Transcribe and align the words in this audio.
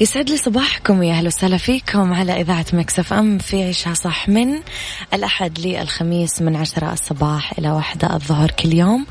يسعد 0.00 0.30
لي 0.30 0.36
صباحكم 0.36 1.02
يا 1.02 1.12
أهلا 1.12 1.26
وسهلا 1.26 1.56
فيكم 1.56 2.12
على 2.12 2.40
إذاعة 2.40 2.66
Mix 2.72 3.12
FM 3.12 3.38
في 3.38 3.62
عيشها 3.62 3.94
صح 3.94 4.28
من 4.28 4.60
الأحد 5.14 5.58
للخميس 5.58 6.42
من 6.42 6.56
عشرة 6.56 6.92
الصباح 6.92 7.58
إلى 7.58 7.70
واحدة 7.70 8.14
الظهر 8.14 8.50
كل 8.50 8.74
يوم. 8.74 9.06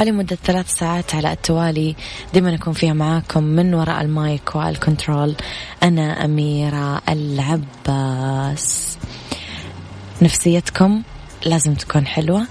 ولمده 0.00 0.38
ثلاث 0.44 0.74
ساعات 0.74 1.14
على 1.14 1.32
التوالي 1.32 1.96
دائما 2.34 2.54
اكون 2.54 2.72
فيها 2.72 2.92
معاكم 2.92 3.44
من 3.44 3.74
وراء 3.74 4.00
ال 4.00 4.13
mic 4.13 4.54
وال 4.54 4.72
control 4.72 5.34
أنا 5.82 6.24
أميرة 6.24 7.02
العباس. 7.08 8.98
نفسيتكم 10.22 11.02
لازم 11.46 11.74
تكون 11.74 12.06
حلوة 12.06 12.46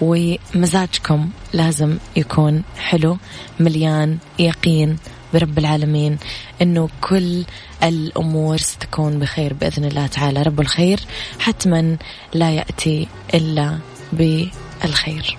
ومزاجكم 0.00 1.30
لازم 1.52 1.98
يكون 2.16 2.62
حلو 2.78 3.18
مليان 3.60 4.18
يقين 4.38 4.96
برب 5.34 5.58
العالمين 5.58 6.18
إنه 6.62 6.88
كل 7.00 7.44
الأمور 7.82 8.56
ستكون 8.56 9.18
بخير 9.18 9.54
بإذن 9.54 9.84
الله 9.84 10.06
تعالى. 10.06 10.42
رب 10.42 10.60
الخير 10.60 11.00
حتما 11.38 11.96
لا 12.34 12.50
يأتي 12.50 13.08
إلا 13.34 13.78
بالخير. 14.12 15.38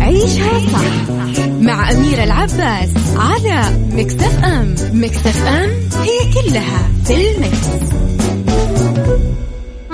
عيشها 0.00 0.58
صح 0.72 1.08
مع 1.60 1.90
أميرة 1.90 2.24
العباس 2.24 2.90
على 3.16 3.88
مكتف 3.92 4.44
أم. 4.44 4.74
مكتف 4.92 5.46
أم 5.46 5.70
هي 6.02 6.32
كلها 6.34 6.88
في 7.04 7.30
المكس. 7.30 7.68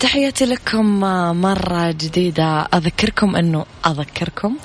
تحياتي 0.00 0.44
لكم 0.44 1.00
مرة 1.40 1.90
جديدة. 1.90 2.60
أذكركم 2.60 3.36
أنه 3.36 3.66
أذكركم؟ 3.86 4.56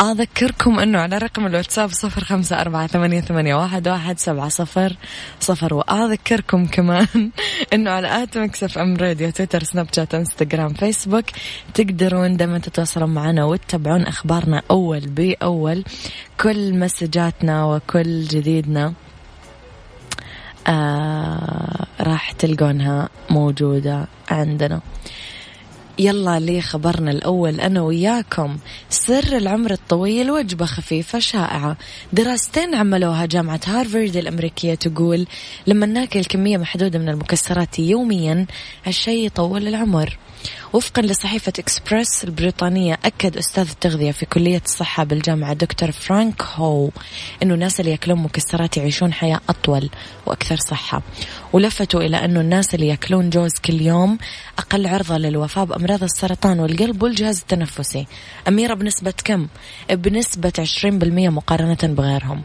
أذكركم 0.00 0.78
أنه 0.78 0.98
على 0.98 1.18
رقم 1.18 1.46
الواتساب 1.46 1.90
صفر 1.90 2.24
خمسة 2.24 2.60
أربعة 2.60 2.86
ثمانية, 2.86 3.20
ثمانية 3.20 3.54
واحد, 3.54 3.88
واحد 3.88 4.18
سبعة 4.18 4.48
صفر 4.48 4.96
صفر. 5.40 5.74
وأذكركم 5.74 6.66
كمان 6.66 7.06
أنه 7.72 7.90
على 7.90 8.22
at 8.22 8.38
Mix 8.38 8.78
FM 8.78 8.96
Radio 8.96 9.30
تويتر 9.30 9.62
سناب 9.62 9.86
شات 9.96 10.14
إنستغرام 10.14 10.74
فيسبوك 10.74 11.24
تقدرون 11.74 12.36
دائما 12.36 12.58
تتواصلون 12.58 13.14
معنا 13.14 13.44
وتتابعون 13.44 14.02
أخبارنا 14.02 14.62
أول 14.70 15.00
بأول. 15.00 15.84
كل 16.40 16.78
مسجاتنا 16.78 17.64
وكل 17.64 18.24
جديدنا 18.24 18.92
آه 20.66 21.81
راح 22.02 22.32
تلقونها 22.32 23.08
موجودة 23.30 24.06
عندنا. 24.30 24.80
يلا 25.98 26.40
لي 26.40 26.60
خبرنا 26.60 27.10
الأول 27.10 27.60
أنا 27.60 27.82
وياكم. 27.82 28.58
سر 28.90 29.36
العمر 29.36 29.70
الطويل 29.70 30.30
وجبة 30.30 30.66
خفيفة 30.66 31.18
شائعة. 31.18 31.76
دراستين 32.12 32.74
عملوها 32.74 33.26
جامعة 33.26 33.60
هارفارد 33.66 34.16
الأمريكية 34.16 34.74
تقول 34.74 35.26
لما 35.66 35.86
ناكل 35.86 36.24
كمية 36.24 36.56
محدودة 36.56 36.98
من 36.98 37.08
المكسرات 37.08 37.78
يوميا 37.78 38.46
هالشيء 38.84 39.26
يطول 39.26 39.68
العمر. 39.68 40.18
وفقا 40.72 41.02
لصحيفة 41.02 41.52
إكسبرس 41.58 42.24
البريطانية 42.24 42.98
أكد 43.04 43.36
أستاذ 43.36 43.68
التغذية 43.70 44.10
في 44.10 44.26
كلية 44.26 44.62
الصحة 44.64 45.04
بالجامعة 45.04 45.52
دكتور 45.52 45.92
فرانك 45.92 46.42
هو 46.42 46.90
أنه 47.42 47.54
الناس 47.54 47.80
اللي 47.80 47.90
يأكلون 47.90 48.18
مكسرات 48.18 48.76
يعيشون 48.76 49.12
حياة 49.12 49.40
أطول 49.48 49.90
وأكثر 50.26 50.56
صحة. 50.56 51.02
ولفتوا 51.52 52.00
إلى 52.00 52.24
أنه 52.24 52.40
الناس 52.40 52.74
اللي 52.74 52.86
يأكلون 52.86 53.30
جوز 53.30 53.52
كل 53.64 53.80
يوم 53.80 54.18
أقل 54.58 54.86
عرضة 54.86 55.18
للوفاة 55.18 55.64
بأمراض 55.64 56.02
السرطان 56.02 56.60
والقلب 56.60 57.02
والجهاز 57.02 57.38
التنفسي. 57.40 58.06
أميرة 58.48 58.74
بنسبة 58.74 59.14
كم؟ 59.24 59.46
بنسبة 59.90 60.52
20% 60.58 60.84
مقارنة 61.28 61.78
بغيرهم. 61.82 62.42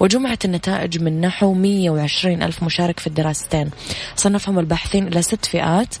وجمعت 0.00 0.44
النتائج 0.44 1.02
من 1.02 1.20
نحو 1.20 1.54
120 1.54 2.42
ألف 2.42 2.62
مشارك 2.62 3.00
في 3.00 3.06
الدراستين. 3.06 3.70
صنفهم 4.16 4.58
الباحثين 4.58 5.06
إلى 5.06 5.22
ست 5.22 5.44
فئات. 5.44 5.94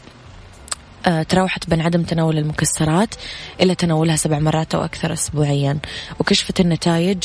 تراوحت 1.28 1.70
بين 1.70 1.80
عدم 1.80 2.02
تناول 2.02 2.38
المكسرات 2.38 3.14
إلى 3.60 3.74
تناولها 3.74 4.16
سبع 4.16 4.38
مرات 4.38 4.74
أو 4.74 4.84
أكثر 4.84 5.12
أسبوعيا. 5.12 5.78
وكشفت 6.20 6.60
النتائج 6.60 7.18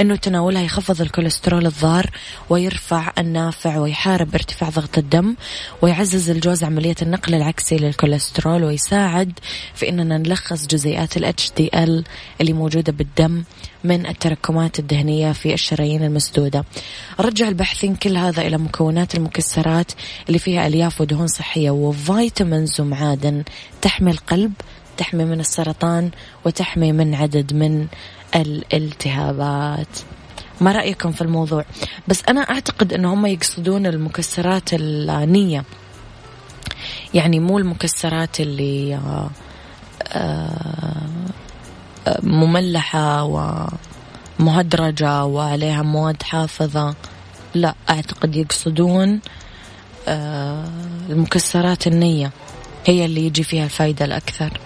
أنه 0.00 0.16
تناولها 0.16 0.62
يخفض 0.62 1.00
الكوليسترول 1.00 1.66
الضار 1.66 2.10
ويرفع 2.50 3.12
النافع 3.18 3.78
ويحارب 3.78 4.34
ارتفاع 4.34 4.68
ضغط 4.70 4.98
الدم 4.98 5.36
ويعزز 5.82 6.30
الجوز 6.30 6.64
عملية 6.64 6.96
النقل 7.02 7.34
العكسي 7.34 7.76
للكوليسترول 7.76 8.64
ويساعد 8.64 9.38
في 9.74 9.88
أننا 9.88 10.18
نلخص 10.18 10.66
جزيئات 10.66 11.16
ال 11.16 11.34
HDL 11.34 12.04
اللي 12.40 12.52
موجودة 12.52 12.92
بالدم 12.92 13.42
من 13.84 14.06
التراكمات 14.06 14.78
الدهنية 14.78 15.32
في 15.32 15.54
الشرايين 15.54 16.04
المسدودة. 16.04 16.64
رجع 17.20 17.48
الباحثين 17.48 17.94
كل 17.94 18.16
هذا 18.16 18.42
إلى 18.46 18.58
مكونات 18.58 19.14
المكسرات 19.14 19.92
اللي 20.28 20.38
فيها 20.38 20.66
ألياف 20.66 21.00
ودهون 21.00 21.26
صحية 21.26 21.70
وفيتامينز 21.70 22.80
ومعادن 22.80 23.44
تحمي 23.82 24.10
القلب 24.10 24.52
تحمي 24.96 25.24
من 25.24 25.40
السرطان 25.40 26.10
وتحمي 26.44 26.92
من 26.92 27.14
عدد 27.14 27.54
من 27.54 27.86
الالتهابات. 28.36 29.98
ما 30.60 30.72
رأيكم 30.72 31.12
في 31.12 31.22
الموضوع؟ 31.22 31.64
بس 32.08 32.22
أنا 32.28 32.40
أعتقد 32.40 32.92
أنه 32.92 33.14
هم 33.14 33.26
يقصدون 33.26 33.86
المكسرات 33.86 34.68
النية. 34.72 35.64
يعني 37.14 37.40
مو 37.40 37.58
المكسرات 37.58 38.40
اللي 38.40 38.94
آه، 38.94 39.30
آه، 40.12 41.06
مملحة 42.22 43.24
ومهدرجة 44.38 45.24
وعليها 45.24 45.82
مواد 45.82 46.22
حافظة. 46.22 46.94
لا 47.54 47.74
أعتقد 47.90 48.36
يقصدون 48.36 49.20
المكسرات 51.10 51.86
النية 51.86 52.30
هي 52.86 53.04
اللي 53.04 53.26
يجي 53.26 53.42
فيها 53.42 53.64
الفايدة 53.64 54.04
الأكثر. 54.04 54.60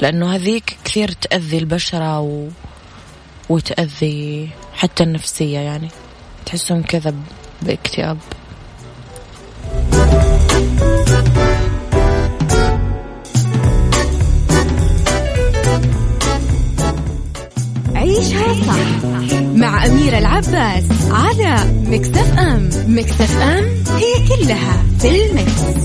لأنه 0.00 0.34
هذيك 0.34 0.76
كثير 0.84 1.12
تأذي 1.12 1.58
البشرة 1.58 2.20
و... 2.20 2.48
وتأذي 3.48 4.48
حتى 4.74 5.02
النفسية 5.02 5.58
يعني. 5.58 5.88
تحسهم 6.46 6.82
كذا 6.82 7.14
باكتئاب. 7.62 8.18
عيشها 18.14 18.54
صح 18.66 19.34
مع 19.54 19.86
أميرة 19.86 20.18
العباس 20.18 20.84
على 21.10 21.56
مكتف 21.86 22.38
أم 22.38 22.70
مكتف 22.86 23.38
أم 23.38 23.64
هي 23.96 24.28
كلها 24.28 24.82
في 25.00 25.26
المكس. 25.26 25.84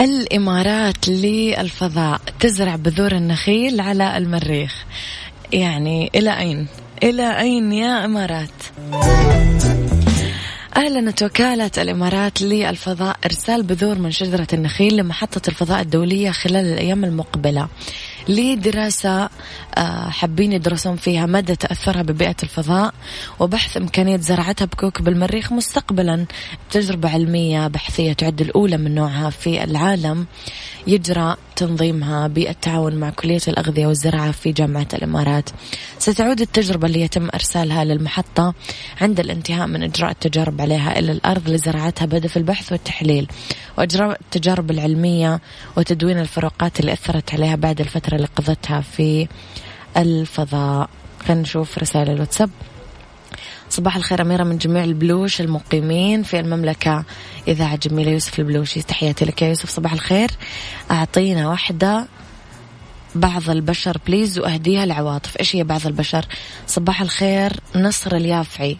الإمارات 0.00 1.08
للفضاء 1.08 2.20
تزرع 2.40 2.76
بذور 2.76 3.12
النخيل 3.12 3.80
على 3.80 4.16
المريخ 4.16 4.84
يعني 5.52 6.10
إلى 6.14 6.38
أين؟ 6.38 6.66
إلى 7.02 7.40
أين 7.40 7.72
يا 7.72 8.04
إمارات؟ 8.04 8.50
أعلنت 10.76 11.22
وكالة 11.22 11.70
الإمارات 11.78 12.42
للفضاء. 12.42 13.16
إرسال 13.24 13.62
بذور 13.62 13.98
من 13.98 14.10
شجرة 14.10 14.46
النخيل 14.52 14.96
لمحطة 14.96 15.48
الفضاء 15.48 15.80
الدولية 15.80 16.30
خلال 16.30 16.66
الأيام 16.66 17.04
المقبلة. 17.04 17.68
لدراسة 18.28 19.28
آه، 19.78 20.08
حابين 20.10 20.52
يدرسون 20.52 20.96
فيها 20.96 21.26
مدى 21.26 21.56
تأثرها 21.56 22.02
ببيئة 22.02 22.36
الفضاء 22.42 22.94
وبحث 23.40 23.76
إمكانية 23.76 24.16
زراعتها 24.16 24.64
بكوكب 24.64 25.08
المريخ 25.08 25.52
مستقبلا. 25.52 26.26
تجربة 26.70 27.10
علمية 27.10 27.68
بحثية 27.68 28.12
تعد 28.12 28.40
الأولى 28.40 28.76
من 28.76 28.94
نوعها 28.94 29.30
في 29.30 29.64
العالم. 29.64 30.26
يجرى 30.86 31.36
تنظيمها 31.56 32.26
بالتعاون 32.28 32.94
مع 32.94 33.10
كلية 33.10 33.40
الأغذية 33.48 33.86
والزراعة 33.86 34.32
في 34.32 34.52
جامعة 34.52 34.88
الإمارات. 34.94 35.50
ستعود 35.98 36.40
التجربة 36.40 36.86
اللي 36.86 37.00
يتم 37.00 37.28
إرسالها 37.34 37.84
للمحطة 37.84 38.54
عند 39.00 39.20
الانتهاء 39.20 39.66
من 39.66 39.82
إجراء 39.82 40.10
التجارب 40.10 40.60
عليها 40.60 40.98
إلى 40.98 41.12
الأرض 41.12 41.48
لزراعتها 41.48 42.06
بهدف 42.06 42.36
البحث 42.36 42.72
والتحليل 42.72 43.28
وإجراء 43.78 44.20
التجارب 44.20 44.70
العلمية 44.70 45.40
وتدوين 45.76 46.18
الفروقات 46.18 46.80
اللي 46.80 46.92
أثرت 46.92 47.34
عليها 47.34 47.56
بعد 47.56 47.80
الفترة 47.80 48.16
اللي 48.16 48.28
قضتها 48.36 48.80
في 48.80 49.28
الفضاء. 49.96 50.88
خلينا 51.26 51.42
نشوف 51.42 51.78
رسائل 51.78 52.10
الواتساب. 52.10 52.50
صباح 53.70 53.96
الخير 53.96 54.22
أميرة 54.22 54.44
من 54.44 54.58
جميع 54.58 54.84
البلوش 54.84 55.40
المقيمين 55.40 56.22
في 56.22 56.40
المملكة 56.40 57.04
إذاعة 57.48 57.76
جميلة 57.76 58.10
يوسف 58.10 58.38
البلوشي 58.38 58.82
تحياتي 58.82 59.24
لك 59.24 59.42
يا 59.42 59.48
يوسف 59.48 59.70
صباح 59.70 59.92
الخير. 59.92 60.30
أعطينا 60.90 61.48
واحدة 61.48 62.06
بعض 63.14 63.50
البشر 63.50 63.98
please 64.06 64.38
وأهديها 64.38 64.86
لعواطف 64.86 65.36
إيش 65.40 65.56
هي 65.56 65.64
بعض 65.64 65.86
البشر؟ 65.86 66.26
صباح 66.66 67.02
الخير 67.02 67.52
نصر 67.76 68.16
اليافعي. 68.16 68.76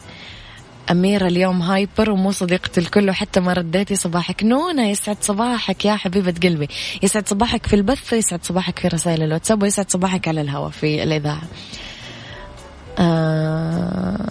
أميرة 0.91 1.27
اليوم 1.27 1.63
hyper 1.63 2.11
ومو 2.11 2.33
صديقة 2.33 2.71
الكل 2.79 3.11
وحتى 3.11 3.41
ما 3.41 3.53
رديتي 3.53 3.97
صباحك. 3.97 4.45
نونا 4.45 4.87
يسعد 4.87 5.17
صباحك 5.21 5.85
يا 5.85 5.97
حبيبة 5.97 6.35
قلبي. 6.43 6.69
يسعد 7.03 7.29
صباحك 7.29 7.67
في 7.67 7.77
البث 7.77 8.13
ويسعد 8.13 8.45
صباحك 8.45 8.79
في 8.79 8.89
رسائل 8.89 9.23
الواتساب 9.23 9.63
ويسعد 9.63 9.91
صباحك 9.91 10.29
على 10.29 10.41
الهواء 10.41 10.71
في 10.71 11.03
الإذاعة. 11.03 11.43
آه... 12.99 14.31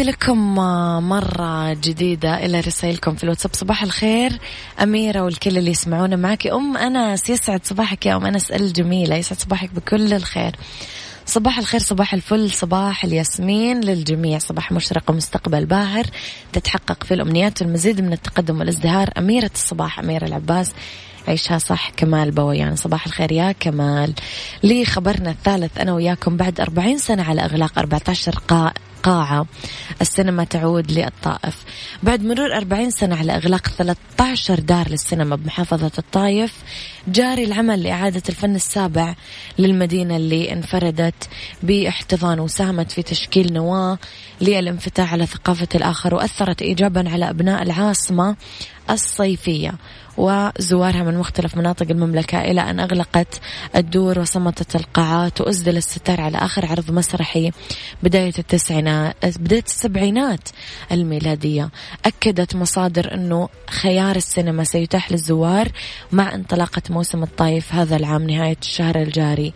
لكم 0.00 0.54
مرة 1.08 1.72
جديدة 1.72 2.44
إلى 2.46 2.60
رسائلكم 2.60 3.14
في 3.14 3.24
الواتساب. 3.24 3.54
صباح 3.54 3.82
الخير 3.82 4.38
أميرة 4.82 5.20
والكل 5.20 5.58
اللي 5.58 5.70
يسمعونا 5.70 6.16
معك. 6.16 6.46
أم 6.46 6.76
أنس 6.76 7.30
يسعد 7.30 7.66
صباحك 7.66 8.06
يا 8.06 8.16
أم 8.16 8.26
أنس. 8.26 8.50
الجميلة 8.50 9.16
يسعد 9.16 9.38
صباحك 9.38 9.70
بكل 9.74 10.12
الخير. 10.12 10.56
صباح 11.26 11.58
الخير 11.58 11.80
صباح 11.80 12.14
الفل 12.14 12.50
صباح 12.50 13.04
الياسمين 13.04 13.80
للجميع. 13.80 14.38
صباح 14.38 14.72
مشرق 14.72 15.10
ومستقبل 15.10 15.66
باهر 15.66 16.04
تتحقق 16.52 17.04
في 17.04 17.14
الأمنيات 17.14 17.62
والمزيد 17.62 18.00
من 18.00 18.12
التقدم 18.12 18.58
والازدهار. 18.58 19.10
أميرة 19.18 19.50
الصباح 19.54 19.98
أميرة 19.98 20.26
العباس 20.26 20.72
عيشها 21.28 21.58
صح 21.58 21.90
كمال 21.90 22.30
بويان. 22.30 22.76
صباح 22.76 23.06
الخير 23.06 23.32
يا 23.32 23.52
كمال. 23.52 24.14
لي 24.62 24.84
خبرنا 24.84 25.30
الثالث 25.30 25.78
أنا 25.78 25.92
وياكم 25.92 26.36
بعد 26.36 26.60
أربعين 26.60 26.98
سنة 26.98 27.22
على 27.22 27.40
إغلاق 27.44 27.78
14 27.78 28.38
قاء 28.48 28.72
قاعة. 29.02 29.46
السينما 30.00 30.44
تعود 30.44 30.92
للطائف. 30.92 31.64
بعد 32.02 32.24
مرور 32.24 32.56
40 32.56 32.90
سنة 32.90 33.16
على 33.16 33.36
إغلاق 33.36 33.68
13 33.68 34.60
دار 34.60 34.88
للسينما 34.88 35.36
بمحافظة 35.36 35.90
الطايف 35.98 36.54
جاري 37.08 37.44
العمل 37.44 37.82
لإعادة 37.82 38.22
الفن 38.28 38.54
السابع 38.54 39.14
للمدينة 39.58 40.16
اللي 40.16 40.52
انفردت 40.52 41.28
باحتضان 41.62 42.40
وساهمت 42.40 42.92
في 42.92 43.02
تشكيل 43.02 43.52
نواة 43.52 43.98
للانفتاح 44.40 45.12
على 45.12 45.26
ثقافة 45.26 45.68
الآخر 45.74 46.14
وأثرت 46.14 46.62
إيجابا 46.62 47.10
على 47.10 47.30
أبناء 47.30 47.62
العاصمة 47.62 48.36
الصيفية. 48.90 49.74
وزوارها 50.20 51.02
من 51.02 51.18
مختلف 51.18 51.56
مناطق 51.56 51.86
المملكة 51.90 52.40
إلى 52.40 52.60
أن 52.60 52.80
أغلقت 52.80 53.40
الدور 53.76 54.18
وصمتت 54.18 54.76
القاعات 54.76 55.40
وأسدل 55.40 55.76
الستار 55.76 56.20
على 56.20 56.38
آخر 56.38 56.66
عرض 56.66 56.90
مسرحي 56.90 57.50
بداية 58.02 58.32
التسعينات 58.38 59.16
بداية 59.38 59.64
السبعينات 59.66 60.48
الميلادية. 60.92 61.70
أكدت 62.04 62.56
مصادر 62.56 63.14
أنه 63.14 63.48
خيار 63.70 64.16
السينما 64.16 64.64
سيتاح 64.64 65.12
للزوار 65.12 65.68
مع 66.12 66.34
انطلاقة 66.34 66.82
موسم 66.90 67.22
الطايف 67.22 67.74
هذا 67.74 67.96
العام 67.96 68.30
نهاية 68.30 68.56
الشهر 68.62 69.02
الجاري. 69.02 69.52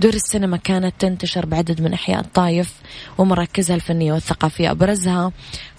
دور 0.00 0.14
السينما 0.14 0.56
كانت 0.56 0.94
تنتشر 0.98 1.46
بعدد 1.46 1.80
من 1.80 1.92
أحياء 1.92 2.20
الطايف 2.20 2.72
ومراكزها 3.18 3.76
الفنية 3.76 4.12
والثقافية. 4.12 4.70
أبرزها 4.70 5.32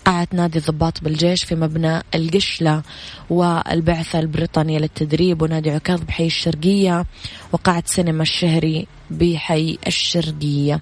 قاعة 0.08 0.28
نادي 0.34 0.60
الضباط 0.60 1.04
بالجيش 1.04 1.44
في 1.44 1.56
مبنى 1.56 2.04
القشلة 2.16 2.82
والبعثة 3.30 4.20
البريطانية 4.20 4.80
للتدريب 4.80 5.42
ونادي 5.42 5.72
عكاظ 5.72 6.02
بحي 6.02 6.26
الشرقية 6.26 7.06
وقاعة 7.52 7.84
سينما 7.86 8.22
الشهري 8.22 8.88
بحي 9.12 9.78
الشرقية. 9.88 10.82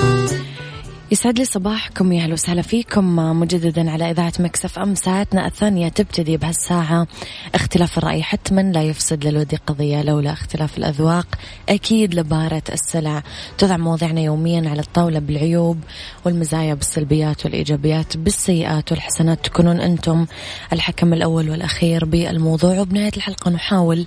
يسعد 1.11 1.39
لي 1.39 1.45
صباحكم 1.45 2.11
يا 2.11 2.23
أهلا 2.23 2.33
وسهلا 2.33 2.61
فيكم. 2.61 3.15
مجددا 3.15 3.91
على 3.91 4.11
إذاعة 4.11 4.33
Mix 4.39 4.79
FM 4.79 4.95
ساعتنا 4.95 5.45
الثانية 5.45 5.89
تبتدي 5.89 6.37
بهالساعة. 6.37 7.07
اختلاف 7.55 7.97
الرأي 7.97 8.23
حتما 8.23 8.61
لا 8.61 8.83
يفسد 8.83 9.25
للود 9.25 9.55
قضية 9.67 10.01
لولا 10.01 10.33
اختلاف 10.33 10.77
الأذواق. 10.77 11.27
أكيد 11.69 12.15
لبارة 12.15 12.63
السلع 12.69 13.23
تضع 13.57 13.77
مواضيعنا 13.77 14.21
يوميا 14.21 14.69
على 14.69 14.81
الطاولة 14.81 15.19
بالعيوب 15.19 15.77
والمزايا 16.25 16.73
بالسلبيات 16.73 17.45
والإيجابيات 17.45 18.17
بالسيئات 18.17 18.91
والحسنات. 18.91 19.45
تكونون 19.45 19.79
أنتم 19.79 20.25
الحكم 20.73 21.13
الأول 21.13 21.49
والأخير 21.49 22.05
بالموضوع. 22.05 22.79
وبنهاية 22.79 23.11
الحلقة 23.17 23.51
نحاول 23.51 24.05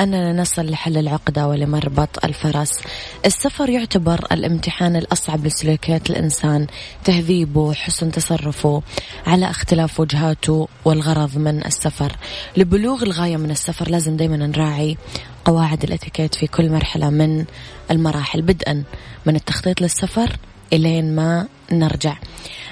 اننا 0.00 0.32
نصل 0.32 0.70
لحل 0.70 0.96
العقده 0.96 1.48
ولمربط 1.48 2.24
الفرس. 2.24 2.80
السفر 3.26 3.70
يعتبر 3.70 4.26
الامتحان 4.32 4.96
الأصعب 4.96 5.46
لسلوكيات 5.46 6.10
الإنسان. 6.10 6.66
تهذيبه 7.04 7.74
حسن 7.74 8.10
تصرفه 8.12 8.82
على 9.26 9.50
اختلاف 9.50 10.00
وجهاته 10.00 10.68
والغرض 10.84 11.38
من 11.38 11.66
السفر. 11.66 12.16
لبلوغ 12.56 13.02
الغاية 13.02 13.36
من 13.36 13.50
السفر 13.50 13.90
لازم 13.90 14.16
دايما 14.16 14.36
نراعي 14.36 14.96
قواعد 15.44 15.84
الإتيكيت 15.84 16.34
في 16.34 16.46
كل 16.46 16.70
مرحلة 16.70 17.10
من 17.10 17.44
المراحل. 17.90 18.42
بدءا 18.42 18.84
من 19.26 19.36
التخطيط 19.36 19.80
للسفر 19.80 20.36
إلين 20.72 21.14
ما 21.16 21.46
نرجع. 21.72 22.16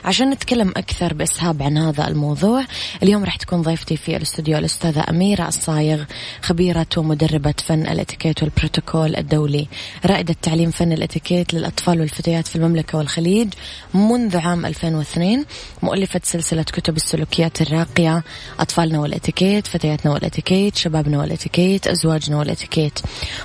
عشان 0.05 0.31
نتكلم 0.31 0.69
أكثر 0.77 1.15
بإسهاب 1.15 1.63
عن 1.63 1.79
هذا 1.79 2.09
الموضوع 2.09 2.65
اليوم 3.03 3.25
راح 3.25 3.37
تكون 3.37 3.63
ضيفتي 3.63 3.97
في 3.97 4.17
الاستوديو 4.17 4.59
الأستاذة 4.59 5.05
أميرة 5.11 5.49
الصايغ 5.49 6.05
خبيرة 6.43 6.87
ومدربة 6.97 7.55
فن 7.67 7.87
الإتيكيت 7.87 8.43
والبروتوكول 8.43 9.17
الدولي. 9.17 9.69
رائدة 10.07 10.37
تعليم 10.43 10.71
فن 10.71 10.93
الإتيكيت 10.93 11.55
للأطفال 11.55 12.01
والفتيات 12.01 12.47
في 12.47 12.57
المملكة 12.57 12.99
والخليج 12.99 13.49
منذ 13.95 14.37
عام 14.37 14.67
2002 14.67 15.45
مؤلفة 15.83 16.21
سلسلة 16.25 16.63
كتب 16.63 16.97
السلوكيات 16.97 17.63
الراقية 17.63 18.25
أطفالنا 18.61 18.99
والإتيكيت 18.99 19.67
فتياتنا 19.67 20.13
والإتيكيت 20.13 20.77
شبابنا 20.77 21.19
والإتيكيت 21.19 21.87
أزواجنا 21.87 22.37
والإتيكيت. 22.39 22.99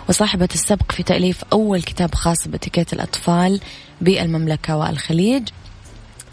وصاحبة 0.09 0.49
السبق 0.53 0.91
في 0.91 1.03
تأليف 1.03 1.43
أول 1.53 1.81
كتاب 1.81 2.15
خاص 2.15 2.47
بإتيكيت 2.47 2.93
الأطفال 2.93 3.59
بالمملكة 4.03 4.77
والخليج. 4.77 5.43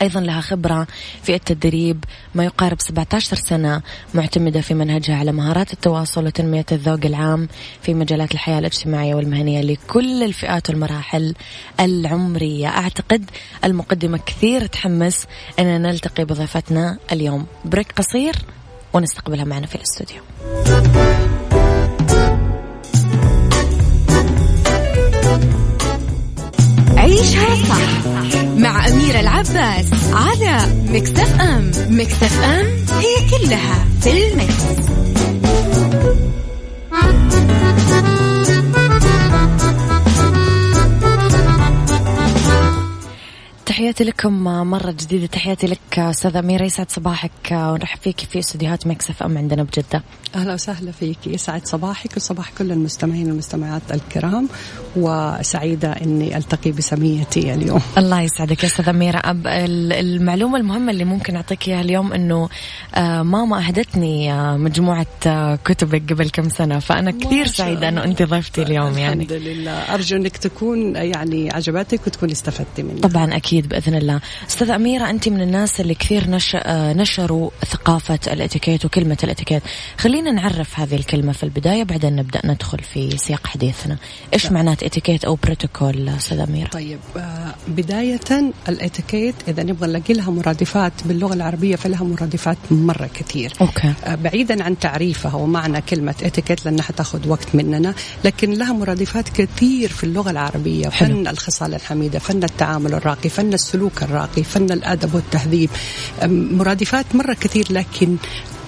أيضا 0.02 0.20
لها 0.20 0.40
خبرة 0.40 0.86
في 1.22 1.34
التدريب 1.34 2.04
ما 2.34 2.44
يقارب 2.44 2.80
17 2.80 3.36
سنة 3.36 3.82
معتمدة 4.14 4.60
في 4.60 4.74
منهجها 4.74 5.16
على 5.16 5.32
مهارات 5.32 5.72
التواصل 5.72 6.26
وتنمية 6.26 6.66
الذوق 6.72 7.00
العام 7.04 7.48
في 7.82 7.94
مجالات 7.94 8.32
الحياة 8.32 8.58
الاجتماعية 8.58 9.14
والمهنية 9.14 9.60
لكل 9.60 10.22
الفئات 10.22 10.70
والمراحل 10.70 11.34
العمرية. 11.80 12.68
أعتقد 12.68 13.30
المقدمة 13.64 14.18
كثير 14.26 14.66
تحمس 14.66 15.26
أننا 15.58 15.78
نلتقي 15.78 16.24
بضيفتنا 16.24 16.98
اليوم. 17.12 17.46
بريك 17.64 17.92
قصير 17.92 18.34
ونستقبلها 18.92 19.44
معنا 19.44 19.66
في 19.66 19.74
الاستوديو. 19.74 20.22
عيشها 27.10 27.56
صح 27.68 28.12
مع 28.44 28.88
أميرة 28.88 29.20
العباس 29.20 29.86
على 30.12 30.74
Mix 30.88 31.40
FM 31.40 31.70
Mix 31.88 32.40
FM 32.42 32.66
هي 33.00 33.30
كلها 33.30 33.84
في 34.00 34.28
ال 34.28 34.34
mix. 34.34 34.54
تحياتي 43.66 44.04
لكم 44.04 44.44
مرة 44.44 44.90
جديدة. 44.90 45.26
تحياتي 45.26 45.66
لك 45.66 45.98
أستاذة 45.98 46.38
أميرة. 46.38 46.64
يسعد 46.64 46.90
صباحك. 46.90 47.30
ونرحب 47.52 47.98
فيك 48.00 48.20
في 48.20 48.38
استديوهات 48.38 48.86
Mix 48.86 49.22
FM 49.22 49.38
عندنا 49.38 49.62
بجدة. 49.62 50.02
أهلا 50.34 50.54
وسهلا 50.54 50.92
فيك. 50.92 51.26
يسعد 51.26 51.66
صباحك 51.66 52.16
وصباح 52.16 52.50
كل 52.58 52.72
المستمعين 52.72 53.26
والمستمعات 53.26 53.82
الكرام. 53.90 54.48
وسعيدة 54.96 55.92
إني 55.92 56.36
ألتقي 56.36 56.72
بسميتي 56.72 57.54
اليوم. 57.54 57.80
الله 57.98 58.20
يسعدك 58.20 58.62
يا 58.62 58.68
أستاذة 58.68 58.90
أميرة. 58.90 59.18
أب 59.24 59.46
المعلومة 59.46 60.58
المهمة 60.58 60.92
اللي 60.92 61.04
ممكن 61.04 61.36
أعطيك 61.36 61.68
إياها 61.68 61.80
اليوم 61.80 62.12
إنه 62.12 62.48
آه، 62.94 63.22
ماما 63.22 63.66
أهدتني 63.66 64.32
آه، 64.32 64.56
مجموعة 64.56 65.06
آه، 65.26 65.58
كتبك 65.64 66.12
قبل 66.12 66.30
كم 66.30 66.48
سنة. 66.48 66.78
فأنا 66.78 67.10
كثير 67.10 67.46
سعيدة 67.46 67.88
إنه 67.88 68.04
أنت 68.04 68.22
ضيفتي 68.22 68.62
اليوم 68.62 68.98
يعني. 68.98 69.24
الحمد 69.24 69.32
لله. 69.32 69.72
أرجو 69.72 70.16
إنك 70.16 70.36
تكون 70.36 70.96
يعني 70.96 71.50
عجبتك 71.52 72.06
وتكون 72.06 72.30
استفدتي 72.30 72.82
منها. 72.82 73.00
طبعا 73.00 73.36
أكيد 73.36 73.68
بإذن 73.68 73.94
الله. 73.94 74.20
أستاذة 74.48 74.76
أميرة 74.76 75.10
أنت 75.10 75.28
من 75.28 75.40
الناس 75.40 75.80
اللي 75.80 75.94
كثير 75.94 76.30
نش... 76.30 76.56
نشروا 76.66 77.50
ثقافة 77.66 78.18
الإتيكيت 78.26 78.84
وكلمة 78.84 79.18
الإتيكيت. 79.24 79.62
خلينا 79.98 80.19
نعرف 80.24 80.80
هذه 80.80 80.94
الكلمة 80.94 81.32
في 81.32 81.42
البداية 81.42 81.82
بعدين 81.82 82.16
نبدأ 82.16 82.40
ندخل 82.44 82.78
في 82.78 83.18
سياق 83.18 83.46
حديثنا. 83.46 83.96
إيش 84.34 84.52
معنات 84.52 84.82
اتيكيت 84.82 85.24
أو 85.24 85.38
بروتوكول 85.44 86.08
أستاذة 86.08 86.44
أميرة؟ 86.44 86.68
طيب 86.68 86.98
آه، 87.16 87.54
بداية 87.68 88.20
الاتيكيت 88.68 89.34
إذا 89.48 89.62
نبغى 89.62 89.88
نلاقي 89.88 90.14
لها 90.14 90.30
مرادفات 90.30 90.92
باللغة 91.04 91.34
العربية 91.34 91.76
فلها 91.76 92.04
مرادفات 92.04 92.58
مرة 92.70 93.10
كثير. 93.14 93.52
okay. 93.60 93.92
آه، 94.04 94.14
بعيدا 94.14 94.64
عن 94.64 94.78
تعريفها 94.78 95.34
ومعنى 95.34 95.80
كلمة 95.80 96.14
اتيكيت 96.22 96.64
لأنها 96.64 96.82
حتاخذ 96.82 97.28
وقت 97.28 97.54
مننا 97.54 97.94
لكن 98.24 98.52
لها 98.52 98.72
مرادفات 98.72 99.28
كثير 99.28 99.88
في 99.88 100.04
اللغة 100.04 100.30
العربية. 100.30 100.88
حلو. 100.88 101.14
فن 101.14 101.28
الخصال 101.28 101.74
الحميدة 101.74 102.18
فن 102.18 102.44
التعامل 102.44 102.94
الراقي 102.94 103.28
فن 103.28 103.52
السلوك 103.52 104.02
الراقي 104.02 104.42
فن 104.42 104.72
الأدب 104.72 105.14
والتهذيب. 105.14 105.70
مرادفات 106.22 107.06
مرة 107.14 107.34
كثير 107.34 107.66
لكن 107.70 108.16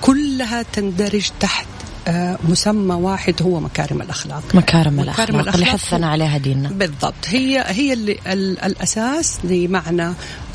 كلها 0.03 0.63
تندرج 0.73 1.31
تحت 1.41 1.67
آه، 2.09 2.39
مسمى 2.49 2.95
واحد 2.95 3.43
هو 3.43 3.61
مكارم 3.61 4.03
الأخلاق. 4.03 4.43
مكارم 4.55 4.99
مكارم 4.99 5.35
الأخلاق 5.41 5.55
اللي 5.55 5.67
حثنا 5.67 6.11
عليها 6.11 6.39
ديننا. 6.39 6.69
بالضبط 6.69 7.15
هي 7.27 7.65
هي 7.67 7.93
اللي 7.93 8.19
ال- 8.27 8.61
الأساس 8.61 9.39
لمعنى 9.45 10.13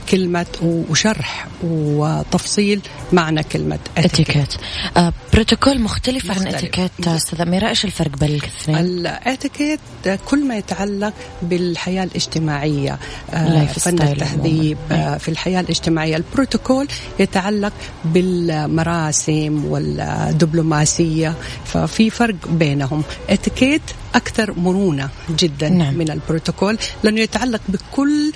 كلمة 0.09 0.45
وشرح 0.89 1.47
وتفصيل 1.63 2.81
معنى 3.13 3.43
كلمة 3.43 3.79
اتيكيت 3.97 4.53
آه 4.97 5.13
بروتوكول 5.33 5.79
مختلف, 5.81 6.31
عن. 6.31 6.47
اتيكيت 6.47 7.07
استاذة 7.07 7.43
أميرة 7.43 7.69
إيش 7.69 7.85
الفرق 7.85 8.17
بين 8.17 8.29
الاثنين؟ 8.29 8.77
الاتيكيت 8.77 9.79
كل 10.25 10.47
ما 10.47 10.57
يتعلق 10.57 11.13
بالحياة 11.41 12.03
الاجتماعية 12.03 12.99
آه، 13.33 13.65
فن 13.65 14.01
التهذيب. 14.01 14.77
آه، 14.91 15.17
في 15.17 15.29
الحياة 15.29 15.59
الاجتماعية 15.59 16.17
البروتوكول 16.17 16.87
يتعلق 17.19 17.73
بالمراسم 18.05 19.65
والدبلوماسية 19.65 21.35
ففي 21.65 22.09
فرق 22.09 22.35
بينهم 22.49 23.03
اتيكيت 23.29 23.81
أكثر 24.15 24.59
مرونة 24.59 25.09
جدا 25.29 25.69
نعم. 25.69 25.93
من 25.93 26.11
البروتوكول 26.11 26.77
لأنه 27.03 27.21
يتعلق 27.21 27.61
بكل 27.67 28.33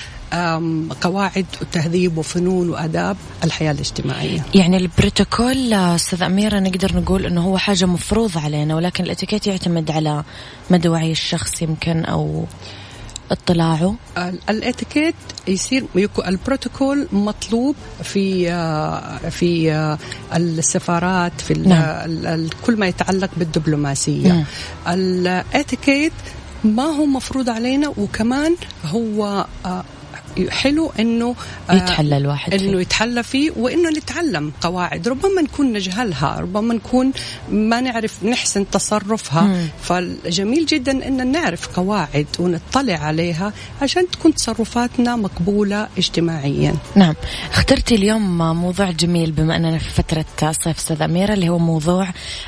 قواعد 1.02 1.46
وتهذيب 1.62 2.18
وفنون 2.18 2.70
وآداب 2.70 3.18
الحياة 3.44 3.72
الاجتماعية 3.72 4.46
يعني 4.56 4.78
البروتوكول 4.78 5.74
أستاذ 5.74 6.24
أميرة 6.24 6.60
نقدر 6.60 6.96
نقول 6.96 7.26
أنه 7.26 7.42
هو 7.42 7.58
حاجة 7.58 7.86
مفروض 7.86 8.38
علينا 8.38 8.76
ولكن 8.76 9.04
الإتيكيت 9.04 9.48
يعتمد 9.48 9.92
على 9.92 10.24
مدى 10.70 10.90
وعي 10.90 11.12
الشخص 11.12 11.62
يمكن 11.62 12.06
أو 12.06 12.46
اطلاعه 13.32 13.96
الإتيكيت 14.50 15.16
يصير 15.48 15.86
البروتوكول 16.28 17.08
مطلوب 17.12 17.76
في 18.04 18.52
آه، 18.52 19.30
في 19.30 19.72
آه، 19.72 19.98
السفارات 20.36 21.42
في 21.42 21.54
نعم. 21.54 22.48
كل 22.66 22.78
ما 22.78 22.88
يتعلق 22.88 23.30
بالدبلوماسية 23.38 24.28
نعم. 24.28 24.44
الإتيكيت 24.88 26.14
ما 26.64 26.84
هو 26.84 27.06
مفروض 27.06 27.50
علينا 27.50 27.94
وكمان 27.98 28.56
هو 28.86 29.46
آه، 29.66 29.84
حلو 30.50 30.92
إنه 31.00 31.36
آه، 31.70 31.74
يتحلى 31.74 32.18
الواحد 32.18 32.54
إنه 32.54 32.82
يتحلى 32.82 33.24
فيه 33.24 33.52
وإنه 33.58 33.90
نتعلم 33.90 34.52
قواعد. 34.62 35.08
ربما 35.08 35.42
نكون 35.42 35.74
نجهلها 35.74 36.40
ربما 36.40 36.74
نكون 36.74 37.12
ما 37.52 37.82
نعرف 37.82 38.24
نحسن 38.24 38.70
تصرفها. 38.70 39.42
مم. 39.42 39.68
فالجميل 39.82 40.66
جدا 40.66 41.08
إن 41.08 41.32
نعرف 41.32 41.68
قواعد 41.68 42.28
ونطلع 42.40 42.94
عليها 42.94 43.54
عشان 43.82 44.12
تكون 44.12 44.34
تصرفاتنا 44.34 45.16
مقبولة 45.16 45.88
اجتماعيا. 45.98 46.76
نعم. 46.96 47.16
اخترتي 47.52 47.96
اليوم 47.96 48.38
موضوع 48.38 48.92
جميل 48.92 49.32
بما 49.32 49.56
أننا 49.56 49.78
في 49.78 49.90
فترة 49.90 50.26
صيف 50.52 50.78
أستاذ 50.78 51.02
أميرة 51.02 51.34
اللي 51.34 51.50
هو 51.50 51.58
موضوع 51.58 52.08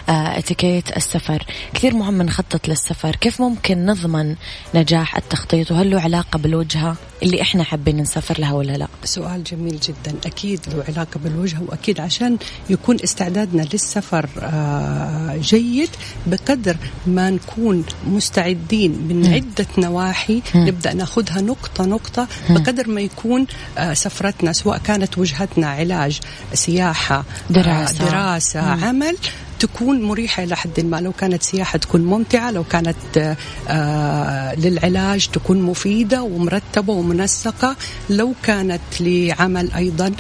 آه، 0.10 0.38
اتيكيت 0.38 0.98
السفر. 0.98 1.46
كثير 1.74 1.96
مهم 1.96 2.22
نخطط 2.22 2.68
للسفر. 2.68 3.16
كيف 3.16 3.42
ممكن 3.42 3.86
نضمن 3.86 4.36
نجاح 4.75 5.16
التخطيط؟ 5.18 5.72
وهل 5.72 5.92
له 5.92 6.02
علاقة 6.02 6.40
بالوجهة 6.40 6.96
اللي 7.24 7.42
إحنا 7.42 7.63
حابين 7.74 7.98
نسافر 7.98 8.39
لها 8.39 8.53
ولا 8.53 8.77
لا؟ 8.77 8.88
سؤال 9.03 9.44
جميل 9.44 9.80
جدا 9.80 10.18
أكيد 10.25 10.60
له 10.68 10.84
علاقة 10.88 11.20
بالوجهة 11.24 11.62
وأكيد 11.68 12.00
عشان 12.00 12.38
يكون 12.70 12.98
استعدادنا 13.03 13.62
للسفر 13.74 14.30
آه، 14.39 15.38
جيد 15.42 15.89
بقدر 16.27 16.77
ما 17.08 17.30
نكون 17.30 17.84
مستعدين 18.08 18.92
من. 18.92 19.34
عدة 19.34 19.65
نواحي. 19.77 20.42
نبدأ 20.56 20.94
ناخذها 20.94 21.42
نقطة 21.42 21.86
نقطة. 21.86 22.27
بقدر 22.50 22.88
ما 22.89 23.01
يكون 23.01 23.46
آه، 23.77 23.94
سفرتنا 23.94 24.53
سواء 24.53 24.77
كانت 24.77 25.18
وجهتنا 25.18 25.68
علاج 25.68 26.20
سياحة 26.53 27.18
آه، 27.18 27.53
دراسة, 27.53 28.06
دراسة 28.06 28.60
عمل 28.60 29.18
تكون 29.63 30.01
مريحة 30.01 30.43
إلى 30.43 30.55
حد 30.55 30.79
ما. 30.79 30.98
لو 31.01 31.12
كانت 31.12 31.43
سياحة 31.43 31.77
تكون 31.77 32.01
ممتعة 32.01 32.51
لو 32.51 32.63
كانت 32.63 33.36
آه 33.67 34.55
للعلاج 34.55 35.27
تكون 35.27 35.62
مفيدة 35.62 36.24
ومرتبة 36.24 36.93
ومنسقة 36.93 37.75
لو 38.10 38.34
كانت 38.43 38.82
لعمل 39.00 39.72
أيضا. 39.72 40.12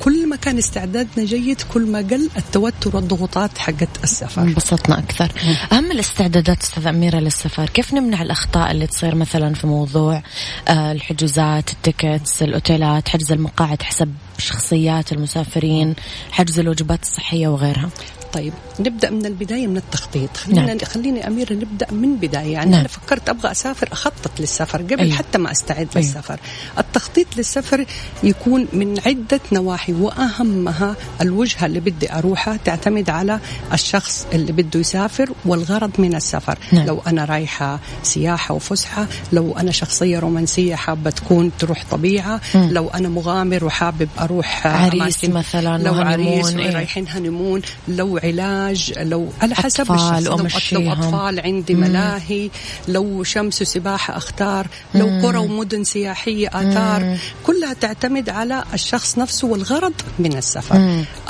كل 0.00 0.28
ما 0.28 0.36
كان 0.36 0.58
استعدادنا 0.58 1.24
جيد 1.24 1.62
كل 1.74 1.86
ما 1.86 1.98
قل 1.98 2.30
التوتر 2.36 2.96
والضغوطات 2.96 3.58
حقت 3.58 3.88
السفر. 4.04 4.42
انبسطنا 4.42 4.98
أكثر. 4.98 5.32
أهم 5.72 5.90
الاستعدادات 5.90 6.62
أستاذ 6.62 6.86
أميرة 6.86 7.18
للسفر. 7.18 7.66
كيف 7.66 7.94
نمنع 7.94 8.22
الأخطاء 8.22 8.70
اللي 8.70 8.86
تصير 8.86 9.14
مثلا 9.14 9.54
في 9.54 9.66
موضوع 9.66 10.22
آه، 10.68 10.92
الحجوزات 10.92 11.70
التيكتس 11.72 12.42
الأوتيلات 12.42 13.08
حجز 13.08 13.32
المقاعد 13.32 13.82
حسب 13.82 14.14
شخصيات 14.42 15.12
المسافرين 15.12 15.94
حجز 16.30 16.58
الوجبات 16.58 17.02
الصحية 17.02 17.48
وغيرها 17.48 17.90
طيب 18.32 18.52
نبدأ 18.80 19.10
من 19.10 19.26
البداية 19.26 19.66
من 19.66 19.76
التخطيط 19.76 20.36
خلينا 20.36 20.66
نعم. 20.66 20.78
خليني 20.78 21.26
اميره 21.26 21.52
نبدأ 21.52 21.86
من 21.92 22.16
بداية 22.16 22.52
يعني 22.52 22.70
نعم. 22.70 22.80
أنا 22.80 22.88
فكرت 22.88 23.28
أبغى 23.28 23.50
أسافر 23.50 23.88
أخطط 23.92 24.40
للسفر 24.40 24.82
قبل 24.82 25.00
أيوه. 25.00 25.14
حتى 25.14 25.38
ما 25.38 25.50
أستعد 25.50 25.88
أيوه. 25.96 26.08
للسفر 26.08 26.40
التخطيط 26.78 27.36
للسفر 27.36 27.86
يكون 28.22 28.68
من 28.72 29.00
عدة 29.06 29.40
نواحي 29.52 29.92
وأهمها 29.92 30.96
الوجهة 31.20 31.66
اللي 31.66 31.80
بدي 31.80 32.12
أروحها 32.12 32.56
تعتمد 32.64 33.10
على 33.10 33.40
الشخص 33.72 34.26
اللي 34.32 34.52
بده 34.52 34.80
يسافر 34.80 35.30
والغرض 35.44 35.90
من 35.98 36.14
السفر 36.14 36.58
نعم. 36.72 36.86
لو 36.86 37.02
أنا 37.06 37.24
رايحة 37.24 37.80
سياحة 38.02 38.54
وفسحة 38.54 39.06
لو 39.32 39.56
أنا 39.58 39.70
شخصية 39.70 40.18
رومانسية 40.18 40.74
حابة 40.74 41.10
تكون 41.10 41.50
تروح 41.58 41.84
طبيعة 41.90 42.40
م. 42.54 42.58
لو 42.70 42.88
أنا 42.88 43.08
مغامر 43.08 43.64
وحابب 43.64 44.08
أروح 44.20 44.31
عريس 44.64 45.24
مثلا 45.24 45.82
لو 45.82 45.94
عريس 45.94 46.48
إيه؟ 46.48 46.74
رايحين 46.74 47.08
هنمون 47.08 47.62
لو 47.88 48.18
علاج 48.24 48.92
لو 48.98 49.28
على 49.42 49.54
حسب 49.54 49.92
الشخص 49.92 50.26
لو, 50.26 50.36
لو 50.72 50.92
أطفال 50.92 51.40
عندي 51.40 51.74
ملاهي 51.74 52.50
لو 52.88 53.24
شمس 53.24 53.62
وسباحة 53.62 54.16
أختار 54.16 54.66
لو 54.94 55.06
قرى 55.22 55.38
ومدن 55.38 55.84
سياحية 55.84 56.48
آثار 56.48 57.18
كلها 57.46 57.72
تعتمد 57.72 58.28
على 58.28 58.64
الشخص 58.74 59.18
نفسه 59.18 59.46
والغرض 59.48 59.92
من 60.18 60.36
السفر. 60.36 60.76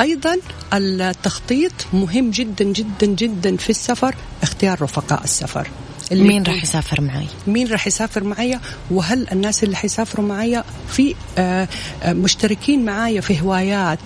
أيضا 0.01 0.37
التخطيط 0.75 1.73
مهم 1.93 2.31
جدا 2.31 2.65
جدا 2.65 3.07
جدا 3.07 3.57
في 3.57 3.71
السفر 3.71 4.15
اختيار 4.43 4.83
رفقاء 4.83 5.25
السفر. 5.25 5.69
مين 6.14 6.42
راح 6.42 6.62
يسافر 6.62 7.01
معي 7.01 7.27
مين 7.46 7.68
راح 7.68 7.87
يسافر 7.87 8.25
معي 8.25 8.59
وهل 8.90 9.27
الناس 9.33 9.64
اللي 9.64 9.77
حيسافروا 9.77 10.27
معي 10.27 10.62
في 10.88 11.14
آه، 11.38 11.68
آه، 12.03 12.12
مشتركين 12.12 12.85
معي 12.85 13.22
في 13.22 13.40
هوايات 13.40 13.98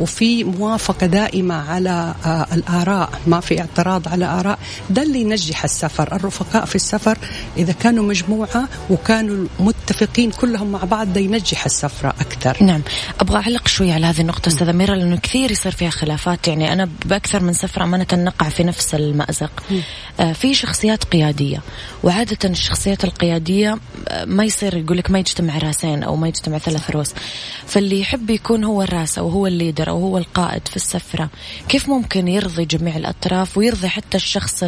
وفي 0.00 0.44
موافقة 0.44 1.06
دائمة 1.06 1.54
على 1.70 2.14
آه، 2.24 2.46
الآراء 2.52 3.10
ما 3.26 3.40
في 3.40 3.60
اعتراض 3.60 4.08
على 4.08 4.24
آراء 4.24 4.58
ده 4.90 5.02
اللي 5.02 5.20
ينجح 5.20 5.64
السفر. 5.64 6.12
الرفقاء 6.12 6.64
في 6.64 6.74
السفر 6.74 7.18
إذا 7.56 7.72
كانوا 7.72 8.04
مجموعة 8.04 8.68
وكانوا 8.90 9.46
متفقين 9.60 10.30
كلهم 10.30 10.72
مع 10.72 10.84
بعض 10.84 11.12
ده 11.12 11.20
ينجح 11.20 11.64
السفرة 11.64 12.08
أكثر. 12.20 12.64
نعم. 12.64 12.82
أبغى 13.20 13.36
أعلق 13.36 13.68
شوي 13.68 13.92
على 13.92 14.06
هذه 14.06 14.20
النقطة 14.20 14.48
أستاذة 14.48 14.72
ميرا 14.72 14.94
لأنه 14.94 15.16
كثير 15.16 15.50
يصير 15.50 15.72
فيها 15.72 15.90
خلافات. 15.90 16.48
يعني 16.48 16.72
أنا 16.72 16.88
بأكثر 17.04 17.42
من 17.42 17.52
سفرة 17.52 17.84
أمانة 17.84 18.06
نقع 18.12 18.48
في 18.48 18.64
نفس 18.64 18.94
المأزق. 18.94 19.62
في 20.34 20.54
شخصيات 20.54 21.04
قيادية. 21.04 21.47
قيادية 21.48 21.62
وعادة 22.02 22.38
الشخصيات 22.44 23.04
القيادية 23.04 23.78
ما 24.26 24.44
يصير 24.44 24.76
يقول 24.76 24.98
لك 24.98 25.10
ما 25.10 25.18
يجتمع 25.18 25.58
رأسين 25.58 26.02
أو 26.02 26.16
ما 26.16 26.28
يجتمع 26.28 26.58
ثلاث 26.58 26.90
رؤوس. 26.90 27.14
فاللي 27.66 28.00
يحب 28.00 28.30
يكون 28.30 28.64
هو 28.64 28.82
الرأس 28.82 29.18
أو 29.18 29.28
هو 29.28 29.46
الليدر 29.46 29.88
أو 29.88 30.00
هو 30.00 30.18
القائد 30.18 30.68
في 30.68 30.76
السفرة. 30.76 31.30
كيف 31.68 31.88
ممكن 31.88 32.28
يرضي 32.28 32.64
جميع 32.64 32.96
الأطراف 32.96 33.58
ويرضي 33.58 33.88
حتى 33.88 34.16
الشخص 34.16 34.64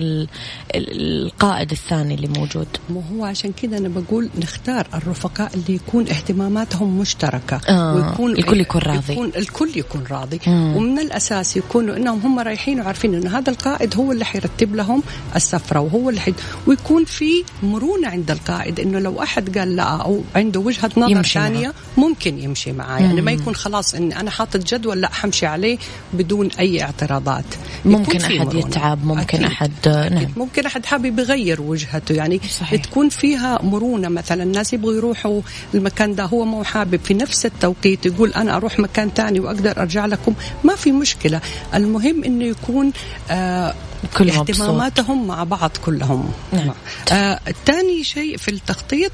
القائد 0.75 1.71
الثاني 1.71 2.15
اللي 2.15 2.29
موجود؟ 2.29 2.69
مو 2.91 3.03
هو 3.13 3.25
عشان 3.25 3.53
كذا 3.53 3.79
أنا 3.79 3.89
بقول 3.89 4.31
نختار 4.39 4.87
الرفقاء 4.95 5.55
اللي 5.55 5.75
يكون 5.75 6.09
اهتماماتهم 6.09 6.99
مشتركة. 6.99 7.61
آه 7.69 7.95
ويكون 7.95 8.33
الكل 8.33 8.61
يكون 8.61 8.81
راضي. 8.81 9.13
يكون 9.13 9.33
الكل 9.37 9.71
يكون 9.77 10.05
راضي. 10.11 10.41
مم. 10.47 10.77
ومن 10.77 10.99
الأساس 10.99 11.57
يكونوا 11.57 11.97
أنهم 11.97 12.21
هم 12.21 12.39
رايحين 12.39 12.81
وعارفين 12.81 13.15
أنه 13.15 13.39
هذا 13.39 13.51
القائد 13.51 13.97
هو 13.97 14.13
اللي 14.13 14.25
حيرتب 14.25 14.75
لهم 14.75 15.03
السفرة 15.37 15.81
وهو 15.81 16.11
اللي 16.11 16.21
حي... 16.21 16.35
ويكون 16.67 17.05
في 17.05 17.45
مرونة 17.63 18.09
عند 18.09 18.31
القائد 18.31 18.81
إنه 18.81 18.99
لو 18.99 19.23
أحد 19.23 19.59
قال 19.59 19.77
لا 19.77 19.83
أو 19.83 20.23
عنده 20.35 20.61
وجهة 20.61 20.91
نظر 20.97 21.23
ثانية 21.23 21.73
ممكن 21.97 22.39
يمشي 22.39 22.73
معاه 22.73 23.01
يعني 23.01 23.21
ما 23.21 23.33
يكون 23.33 23.55
خلاص 23.55 23.95
اني 23.95 24.21
أنا 24.21 24.31
حاطط 24.31 24.57
جدول 24.57 25.01
لا 25.01 25.13
حمشي 25.13 25.47
عليه 25.47 25.79
بدون 26.13 26.49
أي 26.59 26.83
اعتراضات. 26.83 27.45
ممكن 27.85 28.21
أحد 28.21 28.33
مرونة. 28.33 28.59
يتعب 28.59 29.05
ممكن 29.05 29.45
أكيد. 29.45 29.45
أحد 29.45 29.73
نعم. 30.13 30.27
ممكن 30.37 30.67
أحد 30.67 30.87
حابب 30.87 31.19
يغير 31.19 31.61
وجهته. 31.63 32.13
يعني 32.13 32.41
صحيح. 32.61 32.85
تكون 32.85 33.09
فيها 33.09 33.59
مرونة 33.63 34.09
مثلا. 34.09 34.43
الناس 34.43 34.73
يبغوا 34.73 34.95
يروحوا 34.95 35.41
المكان 35.75 36.15
ده 36.15 36.25
هو 36.25 36.45
مو 36.45 36.65
حابب. 36.65 37.01
في 37.05 37.15
نفس 37.15 37.47
التوقيت 37.47 38.07
يقول 38.07 38.33
أنا 38.33 38.57
أروح 38.57 38.79
مكان 38.79 39.11
ثاني 39.17 39.41
وأقدر 39.41 39.81
أرجع 39.81 40.07
لكم. 40.07 40.35
ما 40.65 40.77
في 40.77 40.93
مشكلة. 40.93 41.41
المهم 41.75 42.25
إنه 42.25 42.45
يكون 42.45 42.93
آه 43.31 43.75
كل 44.17 44.31
اهتماماتهم 44.31 45.27
مع 45.27 45.45
بعض 45.45 45.71
كلهم 45.85 46.33
نعم. 46.53 46.71
آه 47.13 47.41
ثاني 47.67 48.05
شيء 48.05 48.37
في 48.37 48.51
التخطيط 48.51 49.13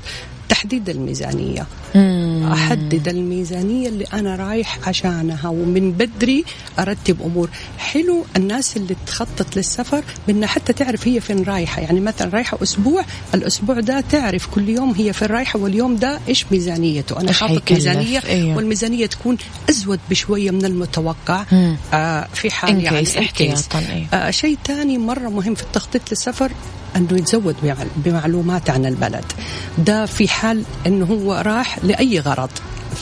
تحديد 0.49 0.89
الميزانية. 0.89 1.67
مم. 1.95 2.51
أحدد 2.53 3.09
الميزانية 3.09 3.89
اللي 3.89 4.05
أنا 4.13 4.37
رايح 4.37 4.89
عشانها 4.89 5.49
ومن 5.49 5.93
بدري 5.93 6.45
أرتب 6.79 7.23
أمور. 7.23 7.51
حلو 7.79 8.25
الناس 8.37 8.77
اللي 8.77 8.97
تخطط 9.07 9.57
للسفر 9.57 10.05
بأنها 10.27 10.49
حتى 10.49 10.73
تعرف 10.73 11.09
هي 11.09 11.21
فين 11.21 11.43
رايحة. 11.43 11.83
يعني 11.83 12.01
مثلا 12.01 12.31
رايحة 12.31 12.59
أسبوع 12.63 13.05
الأسبوع 13.35 13.81
ده 13.81 14.01
تعرف 14.01 14.47
كل 14.47 14.69
يوم 14.69 14.95
هي 14.95 15.13
فين 15.13 15.29
رايحة 15.29 15.59
واليوم 15.59 15.97
ده 15.97 16.21
إيش 16.29 16.47
ميزانيته. 16.51 17.21
أنا 17.21 17.33
حاطط 17.33 17.73
ميزانية 17.73 18.23
أيوه. 18.29 18.57
والميزانية 18.57 19.07
تكون 19.07 19.37
أزود 19.71 20.01
بشوية 20.11 20.51
من 20.51 20.65
المتوقع. 20.65 21.45
آه 21.95 22.29
في 22.35 22.51
حال 22.51 22.85
يعني 22.85 23.07
احتياطا 23.19 23.79
أيوه. 23.79 24.07
آه 24.15 24.31
شيء 24.31 24.59
ثاني 24.67 24.99
مرة 24.99 25.29
مهم 25.29 25.55
في 25.55 25.63
التخطيط 25.63 26.11
للسفر 26.11 26.51
أنه 26.97 27.09
يتزود 27.13 27.57
بمعلومات 27.97 28.71
عن 28.71 28.87
البلد. 28.87 29.25
ده 29.79 30.07
في 30.07 30.29
حال 30.29 30.63
إنه 30.87 31.05
هو 31.05 31.43
راح 31.47 31.79
لأي 31.85 32.21
غرض. 32.21 32.51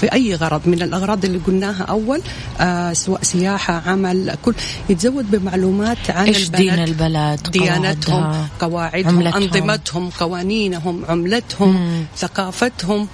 في 0.01 0.13
أي 0.13 0.35
غرض 0.35 0.61
من 0.67 0.83
الأغراض 0.83 1.25
اللي 1.25 1.39
قلناها 1.39 1.83
أول 1.83 2.21
آه 2.61 2.93
سواء 2.93 3.23
سياحة 3.23 3.83
عمل 3.87 4.37
كل. 4.45 4.55
يتزود 4.89 5.31
بمعلومات 5.31 6.11
عن 6.11 6.27
إيش 6.27 6.45
البلد 6.45 6.61
دين 6.61 6.75
البلد. 6.75 7.51
ديانتهم 7.51 8.49
قواعدهم 8.61 9.27
أنظمتهم 9.27 10.11
قوانينهم 10.11 11.05
عملتهم 11.09 11.77
مم. 11.77 12.05
ثقافتهم. 12.17 13.09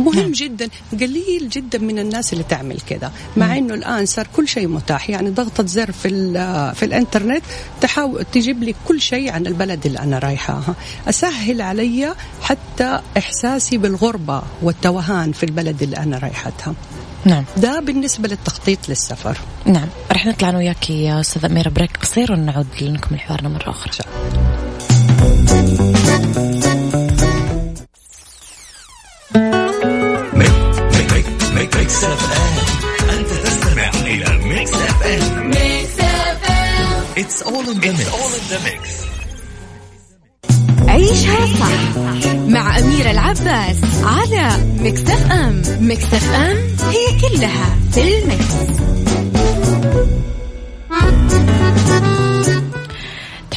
مهم 0.00 0.18
نعم. 0.18 0.32
جدا 0.32 0.68
قليل 0.92 1.48
جدا 1.48 1.78
من 1.78 1.98
الناس 1.98 2.32
اللي 2.32 2.44
تعمل 2.44 2.80
كذا 2.80 3.12
مع. 3.36 3.56
إنه 3.56 3.74
الآن 3.74 4.06
صار 4.06 4.26
كل 4.36 4.48
شيء 4.48 4.68
متاح. 4.68 5.10
يعني 5.10 5.30
ضغطة 5.30 5.66
زر 5.66 5.92
في 5.92 6.08
في 6.76 6.84
الإنترنت 6.84 7.42
تحاول 7.80 8.24
تجيب 8.32 8.62
لي 8.62 8.74
كل 8.88 9.00
شيء 9.00 9.30
عن 9.30 9.46
البلد 9.46 9.86
اللي 9.86 9.98
أنا 9.98 10.18
رايحاها. 10.18 10.74
أسهل 11.08 11.60
علي 11.60 12.14
حتى 12.42 13.00
إحساسي 13.18 13.78
بالغربة 13.78 14.42
والتوهان 14.62 15.32
في 15.32 15.46
البلد 15.46 15.82
اللي 15.82 15.96
أنا 15.96 16.18
رايحتها. 16.18 16.74
نعم. 17.24 17.44
ده 17.56 17.80
بالنسبة 17.80 18.28
للتخطيط 18.28 18.88
للسفر. 18.88 19.38
نعم. 19.66 19.88
رح 20.12 20.26
نطلع 20.26 20.48
أنا 20.48 20.58
وياك 20.58 20.90
يا 20.90 21.20
أستاذ 21.20 21.44
أميرة 21.44 21.68
break. 21.68 21.96
قصير 21.96 22.32
ونعود 22.32 22.66
لنكمل 22.80 23.20
حوارنا 23.20 23.48
مرة 23.48 23.70
أخرى. 23.70 23.92
شاء. 23.92 24.06
it's 37.18 37.42
all 37.42 37.68
in 37.68 37.80
the 38.50 38.60
mix 38.64 38.90
عيشها 40.88 41.46
صح 41.46 41.96
مع 42.48 42.78
أميرة 42.78 43.10
العباس 43.10 43.76
على 44.04 44.56
ام 45.30 45.62
Mix 45.80 46.14
FM 46.14 46.56
هي 46.90 47.20
كلها 47.20 47.76
في 47.92 48.18
ال 48.18 48.30
mix. 48.30 48.80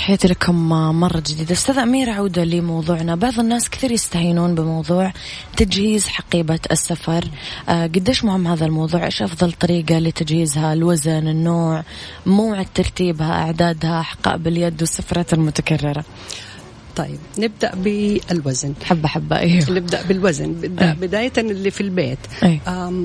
تحياتي 0.03 0.27
لكم 0.27 0.69
مرة 0.99 1.19
جديدة. 1.19 1.53
أستاذ 1.53 1.77
أميرة 1.77 2.11
عودة 2.11 2.43
لموضوعنا. 2.43 3.15
بعض 3.15 3.39
الناس 3.39 3.69
كثير 3.69 3.91
يستهينون 3.91 4.55
بموضوع 4.55 5.13
تجهيز 5.57 6.07
حقيبة 6.07 6.59
السفر. 6.71 7.25
آه 7.69 7.85
قديش 7.85 8.23
مهم 8.23 8.47
هذا 8.47 8.65
الموضوع؟ 8.65 9.05
إيش 9.05 9.21
أفضل 9.21 9.51
طريقة 9.51 9.99
لتجهيزها؟ 9.99 10.73
الوزن 10.73 11.27
النوع 11.27 11.83
موعد 12.25 12.67
ترتيبها 12.75 13.31
أعدادها 13.31 14.01
حقائب 14.01 14.47
اليد 14.47 14.81
والسفرات 14.81 15.33
المتكررة. 15.33 16.05
طيب 16.95 17.19
نبدأ 17.39 17.75
بالوزن. 17.75 18.73
حبة 18.83 19.07
حبة 19.07 19.39
أيوه. 19.39 19.71
نبدأ 19.71 20.01
بالوزن. 20.01 20.75
أيوه. 20.81 20.93
بداية 20.93 21.33
اللي 21.37 21.71
في 21.71 21.81
البيت. 21.81 22.19
أيوه. 22.43 23.03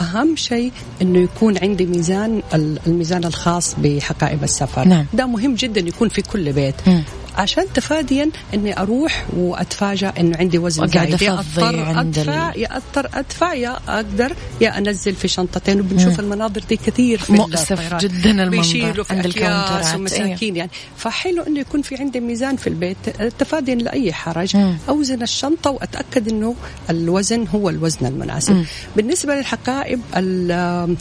أهم 0.00 0.36
شيء 0.36 0.72
إنه 1.02 1.18
يكون 1.18 1.58
عندي 1.58 1.86
ميزان 1.86 2.42
الميزان 2.86 3.24
الخاص 3.24 3.74
بحقائب 3.78 4.44
السفر 4.44 4.84
نعم. 4.88 5.06
ده 5.14 5.26
مهم 5.26 5.54
جدا 5.54 5.80
يكون 5.80 6.08
في 6.08 6.22
كل 6.22 6.52
بيت 6.52 6.74
م. 6.88 7.02
عشان 7.36 7.64
تفاديا 7.74 8.30
إني 8.54 8.80
أروح 8.80 9.26
وأتفاجأ 9.36 10.12
إنه 10.20 10.36
عندي 10.36 10.58
وزن 10.58 10.86
زايد. 10.86 11.22
يا 11.22 11.32
أضطر 11.32 12.00
أدفع 12.00 12.54
يا 12.56 12.76
أضطر 12.76 13.08
أدفع 13.14 13.54
يا 13.54 13.78
أقدر 13.88 14.32
يا 14.60 14.78
أنزل 14.78 15.14
في 15.14 15.28
شنطتين. 15.28 15.80
وبنشوف 15.80 16.20
المناظر 16.20 16.60
دي 16.68 16.76
كثير 16.76 17.18
في 17.18 17.32
مؤسف 17.32 17.94
جدا 17.94 18.30
المنظر 18.30 18.50
بيشيلوا 18.50 19.04
في 19.04 19.14
عند 19.14 19.24
الكاونترات 19.26 19.94
ومساكين 19.94 20.56
يعني. 20.56 20.70
فحلو 20.96 21.42
إنه 21.42 21.60
يكون 21.60 21.82
في 21.82 21.96
عندي 21.96 22.20
ميزان 22.20 22.56
في 22.56 22.66
البيت. 22.66 22.96
تفاديا 23.38 23.74
لأي 23.74 24.12
حرج. 24.12 24.56
مم. 24.56 24.76
أوزن 24.88 25.22
الشنطة 25.22 25.70
وأتأكد 25.70 26.28
إنه 26.28 26.54
الوزن 26.90 27.46
هو 27.54 27.70
الوزن 27.70 28.06
المناسب. 28.06 28.52
مم. 28.52 28.64
بالنسبة 28.96 29.34
للحقائب 29.34 30.00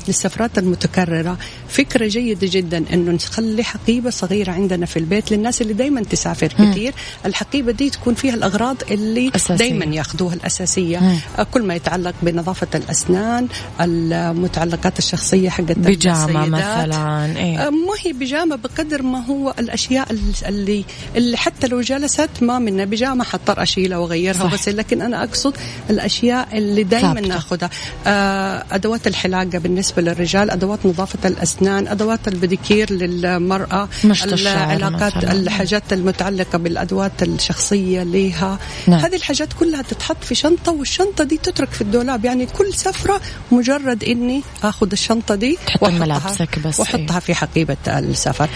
للسفرات 0.07 0.57
المتكررة 0.57 1.37
فكرة 1.67 2.07
جيدة 2.07 2.47
جدا 2.51 2.85
إنه 2.93 3.11
نخلي 3.11 3.63
حقيبة 3.63 4.09
صغيرة 4.09 4.51
عندنا 4.51 4.85
في 4.85 4.99
البيت 4.99 5.31
للناس 5.31 5.61
اللي 5.61 5.73
دائما 5.73 6.03
تسافر. 6.03 6.22
كثير 6.71 6.93
الحقيبة 7.25 7.71
دي 7.71 7.89
تكون 7.89 8.13
فيها 8.13 8.33
الأغراض 8.33 8.77
اللي 8.91 9.31
دائما 9.49 9.85
ياخذوها 9.85 10.33
الأساسية. 10.33 10.99
مم. 10.99 11.17
كل 11.51 11.63
ما 11.63 11.75
يتعلق 11.75 12.13
بنظافة 12.21 12.67
الأسنان 12.75 13.47
المتعلقات 13.81 14.99
الشخصية 14.99 15.49
حقت 15.49 15.71
بيجامة 15.79 16.45
مثلا 16.45 17.37
إيه؟ 17.37 17.69
ما 17.69 17.93
هي 18.01 18.13
بيجامة 18.13 18.55
بقدر 18.55 19.01
ما 19.01 19.25
هو 19.25 19.53
الأشياء 19.59 20.07
اللي 20.47 20.85
اللي 21.15 21.37
حتى 21.37 21.67
لو 21.67 21.81
جلست 21.81 22.29
ما 22.41 22.59
منها. 22.59 22.85
بيجامة 22.85 23.23
حضطر 23.23 23.63
أشيلها 23.63 23.97
واغيرها 23.97 24.47
بس 24.47 24.69
لكن 24.69 25.01
أنا 25.01 25.23
أقصد 25.23 25.53
الأشياء 25.89 26.47
اللي 26.57 26.83
دائما 26.83 27.21
ناخذها. 27.21 27.69
آه 28.07 28.65
أدوات 28.71 29.07
الحلاقة 29.07 29.43
بالنسبة 29.57 30.01
للرجال 30.01 30.51
أدوات 30.51 30.79
نظافة 30.85 31.29
الأسنان 31.29 31.87
أدوات 31.87 32.27
البديكير 32.27 32.93
للمرأة 32.93 33.89
العلاقات 34.05 35.23
الحاجات 35.23 35.93
الم 35.93 36.12
المتعلقة 36.13 36.57
بالأدوات 36.57 37.23
الشخصية 37.23 38.03
لها 38.03 38.59
نعم. 38.87 38.99
هذه 38.99 39.15
الحاجات 39.15 39.53
كلها 39.53 39.81
تتحط 39.81 40.23
في 40.23 40.35
شنطة 40.35 40.71
والشنطة 40.71 41.23
دي 41.23 41.37
تترك 41.37 41.69
في 41.69 41.81
الدولاب. 41.81 42.25
يعني 42.25 42.45
كل 42.45 42.73
سفرة 42.73 43.21
مجرد 43.51 44.03
إني 44.03 44.41
أخذ 44.63 44.91
الشنطة 44.91 45.35
دي 45.35 45.57
تحط 45.67 45.89
ملابسك 45.89 46.59
بس 46.59 46.79
وأحطها 46.79 47.19
في 47.19 47.35
حقيبة 47.35 47.77
السفر. 47.87 48.49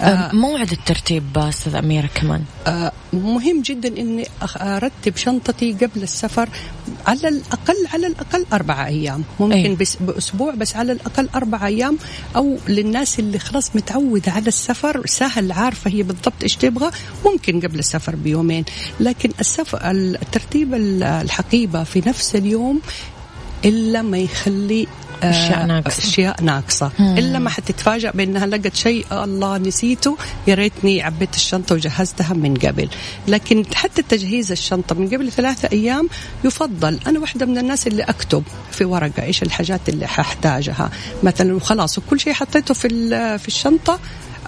آه 0.00 0.32
موعد 0.32 0.72
الترتيب 0.72 1.38
أستاذ 1.38 1.74
أميرة 1.74 2.08
كمان. 2.14 2.44
آه 2.66 2.92
مهم 3.12 3.62
جدا 3.62 3.88
إني 3.88 4.26
أرتب 4.60 5.16
شنطتي 5.16 5.72
قبل 5.72 6.02
السفر 6.02 6.48
على 7.06 7.28
الأقل 7.28 7.86
على 7.92 8.06
الأقل 8.06 8.46
أربع 8.52 8.86
أيام. 8.86 9.24
ممكن 9.40 9.54
أيه. 9.54 9.76
بس 9.76 9.96
بأسبوع 10.00 10.54
بس 10.54 10.76
على 10.76 10.92
الأقل 10.92 11.28
أربع 11.34 11.66
أيام. 11.66 11.98
أو 12.36 12.58
للناس 12.68 13.18
اللي 13.18 13.38
خلاص 13.38 13.76
متعودة 13.76 14.32
على 14.32 14.48
السفر 14.48 15.06
سهل 15.06 15.52
عارفة 15.52 15.90
هي 15.90 16.02
بالضبط 16.02 16.42
إيش 16.42 16.56
تبغى 16.56 16.90
ممكن 17.26 17.60
قبل 17.60 17.78
السفر 17.78 18.16
بيومين. 18.16 18.64
لكن 19.00 19.30
السفر 19.40 19.90
الترتيب 19.90 20.74
الحقيبة 20.74 21.84
في 21.84 22.02
نفس 22.06 22.36
اليوم 22.36 22.80
إلا 23.64 24.02
ما 24.02 24.18
يخلي 24.18 24.86
أشياء 25.22 25.62
آه، 25.62 25.66
ناقصة. 25.66 26.08
أشياء 26.08 26.42
ناقصة. 26.42 26.90
إلا 27.00 27.38
ما 27.38 27.50
حتتفاجأ 27.50 28.10
بأنها 28.10 28.46
لقت 28.46 28.76
شيء 28.76 29.06
الله 29.12 29.58
نسيته 29.58 30.16
يا 30.46 30.54
ريتني 30.54 31.02
عبيت 31.02 31.34
الشنطة 31.34 31.74
وجهزتها 31.74 32.34
من 32.34 32.54
قبل. 32.54 32.88
لكن 33.28 33.64
حتى 33.74 34.02
تجهيز 34.02 34.52
الشنطة 34.52 34.94
من 34.94 35.08
قبل 35.08 35.32
ثلاثة 35.32 35.68
أيام 35.72 36.08
يفضل. 36.44 36.98
أنا 37.06 37.20
واحدة 37.20 37.46
من 37.46 37.58
الناس 37.58 37.86
اللي 37.86 38.02
أكتب 38.02 38.42
في 38.70 38.84
ورقة 38.84 39.22
إيش 39.22 39.42
الحاجات 39.42 39.88
اللي 39.88 40.06
ححتاجها. 40.06 40.90
مثلا 41.22 41.54
وخلاص 41.54 41.98
وكل 41.98 42.20
شيء 42.20 42.32
حطيته 42.32 42.74
في 42.74 42.88
في 43.38 43.48
الشنطة 43.48 43.98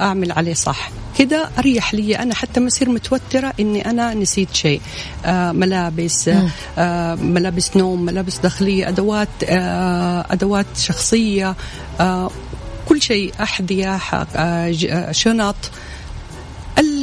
أعمل 0.01 0.33
عليه 0.33 0.55
صح. 0.55 0.91
كده 1.19 1.49
أريح 1.59 1.95
لي. 1.95 2.19
أنا 2.19 2.35
حتى 2.35 2.61
ما 2.61 2.67
اصير 2.67 2.91
متوترة 2.91 3.53
إني 3.61 3.91
أنا 3.91 4.15
نسيت 4.15 4.55
شيء. 4.55 4.81
آه 5.25 5.53
ملابس 5.53 6.31
آه 6.79 7.15
ملابس 7.15 7.77
نوم 7.77 8.05
ملابس 8.05 8.39
داخلية 8.39 8.89
أدوات 8.89 9.29
آه 9.45 10.27
أدوات 10.31 10.67
شخصية 10.79 11.55
آه 12.01 12.31
كل 12.89 13.03
شيء 13.03 13.33
أحذية 13.43 13.95
آه, 13.97 14.27
آه، 14.37 15.13
شنط. 15.13 15.57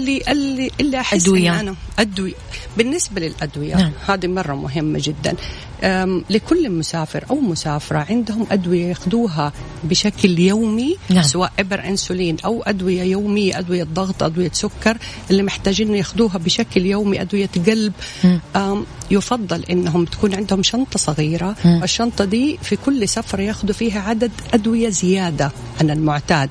اللي 0.04 0.22
اللي 0.28 0.72
اللي 0.80 1.00
أحس 1.00 1.24
أدوية. 1.24 1.60
أنا 1.60 1.76
أدوية. 2.00 2.34
بالنسبة 2.78 3.22
للأدوية 3.22 3.76
نعم. 3.76 3.92
هذه 4.06 4.28
مرة 4.28 4.54
مهمة 4.56 5.02
جدا. 5.04 5.36
لكل 6.30 6.70
مسافر 6.70 7.26
أو 7.30 7.40
مسافرة 7.40 8.06
عندهم 8.10 8.48
أدوية 8.52 8.86
ياخذوها 8.86 9.54
بشكل 9.84 10.40
يومي 10.40 10.98
نعم. 11.10 11.24
سواء 11.24 11.52
إبر 11.60 11.88
إنسولين 11.88 12.38
أو 12.46 12.64
أدوية 12.64 13.04
يومية 13.04 13.60
أدوية 13.60 13.84
ضغط 13.84 14.24
أدوية 14.24 14.52
سكر 14.54 14.98
اللي 15.32 15.44
محتاجين 15.44 15.96
ياخذوها 15.96 16.38
بشكل 16.38 16.86
يومي 16.86 17.22
أدوية 17.22 17.50
قلب. 17.68 17.94
يفضل 19.12 19.64
إنهم 19.64 20.06
تكون 20.06 20.36
عندهم 20.36 20.64
شنطة 20.64 21.00
صغيرة. 21.00 21.56
م. 21.66 21.84
الشنطة 21.84 22.26
دي 22.26 22.60
في 22.62 22.76
كل 22.76 23.10
سفره 23.10 23.42
ياخذوا 23.42 23.74
فيها 23.74 24.02
عدد 24.02 24.32
أدوية 24.54 24.90
زيادة 24.90 25.52
عن 25.82 25.90
المعتاد. 25.90 26.50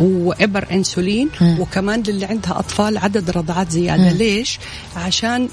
وإبر 0.00 0.66
إنسولين. 0.72 1.28
مم. 1.40 1.60
وكمان 1.60 2.02
للي 2.02 2.24
عندها 2.24 2.58
أطفال 2.58 2.98
عدد 2.98 3.30
رضعات 3.30 3.70
زيادة. 3.70 4.02
مم. 4.02 4.16
ليش؟ 4.18 4.58
عشان 4.96 5.48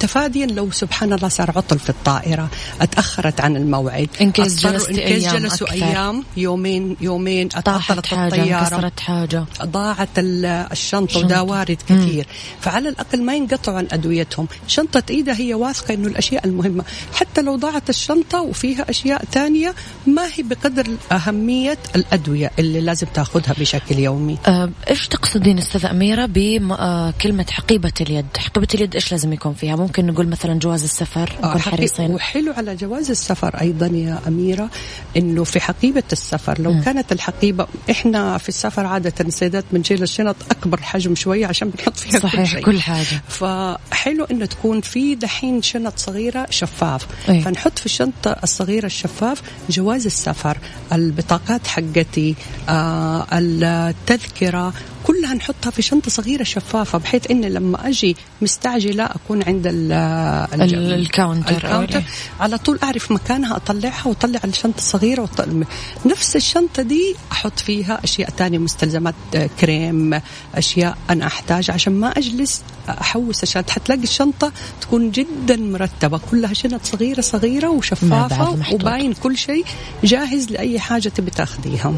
تفاديا 0.00 0.46
لو 0.46 0.70
سبحان 0.70 1.12
الله 1.12 1.28
صار 1.28 1.52
عطل 1.56 1.78
في 1.78 1.90
الطائرة. 1.90 2.48
أتأخرت 2.80 3.40
عن 3.40 3.56
الموعد. 3.56 4.08
انكيز 4.20 4.60
جلست 4.60 4.90
أيام 4.90 5.36
جلسوا 5.36 5.66
أكثر. 5.66 5.84
أيام 5.84 6.24
يومين 6.36 6.96
يومين 7.00 7.48
اتعطلت 7.54 8.12
الطيارة. 8.12 8.92
حاجة. 8.98 9.44
ضاعت 9.64 10.08
الشنطة 10.16 11.18
وده 11.18 11.42
وارد 11.42 11.78
كثير. 11.88 12.26
مم. 12.28 12.60
فعلى 12.60 12.88
الأقل 12.88 13.22
ما 13.22 13.34
ينقطعوا 13.34 13.78
عن 13.78 13.86
أدويتهم. 13.92 14.48
شنطة 14.68 15.02
إيدها 15.10 15.34
هي 15.34 15.45
واثقة 15.54 15.94
إنه 15.94 16.08
الأشياء 16.08 16.46
المهمة. 16.46 16.84
حتى 17.14 17.42
لو 17.42 17.56
ضاعت 17.56 17.90
الشنطة 17.90 18.40
وفيها 18.40 18.90
أشياء 18.90 19.24
ثانية 19.32 19.74
ما 20.06 20.26
هي 20.26 20.42
بقدر 20.42 20.86
أهمية 21.12 21.78
الأدوية 21.96 22.50
اللي 22.58 22.80
لازم 22.80 23.06
تاخذ 23.14 23.26
تأخذها 23.26 23.54
بشكل 23.60 23.98
يومي؟ 23.98 24.38
أه 24.46 24.70
إيش 24.90 25.08
تقصدين 25.08 25.58
أستاذة 25.58 25.90
أميرة 25.90 26.26
بكلمة 26.26 27.46
حقيبة 27.50 27.92
اليد؟ 28.00 28.26
حقيبة 28.36 28.68
اليد 28.74 28.94
إيش 28.94 29.12
لازم 29.12 29.32
يكون 29.32 29.54
فيها؟ 29.54 29.76
ممكن 29.76 30.06
نقول 30.06 30.28
مثلا 30.28 30.58
جواز 30.58 30.82
السفر 30.82 31.32
نكون 31.38 31.50
آه 31.50 31.58
حريصين؟ 31.58 32.10
وحلو 32.10 32.52
على 32.52 32.76
جواز 32.76 33.10
السفر 33.10 33.60
أيضا 33.60 33.86
يا 33.86 34.20
أميرة 34.26 34.70
أنه 35.16 35.44
في 35.44 35.60
حقيبة 35.60 36.02
السفر. 36.12 36.60
لو 36.60 36.72
م. 36.72 36.82
كانت 36.82 37.12
الحقيبة 37.12 37.66
إحنا 37.90 38.38
في 38.38 38.48
السفر 38.48 38.86
عادة 38.86 39.14
السيدات 39.20 39.64
بنشيل 39.72 40.02
الشنط 40.02 40.36
أكبر 40.50 40.82
حجم 40.82 41.14
شوية 41.14 41.46
عشان 41.46 41.70
بنحط 41.70 41.96
فيها 41.96 42.20
صحيح 42.20 42.40
كل, 42.40 42.48
شيء. 42.48 42.64
كل 42.64 42.80
حاجة. 42.80 43.22
فحلو 43.28 44.24
أنه 44.24 44.46
تكون 44.46 44.80
في 44.80 45.14
دحين 45.14 45.35
دحين 45.36 45.62
شنط 45.62 45.98
صغيرة 45.98 46.46
شفاف 46.50 47.06
أي. 47.28 47.40
فنحط 47.40 47.78
في 47.78 47.86
الشنطة 47.86 48.36
الصغيرة 48.42 48.86
الشفاف 48.86 49.42
جواز 49.70 50.06
السفر 50.06 50.58
البطاقات 50.92 51.66
حقتي 51.66 52.34
آه 52.68 53.26
التذكرة 53.32 54.72
كلها 55.06 55.34
نحطها 55.34 55.70
في 55.70 55.82
شنطة 55.82 56.10
صغيرة 56.10 56.42
شفافة 56.42 56.98
بحيث 56.98 57.30
اني 57.30 57.48
لما 57.48 57.88
أجي 57.88 58.16
مستعجلة 58.42 59.04
أكون 59.04 59.42
عند 59.42 59.66
ال 59.66 59.92
ال- 59.92 60.92
ال 60.94 61.01
counter 61.01 61.50
أو 61.52 61.56
ال 61.56 61.61
counter. 61.61 61.98
ال- 61.98 62.04
على 62.40 62.58
طول 62.58 62.78
أعرف 62.82 63.12
مكانها 63.12 63.56
أطلعها 63.56 64.06
وأطلع 64.08 64.40
الشنطة 64.44 64.78
الصغيرة 64.78 65.22
وطل... 65.22 65.64
نفس 66.06 66.36
الشنطة 66.36 66.82
دي 66.82 67.14
أحط 67.32 67.58
فيها 67.58 68.00
أشياء 68.04 68.30
تانية 68.30 68.58
مستلزمات 68.58 69.14
آه، 69.34 69.50
كريم 69.60 70.20
أشياء 70.54 70.98
أنا 71.10 71.26
احتاج 71.26 71.70
عشان 71.70 71.92
ما 71.92 72.08
أجلس 72.08 72.62
أحوس 72.88 73.42
عشان 73.44 73.64
حتلاقي 73.70 74.02
الشنطة 74.02 74.52
تكون 74.80 75.10
جدا 75.10 75.56
مرتبة. 75.56 76.18
كلها 76.30 76.54
شنط 76.54 76.80
صغيرة 76.84 77.20
صغيرة 77.20 77.68
وشفافة. 77.68 78.50
وباين 78.74 79.12
كل 79.12 79.36
شيء 79.36 79.64
جاهز 80.04 80.50
لأي 80.50 80.80
حاجة 80.80 81.08
تبي 81.08 81.30
تاخذيها 81.30 81.94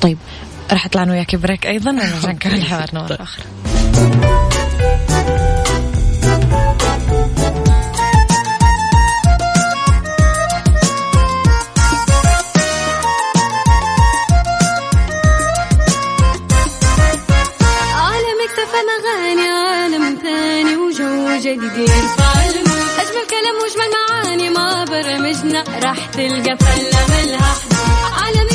طيب 0.00 0.18
راح 0.72 0.86
اطلع 0.86 1.02
أنا 1.02 1.12
وياك 1.12 1.36
بريك 1.36 1.66
أيضا 1.66 1.90
ونرجع 1.90 2.30
نكمل 2.30 2.64
حوارنا 2.70 3.02
مرة 3.02 3.18
أخرى. 3.22 3.44
ثاني 20.22 20.76
وجو 20.76 21.38
جديد. 21.38 21.90
أجمل 23.00 23.26
كلام 23.30 23.56
وأجمل 23.62 23.90
معاني 23.94 24.50
ما 24.50 24.84
برمجنا 24.84 25.64
راح 25.82 26.06
تلقى 26.06 26.56
فله 26.58 27.06
ملها 27.08 27.54
حدود. 27.54 28.12
عالم 28.22 28.48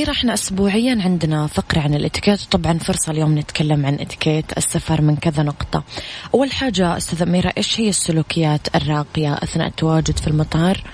أميرة 0.00 0.12
إحنا 0.12 0.34
اسبوعيا 0.34 1.02
عندنا 1.04 1.46
فقرة 1.46 1.80
عن 1.80 1.94
الإتيكيت 1.94 2.40
وطبعا 2.42 2.78
فرصة 2.78 3.12
اليوم 3.12 3.38
نتكلم 3.38 3.86
عن 3.86 3.94
إتيكيت 3.94 4.58
السفر 4.58 5.02
من 5.02 5.16
كذا 5.16 5.42
نقطة. 5.42 5.84
أول 6.34 6.52
حاجة 6.52 6.96
أستاذ 6.96 7.22
أميرة 7.22 7.52
إيش 7.58 7.80
هي 7.80 7.88
السلوكيات 7.88 8.76
الراقية 8.76 9.34
أثناء 9.34 9.66
التواجد 9.68 10.18
في 10.18 10.26
المطار 10.26 10.84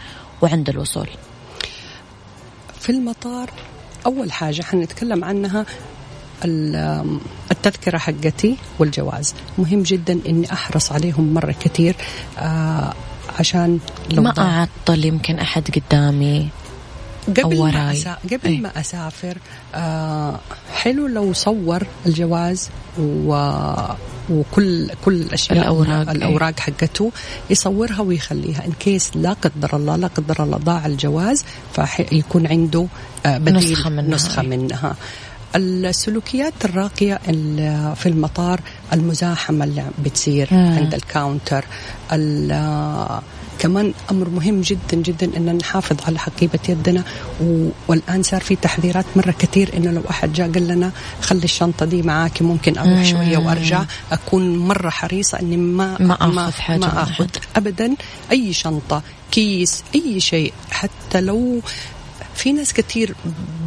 وعند 0.42 0.68
الوصول؟ 0.68 1.08
في 2.80 2.90
المطار 2.90 3.50
أول 4.06 4.32
حاجة 4.32 4.62
حنتكلم 4.62 5.24
عنها 5.24 5.66
ال- 6.44 7.18
التذكرة 7.50 7.98
حقتي 7.98 8.56
والجواز 8.78 9.34
مهم 9.58 9.82
جدا 9.82 10.20
إني 10.28 10.52
أحرص 10.52 10.92
عليهم 10.92 11.34
مرة 11.34 11.54
كثير 11.60 11.96
آه 12.38 12.92
عشان 13.38 13.78
لو 14.10 14.22
ما 14.22 14.34
أعطل 14.38 15.04
يمكن 15.04 15.38
أحد 15.38 15.62
قدامي 15.70 16.48
قبل 17.28 17.58
ما. 17.58 17.92
أسا... 17.92 18.16
قبل 18.24 18.40
أي. 18.46 18.58
ما 18.58 18.80
أسافر 18.80 19.38
آه 19.74 20.40
حلو 20.74 21.06
لو 21.06 21.32
صور 21.32 21.82
الجواز 22.06 22.68
و... 22.98 23.62
وكل 24.30 24.90
كل 25.04 25.14
الأشياء 25.14 25.58
الأوراق، 25.58 26.08
أي. 26.08 26.14
الأوراق 26.16 26.60
حقته 26.60 27.12
يصورها 27.50 28.00
ويخليها 28.00 28.66
in 28.66 28.72
case 28.80 29.10
لا 29.14 29.32
قدر 29.32 29.76
الله 29.76 29.96
لا 29.96 30.06
قدر 30.06 30.42
الله 30.44 30.56
ضاع 30.58 30.86
الجواز 30.86 31.44
فيكون 31.74 32.46
عنده 32.46 32.86
آه 33.26 33.38
بديل 33.38 33.56
نسخة 33.72 33.90
منها، 33.90 34.14
نسخة 34.14 34.42
أي. 34.42 34.46
منها 34.46 34.96
السلوكيات 35.56 36.52
الراقية 36.64 37.20
ال- 37.28 37.96
في 37.96 38.08
المطار 38.08 38.60
المزاحمة 38.92 39.64
اللي 39.64 39.84
بتصير 40.04 40.48
مم. 40.52 40.76
عند 40.78 40.94
ال 40.94 41.03
counter 41.03 41.64
ال- 42.12 43.20
كمان 43.58 43.92
أمر 44.10 44.28
مهم 44.28 44.60
جدا 44.60 44.96
جدا 44.96 45.36
أن 45.36 45.56
نحافظ 45.56 45.96
على 46.06 46.18
حقيبة 46.18 46.58
يدنا 46.68 47.04
و- 47.42 47.68
والآن 47.88 48.22
صار 48.22 48.40
في 48.40 48.56
تحذيرات 48.56 49.04
مرة 49.16 49.34
كثير 49.38 49.70
أنه 49.76 49.90
لو 49.90 50.02
أحد 50.10 50.32
جاء 50.32 50.52
قال 50.52 50.68
لنا 50.68 50.92
خلي 51.22 51.44
الشنطة 51.44 51.86
دي 51.86 52.02
معاكي 52.02 52.44
ممكن 52.44 52.78
أروح 52.78 52.98
مم. 52.98 53.04
شوية 53.04 53.38
وأرجع 53.38 53.84
أكون 54.12 54.58
مرة 54.58 54.90
حريصة 54.90 55.40
أني 55.40 55.56
ما 55.56 55.96
ما 56.00 56.14
آخذ 56.48 56.60
حاجة 56.60 56.76
من 56.76 56.86
ما 56.86 57.02
أخذ 57.02 57.24
أحد. 57.24 57.30
ابدا 57.56 57.94
أي 58.32 58.52
شنطة 58.52 59.02
كيس 59.30 59.82
أي 59.94 60.20
شيء 60.20 60.52
حتى 60.70 61.20
لو 61.20 61.60
في 62.36 62.52
ناس 62.52 62.72
كثير 62.72 63.14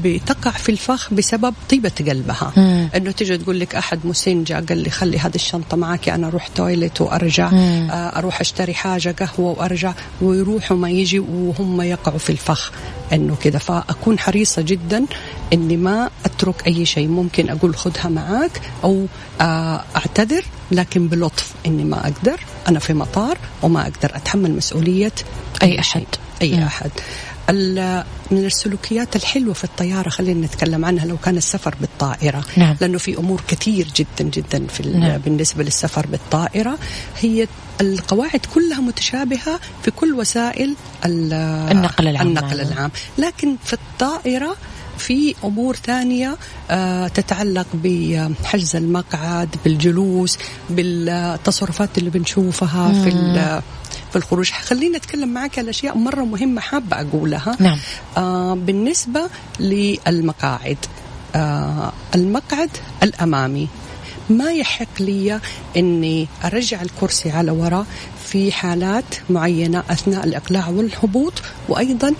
بتقع 0.03 0.51
في 0.51 0.69
الفخ 0.69 1.13
بسبب 1.13 1.53
طيبة 1.69 1.91
قلبها 1.99 2.53
مم. 2.57 2.89
إنه 2.95 3.11
تيجي 3.11 3.37
تقول 3.37 3.59
لك 3.59 3.75
أحد 3.75 3.99
مسن 4.03 4.43
جاء 4.43 4.65
قال 4.65 4.77
لي 4.77 4.89
خلي 4.89 5.19
هذه 5.19 5.35
الشنطة 5.35 5.77
معك 5.77 6.09
أنا 6.09 6.27
أروح 6.27 6.47
toilet 6.47 7.01
وأرجع 7.01 7.49
مم. 7.49 7.87
آه، 7.91 7.93
أروح 8.19 8.39
أشتري 8.41 8.73
حاجة 8.73 9.15
قهوة 9.19 9.59
وأرجع 9.59 9.93
ويروحوا 10.21 10.77
ما 10.77 10.89
يجي 10.89 11.19
وهم 11.19 11.81
يقعوا 11.81 12.17
في 12.17 12.29
الفخ 12.29 12.71
إنه 13.13 13.35
كذا 13.35 13.59
فأكون 13.59 14.19
حريصة 14.19 14.61
جدا 14.61 15.05
إني 15.53 15.77
ما 15.77 16.09
أترك 16.25 16.67
أي 16.67 16.85
شيء 16.85 17.07
ممكن 17.07 17.49
أقول 17.49 17.75
خذها 17.75 18.09
معك 18.09 18.61
أو 18.83 19.05
آه، 19.41 19.83
أعتذر 19.95 20.45
لكن 20.71 21.07
بلطف 21.07 21.51
إني 21.65 21.83
ما 21.83 21.99
أقدر 22.07 22.39
أنا 22.67 22.79
في 22.79 22.93
مطار 22.93 23.37
وما 23.63 23.81
أقدر 23.81 24.15
أتحمل 24.15 24.51
مسؤولية 24.51 25.11
أي 25.63 25.69
شيء. 25.69 25.79
أحد. 25.79 26.03
أي. 26.41 26.63
أحد 26.65 26.85
ال- 26.85 27.01
من 28.31 28.45
السلوكيات 28.45 29.15
الحلوة 29.15 29.53
في 29.53 29.63
الطيارة 29.63 30.09
خلينا 30.09 30.45
نتكلم 30.45 30.85
عنها 30.85 31.05
لو 31.05 31.17
كان 31.17 31.37
السفر 31.37 31.75
بالطائرة 31.81 32.43
نعم. 32.57 32.75
لأنه 32.81 32.97
في 32.97 33.17
أمور 33.17 33.41
كثير 33.47 33.87
جدا 33.95 34.29
جدا 34.29 34.67
في 34.67 34.89
نعم. 34.89 35.17
بالنسبة 35.17 35.63
للسفر 35.63 36.07
بالطائرة 36.07 36.77
هي 37.19 37.47
القواعد 37.81 38.39
كلها 38.53 38.79
متشابهة 38.81 39.59
في 39.83 39.91
كل 39.91 40.13
وسائل 40.13 40.75
ال- 41.05 41.33
النقل 41.71 42.07
العام 42.07 42.27
النقل. 42.27 42.61
العام 42.61 42.91
لكن 43.17 43.55
في 43.65 43.73
الطائرة 43.73 44.55
في 44.97 45.35
أمور 45.43 45.75
ثانية 45.75 46.37
آه، 46.71 47.07
تتعلق 47.07 47.67
بحجز 47.73 48.75
المقعد 48.75 49.55
بالجلوس 49.65 50.37
بالتصرفات 50.69 51.97
اللي 51.97 52.09
بنشوفها 52.09 53.03
في 53.03 53.09
في 54.09 54.15
الخروج. 54.15 54.51
خليني 54.51 54.97
أتكلم 54.97 55.29
معك 55.29 55.59
على 55.59 55.69
أشياء 55.69 55.97
مرة 55.97 56.23
مهمة 56.23 56.61
حابة 56.61 57.01
أقولها. 57.01 57.55
نعم. 57.59 57.77
آه 58.17 58.55
بالنسبة 58.55 59.29
للمقاعد. 59.59 60.77
آه 61.35 61.93
المقعد 62.15 62.69
الأمامي. 63.03 63.67
ما 64.29 64.51
يحق 64.51 65.01
لي 65.01 65.39
إني 65.77 66.27
أرجع 66.45 66.81
الكرسي 66.81 67.31
على 67.31 67.51
وراء 67.51 67.85
في 68.25 68.51
حالات 68.51 69.05
معينة 69.29 69.83
أثناء 69.89 70.23
الإقلاع 70.23 70.69
والهبوط 70.69 71.33
وأيضا 71.69 72.13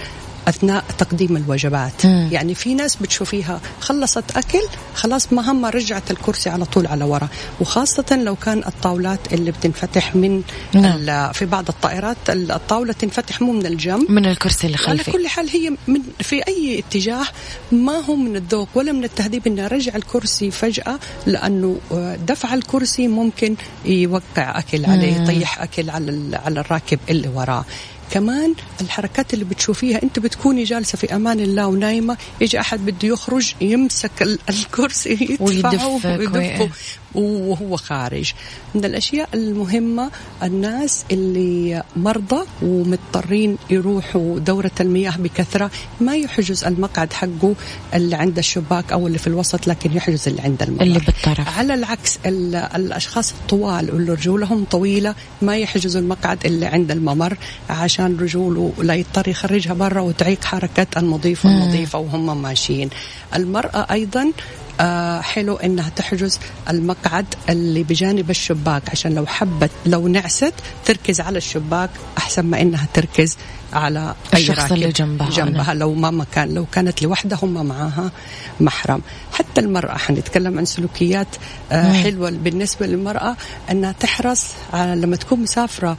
أثناء 0.50 0.84
تقديم 0.98 1.38
الوجبات 1.38 2.06
مم. 2.06 2.30
يعني 2.32 2.56
في 2.56 2.74
ناس 2.74 2.96
بتشوفيها 2.96 3.62
خلصت 3.82 4.38
أكل 4.38 4.62
خلاص 4.96 5.34
مهمه 5.34 5.70
رجعت 5.70 6.12
الكرسي 6.12 6.50
على 6.50 6.66
طول 6.66 6.88
على 6.88 7.04
ورا 7.04 7.30
وخاصة 7.62 8.20
لو 8.24 8.36
كان 8.36 8.64
الطاولات 8.68 9.34
اللي 9.34 9.52
بتنفتح 9.52 10.16
من 10.16 10.42
نعم. 10.74 11.32
في 11.32 11.46
بعض 11.46 11.68
الطائرات 11.70 12.18
الطاولة 12.30 12.94
تنفتح 12.94 13.42
مو 13.42 13.52
من 13.52 13.66
الجنب 13.66 14.12
من 14.12 14.26
الكرسي 14.26 14.68
اللي 14.68 14.78
على 14.78 14.98
خلفي 14.98 15.12
كل 15.12 15.28
حال 15.28 15.50
هي 15.50 15.70
من 15.88 16.02
في 16.20 16.48
أي 16.48 16.80
اتجاه 16.80 17.26
ما 17.72 17.94
هو 17.94 18.16
من 18.16 18.36
الذوق 18.36 18.70
ولا 18.76 18.92
من 18.92 19.04
التهذيب 19.04 19.48
اني 19.48 19.66
ارجع 19.66 19.96
الكرسي 19.96 20.52
فجأة 20.52 21.00
لأنه 21.26 21.78
آه، 21.92 22.16
دفع 22.16 22.54
الكرسي 22.54 23.08
ممكن 23.08 23.56
يوقع 23.86 24.60
أكل 24.60 24.86
عليه. 24.86 25.22
يطيح 25.22 25.62
أكل 25.62 25.90
على 25.90 26.40
على 26.46 26.60
الراكب 26.60 27.00
اللي 27.10 27.28
وراه 27.28 27.66
كمان 28.12 28.54
الحركات 28.82 29.34
اللي 29.34 29.46
بتشوفيها 29.46 30.04
انت 30.04 30.20
بتكوني 30.20 30.64
جالسة 30.64 30.98
في 30.98 31.16
أمان 31.16 31.40
الله 31.40 31.68
ونايمة 31.68 32.18
يجي 32.42 32.60
أحد 32.60 32.86
بده 32.86 33.08
يخرج 33.08 33.54
يمسك 33.62 34.22
ال- 34.22 34.40
الكرسي 34.50 35.38
يدفعه 35.76 35.88
ويدفك 35.88 36.20
ويدفه. 36.36 36.62
وي- 36.64 36.70
وهو 37.16 37.76
خارج. 37.78 38.34
من 38.76 38.86
الأشياء 38.86 39.30
المهمة 39.34 40.12
الناس 40.44 41.06
اللي 41.12 41.84
مرضى 41.96 42.46
ومضطرين 42.62 43.58
يروحوا 43.70 44.40
دورة 44.40 44.72
المياه 44.80 45.14
بكثرة 45.18 45.72
ما 46.02 46.16
يحجز 46.16 46.64
المقعد 46.64 47.14
حقه 47.14 47.54
اللي 47.94 48.16
عند 48.16 48.38
الشباك 48.38 48.92
أو 48.92 49.08
اللي 49.08 49.18
في 49.18 49.28
الوسط 49.28 49.68
لكن 49.68 49.94
يحجز 49.98 50.28
اللي 50.28 50.42
عند 50.42 50.64
الممر 50.64 50.82
اللي 50.82 51.00
بالطرف. 51.00 51.58
على 51.58 51.74
العكس 51.74 52.20
ال- 52.26 52.56
الأشخاص 52.56 53.32
الطوال 53.32 53.92
واللي 53.94 54.12
رجولهم 54.12 54.64
طويلة 54.72 55.16
ما 55.42 55.58
يحجزوا 55.58 56.02
المقعد 56.02 56.46
اللي 56.46 56.66
عند 56.66 56.92
الممر 56.92 57.38
عشان 57.70 58.18
رجوله 58.18 58.74
لا 58.84 58.94
يضطر 58.94 59.28
يخرجها 59.28 59.74
برا 59.74 60.02
وتعيق 60.02 60.44
حركة 60.44 60.88
المضيف 60.98 61.46
والمضيفة 61.46 62.00
وهم 62.00 62.42
ماشيين. 62.42 62.90
المرأة 63.36 63.88
أيضا 63.92 64.32
آه 64.80 65.22
حلو 65.22 65.56
إنها 65.56 65.90
تحجز 65.90 66.40
المقعد 66.70 67.26
اللي 67.50 67.84
بجانب 67.84 68.30
الشباك 68.30 68.90
عشان 68.90 69.14
لو 69.16 69.26
حبت 69.26 69.72
لو 69.86 70.08
نعست 70.08 70.54
تركز 70.86 71.22
على 71.22 71.38
الشباك 71.38 71.90
أحسن 72.18 72.46
ما 72.46 72.62
إنها 72.62 72.88
تركز 72.94 73.38
على 73.74 74.16
أي 74.34 74.40
الشخص 74.40 74.60
راكب 74.60 74.74
اللي 74.74 74.90
جنبها. 74.92 75.30
جنبها 75.30 75.74
لو 75.74 75.94
ما 75.94 76.12
مكان 76.12 76.54
لو 76.54 76.66
كانت 76.66 77.02
لوحدها 77.02 77.40
هم 77.44 77.66
معاها 77.66 78.12
محرم. 78.60 79.02
حتى 79.34 79.62
المرأة 79.62 79.98
حنتكلم 79.98 80.58
عن 80.58 80.66
سلوكيات 80.66 81.28
آه 81.72 81.94
حلوة 81.94 82.30
بالنسبة 82.30 82.88
للمرأة 82.88 83.36
أنها 83.72 83.92
تحرص 83.92 84.46
على 84.74 84.96
لما 84.96 85.16
تكون 85.16 85.40
مسافرة 85.40 85.98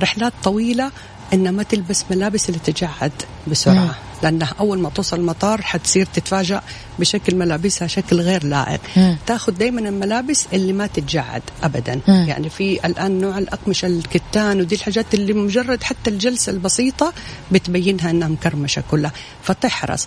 رحلات 0.00 0.32
طويلة 0.42 0.90
إنها 1.32 1.52
ما 1.52 1.62
تلبس 1.62 2.04
ملابس 2.10 2.48
اللي 2.48 2.60
تجعد 2.64 3.12
بسرعة. 3.46 3.74
مم. 3.84 3.92
لانها 4.22 4.52
أول 4.60 4.78
ما 4.78 4.88
توصل 4.90 5.16
المطار 5.20 5.62
حتصير 5.62 6.06
تتفاجأ 6.06 6.62
بشكل 6.98 7.36
ملابسها 7.36 7.88
شكل 7.88 8.20
غير 8.20 8.44
لائق. 8.46 8.80
مم. 8.96 9.16
تاخذ 9.26 9.52
دائما 9.52 9.80
الملابس 9.80 10.46
اللي 10.52 10.72
ما 10.72 10.86
تتجعد 10.86 11.42
ابدا. 11.62 12.00
مم. 12.08 12.24
يعني 12.28 12.50
في 12.50 12.86
الآن 12.86 13.20
نوع 13.20 13.38
الأقمشة 13.38 13.86
الكتان 13.86 14.60
ودي 14.60 14.74
الحاجات 14.74 15.14
اللي 15.14 15.32
مجرد 15.32 15.82
حتى 15.82 16.10
الجلسة 16.10 16.52
البسيطة 16.52 17.12
بتبينها 17.52 18.10
إنها 18.10 18.28
مكرمشة 18.28 18.82
كلها. 18.90 19.12
فتحرص 19.42 20.06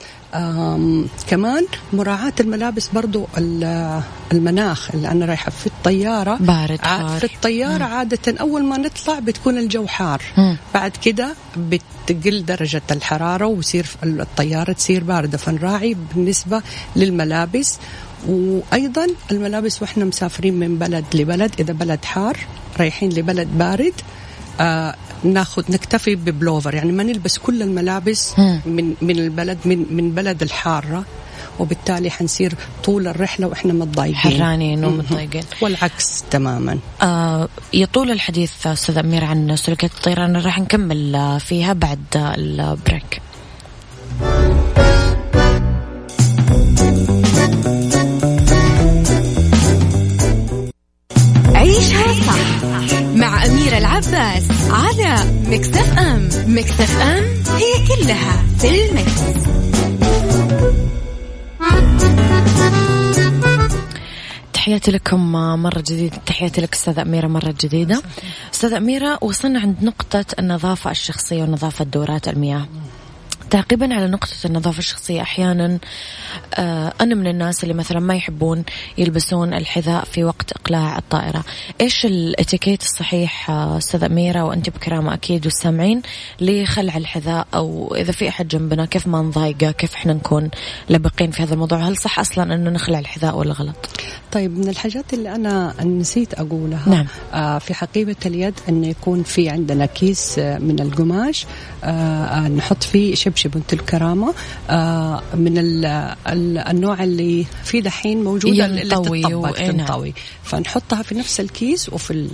كمان 1.27 1.65
مراعاة 1.93 2.33
الملابس 2.39 2.87
برضو 2.87 3.27
ال- 3.37 4.01
المناخ 4.31 4.89
اللي 4.93 5.07
أنا 5.11 5.25
رايحة 5.25 5.51
في 5.51 5.67
الطيارة. 5.67 6.35
بارد 6.39 6.79
حار. 6.81 7.19
في 7.19 7.25
الطيارة 7.35 7.83
عادة 7.83 8.35
أول 8.41 8.63
ما 8.63 8.77
نطلع 8.77 9.19
بتكون 9.19 9.57
الجو 9.57 9.87
حار. 9.87 10.21
مم. 10.37 10.57
بعد 10.73 10.91
كده 11.03 11.33
بتقل 12.09 12.45
درجة 12.45 12.81
الحرارة 12.91 13.45
ويصير 13.45 13.85
الطيارة 14.03 14.71
تصير 14.71 15.03
باردة. 15.03 15.37
فنراعي 15.37 15.95
بالنسبة 16.15 16.61
للملابس. 16.95 17.77
وأيضا 18.27 19.07
الملابس 19.31 19.81
وإحنا 19.81 20.05
مسافرين 20.05 20.53
من 20.53 20.77
بلد 20.77 21.05
لبلد. 21.13 21.51
إذا 21.59 21.73
بلد 21.73 22.05
حار 22.05 22.37
رايحين 22.79 23.09
لبلد 23.09 23.47
بارد 23.57 23.93
آه 24.59 24.95
ناخذ 25.23 25.63
نكتفي 25.69 26.15
ببلوفر. 26.15 26.73
يعني 26.73 26.91
ما 26.91 27.03
نلبس 27.03 27.37
كل 27.37 27.61
الملابس. 27.61 28.39
من 28.65 28.93
من 29.01 29.19
البلد 29.19 29.57
من 29.65 29.85
من 29.89 30.11
بلد 30.11 30.41
الحارة. 30.41 31.05
وبالتالي 31.59 32.09
حنصير 32.09 32.53
طول 32.83 33.07
الرحلة 33.07 33.47
وإحنا 33.47 33.73
متضايقين. 33.73 34.15
حرانين. 34.15 34.85
ومتضايقين. 34.85 35.43
والعكس 35.61 36.23
تماما. 36.31 36.79
آه 37.01 37.47
يطول 37.73 38.11
الحديث 38.11 38.67
أستاذ 38.67 38.97
أمير 38.97 39.25
عن 39.25 39.55
سلوكيات 39.55 39.91
الطيران 39.91 40.37
راح 40.37 40.59
نكمل 40.59 41.15
آه، 41.15 41.37
فيها 41.37 41.73
بعد 41.73 41.99
آه، 42.15 42.35
البريك. 42.37 43.21
عيشها 51.55 52.13
صح 52.27 52.63
مع 53.15 53.45
أميرة 53.45 53.77
العباس 53.77 54.43
على 54.69 55.15
مكتف 55.47 55.97
أم. 55.99 56.29
مكتف 56.47 57.01
أم 57.01 57.23
هي 57.55 57.87
كلها 57.87 58.43
في 58.59 58.85
المكس. 58.85 59.21
تحياتي 64.53 64.91
لكم 64.91 65.31
مرة 65.63 65.79
جديدة. 65.79 66.17
تحياتي 66.25 66.61
لك 66.61 66.73
أستاذة 66.73 67.01
أميرة 67.01 67.27
مرة 67.27 67.55
جديدة. 67.61 68.01
أستاذة 68.53 68.77
أميرة 68.77 69.19
وصلنا 69.21 69.59
عند 69.59 69.75
نقطة 69.81 70.25
النظافة 70.39 70.91
الشخصية 70.91 71.43
ونظافة 71.43 71.85
دورات 71.85 72.27
المياه. 72.27 72.67
تعقيبا 73.49 73.95
على 73.95 74.07
نقطة 74.07 74.35
النظافة 74.45 74.79
الشخصية. 74.79 75.21
أحيانا 75.21 75.79
آه 76.53 76.93
أنا 77.01 77.15
من 77.15 77.27
الناس 77.27 77.63
اللي 77.63 77.73
مثلا 77.73 77.99
ما 77.99 78.15
يحبون 78.15 78.63
يلبسون 78.97 79.53
الحذاء 79.53 80.05
في 80.05 80.23
وقت 80.23 80.51
إقلاع 80.51 80.97
الطائرة. 80.97 81.43
إيش 81.81 82.05
الإتيكيت 82.05 82.81
الصحيح 82.81 83.49
آه، 83.49 83.77
أستاذة 83.77 84.05
أميرة؟ 84.05 84.43
وأنت 84.43 84.69
بكرامة 84.69 85.13
أكيد 85.13 85.45
والسامعين 85.45 86.01
لخلع 86.41 86.97
الحذاء؟ 86.97 87.47
أو 87.53 87.95
إذا 87.95 88.11
في 88.11 88.29
أحد 88.29 88.47
جنبنا 88.47 88.85
كيف 88.85 89.07
ما 89.07 89.21
نضايقه؟ 89.21 89.71
كيف 89.71 89.93
إحنا 89.93 90.13
نكون 90.13 90.49
لبقين 90.89 91.31
في 91.31 91.43
هذا 91.43 91.53
الموضوع؟ 91.53 91.79
هل 91.79 91.97
صح 91.97 92.19
أصلا 92.19 92.55
أنه 92.55 92.69
نخلع 92.69 92.99
الحذاء 92.99 93.37
ولا 93.37 93.53
غلط؟ 93.53 93.75
طيب 94.31 94.57
من 94.57 94.69
الحاجات 94.69 95.13
اللي 95.13 95.35
أنا 95.35 95.83
نسيت 95.83 96.33
أقولها 96.33 96.89
نعم. 96.89 97.05
آه 97.33 97.57
في 97.57 97.73
حقيبة 97.73 98.15
اليد 98.25 98.53
إنه 98.69 98.87
يكون 98.87 99.23
في 99.23 99.49
عندنا 99.49 99.85
كيس 99.85 100.39
من 100.39 100.79
القماش 100.79 101.45
آه 101.83 102.47
نحط 102.47 102.83
فيه 102.83 103.15
شبشب 103.35 103.51
بنت 103.51 103.73
الكرامة 103.73 104.33
آه 104.69 105.21
من 105.35 105.57
ال 105.57 105.85
ال 106.27 106.57
النوع 106.57 107.03
اللي 107.03 107.45
في 107.63 107.81
دحين 107.81 108.23
موجودة 108.23 108.65
اللي 108.65 108.81
ينطوي 108.81 109.17
إيه 109.57 109.71
نعم. 109.71 109.85
تنطوي 109.87 110.13
فنحطها 110.43 111.03
في 111.03 111.15
نفس 111.15 111.39
الكيس 111.39 111.89
وفي 111.89 112.27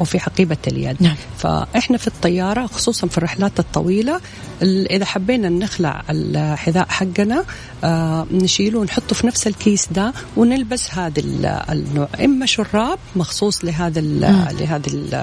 وفي 0.00 0.18
حقيبة 0.20 0.56
اليد 0.66 0.96
نعم. 1.02 1.14
فإحنا 1.38 1.96
في 1.98 2.06
الطيارة 2.06 2.66
خصوصا 2.66 3.06
في 3.06 3.18
الرحلات 3.18 3.58
الطويلة 3.60 4.20
ال- 4.62 4.92
إذا 4.92 5.04
حبينا 5.04 5.48
نخلع 5.48 6.02
الحذاء 6.10 6.86
حقنا 6.88 7.44
آه 7.84 8.26
نشيله 8.32 8.78
ونحطه 8.78 9.14
في 9.14 9.26
نفس 9.26 9.46
الكيس 9.46 9.88
ده 9.92 10.12
ونلبس 10.36 10.94
هذا 10.94 11.20
ال- 11.20 11.46
النوع 11.46 12.08
إما 12.24 12.46
شراب 12.46 12.98
مخصوص 13.16 13.64
لهذا 13.64 14.00
ال- 14.00 14.20
لهذا 14.60 14.86
ال- 14.88 15.14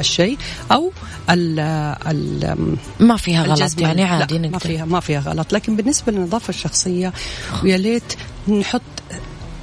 الشيء 0.00 0.38
أو 0.72 0.92
ال 1.30 1.60
ال 2.10 2.56
ما 3.00 3.16
فيها 3.16 3.42
غلط. 3.44 3.58
يعني 3.82 4.02
عادي 4.04 4.38
لا 4.38 4.58
فيها 4.60 4.84
ما 4.84 5.00
فيها 5.00 5.20
غلط. 5.20 5.52
لكن 5.52 5.76
بالنسبة 5.76 6.12
للنظافة 6.12 6.48
الشخصية 6.48 7.12
ويا 7.64 7.76
ليت 7.76 8.12
نحط 8.48 8.82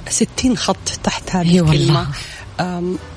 60 0.08 0.56
خط 0.56 0.88
تحت 1.02 1.36
هذه. 1.36 1.60
الكلمة. 1.60 2.06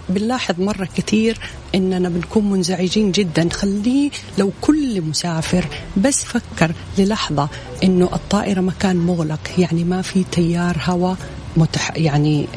بنلاحظ 0.10 0.60
مرة 0.60 0.89
كثير 0.96 1.39
إننا 1.76 2.10
بنكون 2.10 2.50
منزعجين 2.50 3.12
جدا. 3.12 3.50
خليه 3.54 4.10
لو 4.38 4.52
كل 4.62 5.02
مسافر 5.02 5.65
بس 5.98 6.24
فكر 6.24 6.72
للحظة 6.98 7.50
إنه 7.84 8.10
الطائرة 8.13 8.62
مكان 8.62 8.96
مغلق. 8.96 9.39
يعني 9.58 9.84
ما 9.84 10.02
في 10.02 10.24
تيار 10.32 10.78
هواء 10.86 11.17
متح 11.58 11.91
يعني 11.96 12.48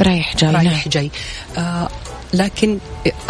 رايح 0.00 0.36
جاي. 0.36 0.52
نعم. 0.52 0.66
رايح 0.66 0.88
جاي. 0.88 1.10
آه 1.58 1.88
لكن 2.34 2.78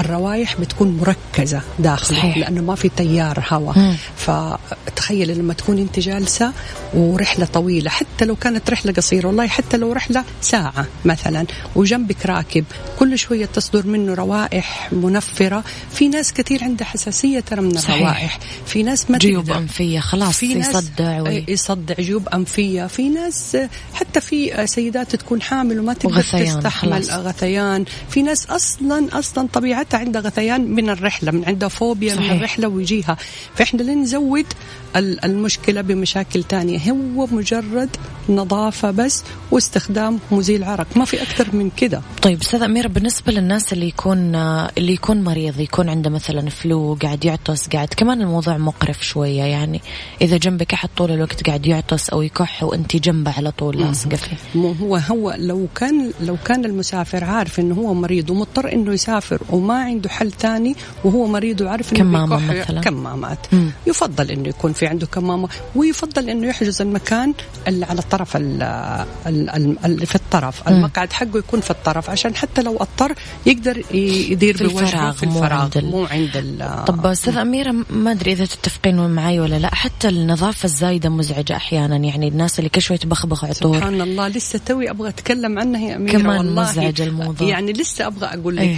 الروايح 0.01 0.61
بتكون 0.61 0.97
مركزة 0.97 1.63
داخله 1.79 2.19
صحيح. 2.19 2.39
لأنه 2.39 2.63
ما 2.63 2.75
في 2.75 2.89
تيار 2.89 3.45
هواء. 3.49 3.97
فتخيل 4.17 5.39
لما 5.39 5.55
تكون 5.55 5.79
أنت 5.79 5.99
جالسة 5.99 6.53
ورحلة 6.95 7.47
طويلة 7.47 7.91
حتى 7.91 8.25
لو 8.25 8.37
كانت 8.37 8.71
رحلة 8.71 8.93
قصيرة 8.93 9.27
والله 9.27 9.47
حتى 9.47 9.77
لو 9.77 9.93
رحلة 9.93 10.25
ساعة 10.41 10.87
مثلا 11.05 11.47
وجنبك 11.77 12.27
راكب 12.27 12.65
كل 12.99 13.19
شوية 13.19 13.47
تصدر 13.47 13.87
منه 13.87 14.15
روائح 14.15 14.93
منفرة 14.93 15.65
في 15.93 16.09
ناس 16.09 16.33
كثير 16.33 16.65
عندها 16.65 16.87
حساسية 16.87 17.41
ترى 17.41 17.61
من 17.61 17.79
صحيح. 17.79 17.95
الروائح 17.95 18.39
في 18.67 18.83
ناس 18.83 19.11
ما 19.11 19.19
جيوب. 19.19 19.51
أنفية 19.51 20.01
خلاص 20.01 20.37
في 20.37 20.55
ناس 20.55 20.69
يصدع 20.69 21.23
وي... 21.23 21.45
يصدع 21.49 21.95
جيوب 21.95 22.29
أنفية 22.29 22.87
في 22.87 23.09
ناس 23.09 23.57
حتى 23.95 24.21
في 24.21 24.67
سيدات 24.67 25.17
تكون 25.17 25.43
حامل 25.43 25.81
وما 25.81 25.93
تقدر 25.93 26.23
تستحمل. 26.23 27.03
غثيان 27.11 27.85
في 28.11 28.23
ناس 28.23 28.47
أصلا 28.47 28.88
أصلا 28.93 29.49
طبيعتها 29.53 29.99
عندها 29.99 30.23
غثيان 30.23 30.71
من 30.71 30.91
الرحلة 30.91 31.31
من 31.33 31.45
عندها 31.45 31.69
فوبيا 31.69 32.15
صحيح. 32.15 32.31
من 32.31 32.37
الرحلة 32.37 32.69
ويجيها. 32.69 33.17
فإحنا 33.55 33.83
لين 33.83 34.03
نزود 34.03 34.47
ال- 34.97 35.25
المشكلة 35.25 35.81
بمشاكل 35.81 36.43
تانية. 36.43 36.79
هو 36.93 37.27
مجرد 37.27 37.89
نظافة 38.29 38.91
بس 38.91 39.25
واستخدام 39.51 40.19
مزيل 40.31 40.65
عرق. 40.65 40.87
ما 40.97 41.05
في 41.05 41.23
أكثر 41.23 41.57
من 41.57 41.71
كده. 41.77 42.03
طيب 42.23 42.41
أستاذ 42.41 42.63
امير 42.63 42.89
بالنسبة 42.89 43.33
للناس 43.33 43.73
اللي 43.73 43.89
يكون 43.89 44.35
اللي 44.79 44.93
يكون 44.93 45.25
مريض 45.25 45.61
يكون 45.61 45.89
عنده 45.89 46.11
مثلا 46.11 46.51
فلو 46.51 46.99
قاعد 47.03 47.25
يعطس 47.25 47.69
قاعد 47.69 47.89
كمان 47.89 48.21
الموضوع 48.23 48.57
مقرف 48.59 49.03
شوية 49.05 49.43
يعني. 49.43 49.81
إذا 50.23 50.37
جنبك 50.37 50.73
أحد 50.73 50.89
طول 50.97 51.11
الوقت 51.11 51.47
قاعد 51.47 51.67
يعطس 51.67 52.09
أو 52.11 52.23
يكح 52.23 52.63
وانت 52.63 52.97
جنبه 52.97 53.35
على 53.37 53.51
طول 53.51 53.81
لاصقه 53.81 54.17
فيه. 54.17 54.37
مو 54.55 54.73
هو 54.73 54.97
هو 54.97 55.35
لو 55.39 55.67
كان 55.75 56.13
لو 56.21 56.37
كان 56.45 56.65
المسافر 56.65 57.25
عارف 57.25 57.61
إنه 57.61 57.75
هو 57.75 57.95
مريض 57.95 58.31
ومضطر 58.31 58.73
إنه 58.79 58.93
يسافر 58.93 59.39
وما 59.51 59.75
عنده 59.75 60.09
حل 60.09 60.33
ثاني 60.33 60.77
وهو 61.05 61.27
مريض 61.27 61.61
وعارف 61.61 61.93
إنه 61.93 61.99
كمامة 62.01 62.37
بيكح 62.49 62.69
مثلاً. 62.71 62.81
كمامات 62.81 63.39
مم. 63.53 63.71
يفضل 63.87 64.31
إنه 64.31 64.49
يكون 64.49 64.73
في 64.73 64.87
عنده 64.87 65.07
كمامة 65.07 65.49
ويفضل 65.77 66.29
إنه 66.31 66.47
يحجز 66.47 66.83
المكان 66.83 67.35
اللي 67.69 67.87
على 67.87 67.99
الطرف 67.99 68.37
ال- 68.37 68.63
ال- 69.27 69.51
ال- 69.51 69.77
اللي 69.85 70.07
في 70.07 70.15
الطرف 70.15 70.69
مم. 70.69 70.75
المقعد 70.77 71.13
حقه 71.13 71.39
يكون 71.39 71.61
في 71.61 71.71
الطرف 71.71 72.11
عشان 72.11 72.35
حتى 72.37 72.63
لو 72.63 72.77
أضطر 72.77 73.15
يقدر 73.47 73.83
يدير 73.95 74.57
في 74.57 74.65
الفراغ، 74.65 75.13
في 75.13 75.27
مو 75.27 75.33
الفراغ 75.39 75.61
عند 75.63 75.77
ال- 75.77 75.91
مو 75.91 76.05
عند 76.05 76.31
ال- 76.37 76.85
طب 76.87 77.07
أستاذ 77.07 77.37
أميرة 77.37 77.75
ما 77.91 78.11
أدري 78.13 78.33
إذا 78.33 78.45
تتفقين 78.45 79.11
معي 79.11 79.41
ولا 79.41 79.59
لا 79.59 79.75
حتى 79.75 80.09
النظافة 80.09 80.65
الزايدة 80.67 81.09
مزعجة 81.09 81.57
أحيانا 81.57 81.97
يعني 81.97 82.29
الناس 82.29 82.59
اللي 82.59 82.69
كل 82.71 82.83
شوي 82.83 82.99
تبخبخ 82.99 83.45
عطور 83.45 83.77
سبحان 83.77 84.01
الله 84.01 84.29
لسه 84.29 84.61
توي 84.67 84.91
أبغى 84.91 85.09
أتكلم 85.09 85.59
عنها 85.59 85.81
يا 85.91 85.97
أميرة 85.97 86.19
كمان 86.19 86.37
والله 86.39 86.63
مزعج 86.71 87.01
الموضوع. 87.01 87.49
يعني 87.49 87.73
لسه 87.73 88.07
أبغى 88.07 88.27
أقول 88.27 88.57
لك 88.57 88.68
إيه. 88.69 88.77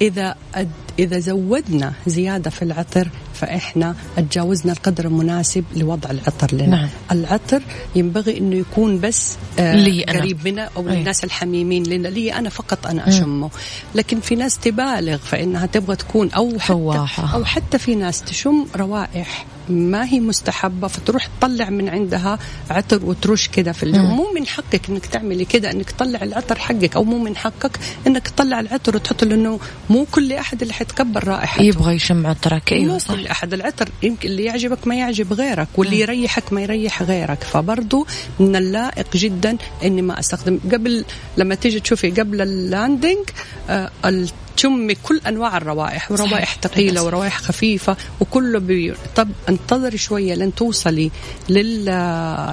إذا 0.00 0.34
أد 0.54 0.70
إذا 0.98 1.18
زودنا 1.18 1.92
زيادة 2.06 2.50
في 2.50 2.62
العطر 2.62 3.08
فإحنا 3.34 3.94
تجاوزنا 4.16 4.72
القدر 4.72 5.04
المناسب 5.04 5.64
لوضع 5.76 6.10
العطر 6.10 6.54
لنا 6.54 6.66
نعم. 6.66 6.88
العطر 7.12 7.62
ينبغي 7.96 8.38
إنه 8.38 8.56
يكون 8.56 9.00
بس 9.00 9.36
آه 9.58 9.76
لي 9.76 10.04
أنا. 10.04 10.18
قريب 10.18 10.48
منا 10.48 10.70
أو 10.76 10.88
أي. 10.88 10.96
للناس 10.96 11.24
الحميمين 11.24 11.82
لنا 11.82 12.08
لي 12.08 12.34
أنا 12.34 12.50
فقط 12.50 12.86
أنا 12.86 13.08
أشمه 13.08 13.50
لكن 13.94 14.20
في 14.20 14.34
ناس 14.34 14.58
تبالغ 14.58 15.16
فإنها 15.16 15.66
تبغى 15.66 15.96
تكون 15.96 16.30
أو 16.30 16.48
حتى 16.58 16.58
فواحة. 16.58 17.34
أو 17.34 17.44
حتى 17.44 17.78
في 17.78 17.94
ناس 17.94 18.22
تشم 18.22 18.66
روائح 18.76 19.46
ما 19.70 20.04
هي 20.04 20.20
مستحبة 20.20 20.88
فتروح 20.88 21.28
تطلع 21.40 21.70
من 21.70 21.88
عندها 21.88 22.38
عطر 22.70 23.04
وترش 23.04 23.48
كده 23.48 23.72
في 23.72 23.82
الجو 23.82 24.02
مو 24.02 24.32
من 24.34 24.46
حقك 24.46 24.80
إنك 24.88 25.06
تعملي 25.06 25.44
كده 25.44 25.70
إنك 25.70 25.90
تطلع 25.90 26.22
العطر 26.22 26.58
حقك 26.58 26.96
أو 26.96 27.04
مو 27.04 27.18
من 27.18 27.36
حقك 27.36 27.78
إنك 28.06 28.28
تطلع 28.28 28.60
العطر 28.60 28.96
وتحطه 28.96 29.26
لأنه 29.26 29.60
مو 29.90 30.06
كل 30.12 30.32
أحد 30.32 30.62
اللي 30.62 30.74
حيتقبل 30.74 31.28
رائحته. 31.28 31.62
يبغى 31.62 31.94
يشم 31.94 32.26
عطرك. 32.26 32.72
أيوه 32.72 32.92
مو 32.92 32.98
صح. 32.98 33.14
كل 33.14 33.26
أحد 33.26 33.52
العطر 33.54 33.88
يمكن 34.02 34.28
اللي 34.28 34.44
يعجبك 34.44 34.86
ما 34.86 34.94
يعجب 34.94 35.32
غيرك 35.32 35.68
واللي 35.76 36.00
يريحك 36.00 36.52
ما 36.52 36.60
يريح 36.62 37.02
غيرك. 37.02 37.42
فبرضو 37.44 38.06
من 38.40 38.56
اللائق 38.56 39.16
جدا 39.16 39.56
إني 39.84 40.02
ما 40.02 40.18
أستخدم. 40.20 40.58
قبل 40.72 41.04
لما 41.36 41.54
تيجي 41.54 41.80
تشوفي 41.80 42.10
قبل 42.10 42.40
ال 42.40 42.51
landing 42.51 43.24
آه 43.70 43.90
ال- 44.04 44.28
تشمي 44.58 44.94
كل 44.94 45.20
أنواع 45.26 45.56
الروائح 45.56 46.12
وروائح. 46.12 46.56
ثقيلة 46.62 47.02
وروائح 47.02 47.38
خفيفة 47.38 47.96
وكله 48.20 48.58
بي... 48.58 48.94
طب 49.16 49.28
انتظري 49.48 49.98
شوية 49.98 50.34
لين 50.34 50.54
توصلي 50.54 51.10
لل 51.48 51.84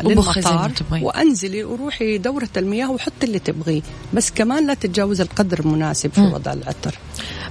للمطار. 0.06 0.72
وأنزلي 0.92 1.64
وروحي 1.64 2.18
دورة 2.18 2.50
المياه 2.58 2.92
وحطي 2.92 3.26
اللي 3.26 3.40
تبغيه 3.40 3.82
بس 4.14 4.32
كمان 4.32 4.68
لا 4.68 4.74
تتجاوز 4.74 5.22
القدر 5.22 5.60
المناسب 5.60 6.14
في 6.14 6.22
وضع 6.22 6.54
العطر 6.54 6.96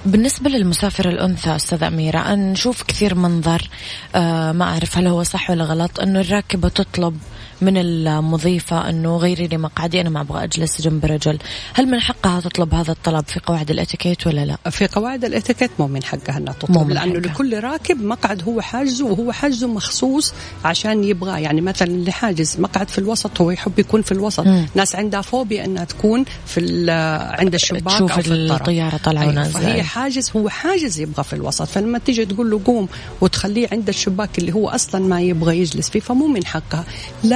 بالنسبة 0.05 0.49
للمسافر 0.49 1.09
الأنثى 1.09 1.55
أستاذ 1.55 1.83
أميرة 1.83 2.19
أنا 2.19 2.51
نشوف 2.51 2.83
كثير 2.83 3.15
منظر 3.15 3.69
آه 4.15 4.51
ما 4.51 4.65
أعرف 4.65 4.97
هل 4.97 5.07
هو 5.07 5.23
صح 5.23 5.49
ولا 5.49 5.63
غلط 5.63 5.99
أنه 5.99 6.19
الراكبة 6.21 6.69
تطلب 6.69 7.17
من 7.61 7.77
المضيفة 7.77 8.89
أنه 8.89 9.17
غيري 9.17 9.47
لي 9.47 9.57
مقعدي 9.57 10.01
أنا 10.01 10.09
ما 10.09 10.21
أبغى 10.21 10.43
أجلس 10.43 10.81
جنب 10.81 11.05
رجل. 11.05 11.37
هل 11.73 11.85
من 11.85 11.99
حقها 11.99 12.41
تطلب 12.41 12.73
هذا 12.73 12.91
الطلب 12.91 13.25
في 13.27 13.39
قواعد 13.39 13.71
الأتيكيت 13.71 14.27
ولا 14.27 14.45
لا؟ 14.45 14.69
في 14.69 14.87
قواعد 14.87 15.25
الاتيكيت 15.25 15.71
مو 15.79 15.87
من 15.87 16.03
حقها 16.03 16.37
إنها 16.37 16.55
مو 16.69 16.83
تطلب 16.83 16.97
حقها. 16.97 17.07
لكل 17.07 17.59
راكب 17.59 18.03
مقعد 18.03 18.43
هو 18.47 18.61
حاجزه 18.61 19.05
وهو 19.05 19.31
حاجزه 19.31 19.67
مخصوص 19.67 20.33
عشان 20.65 21.03
يبغاه 21.03 21.37
يعني 21.37 21.61
مثلا 21.61 21.87
اللي 21.87 22.11
حاجز 22.11 22.59
مقعد 22.59 22.89
في 22.89 22.97
الوسط 22.97 23.41
هو 23.41 23.51
يحب 23.51 23.79
يكون 23.79 24.01
في 24.01 24.11
الوسط. 24.11 24.45
مم. 24.47 24.65
ناس 24.75 24.95
عندها 24.95 25.21
فوبيا 25.21 25.65
إنها 25.65 25.85
تكون 25.85 26.25
في 26.45 26.91
عند 27.39 27.53
الشباك 27.53 27.93
تشوف 27.93 28.11
أو 28.11 28.21
في 28.21 28.31
الطيارة 28.31 28.97
طالعة 28.97 29.21
أيوة، 29.21 29.33
ونازلة. 29.33 29.61
فهي 29.61 29.83
حاجز 29.83 30.31
هو 30.35 30.49
حاجز 30.49 30.99
يبغى 30.99 31.23
في 31.23 31.33
الوسط. 31.33 31.67
فلما 31.67 31.99
تيجي 31.99 32.25
تقول 32.25 32.51
له 32.51 32.61
قوم 32.65 32.87
وتخليه 33.21 33.67
عند 33.71 33.89
الشباك 33.89 34.37
اللي 34.37 34.53
هو 34.53 34.69
أصلا 34.69 35.07
ما 35.07 35.21
يبغى 35.21 35.59
يجلس 35.59 35.89
فيه 35.89 35.99
فمو 35.99 36.27
من 36.27 36.45
حقها. 36.45 36.85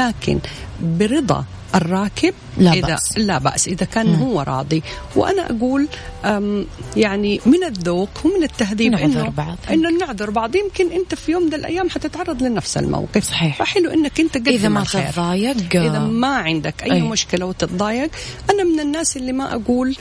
لكن 0.09 0.39
برضا 0.81 1.45
الراكب 1.75 2.33
لا 2.57 2.73
إذا 2.73 2.87
بأس. 2.87 3.17
لا 3.17 3.37
بأس 3.37 3.67
إذا 3.67 3.85
كان 3.85 4.05
مم. 4.05 4.15
هو 4.15 4.41
راضي 4.41 4.83
وأنا 5.15 5.49
أقول 5.49 5.87
يعني 6.95 7.41
من 7.45 7.63
الذوق 7.63 8.09
ومن 8.25 8.43
التهذيب 8.43 8.91
نعذر 8.91 9.05
إنه 9.05 9.29
بعض. 9.29 9.57
إنه 9.71 9.89
نعذر 9.89 10.29
بعض 10.29 10.55
يمكن 10.55 10.91
أنت 10.91 11.15
في 11.15 11.31
يوم 11.31 11.43
من 11.43 11.53
الأيام 11.53 11.89
حتتعرض 11.89 12.43
لنفس 12.43 12.77
الموقف 12.77 13.23
صحيح. 13.23 13.57
فحلو 13.57 13.89
إنك 13.89 14.19
أنت 14.19 14.37
قدم 14.37 14.51
إذا 14.51 14.69
ما. 14.69 14.83
تتضايق 14.83 15.57
إذا 15.75 15.99
ما 15.99 16.35
عندك 16.35 16.83
أي 16.83 16.91
أي. 16.91 17.01
مشكلة 17.01 17.45
وتتضايق 17.45 18.09
أنا 18.49 18.63
من 18.63 18.79
الناس 18.79 19.17
اللي 19.17 19.31
ما 19.31 19.55
أقول 19.55 19.95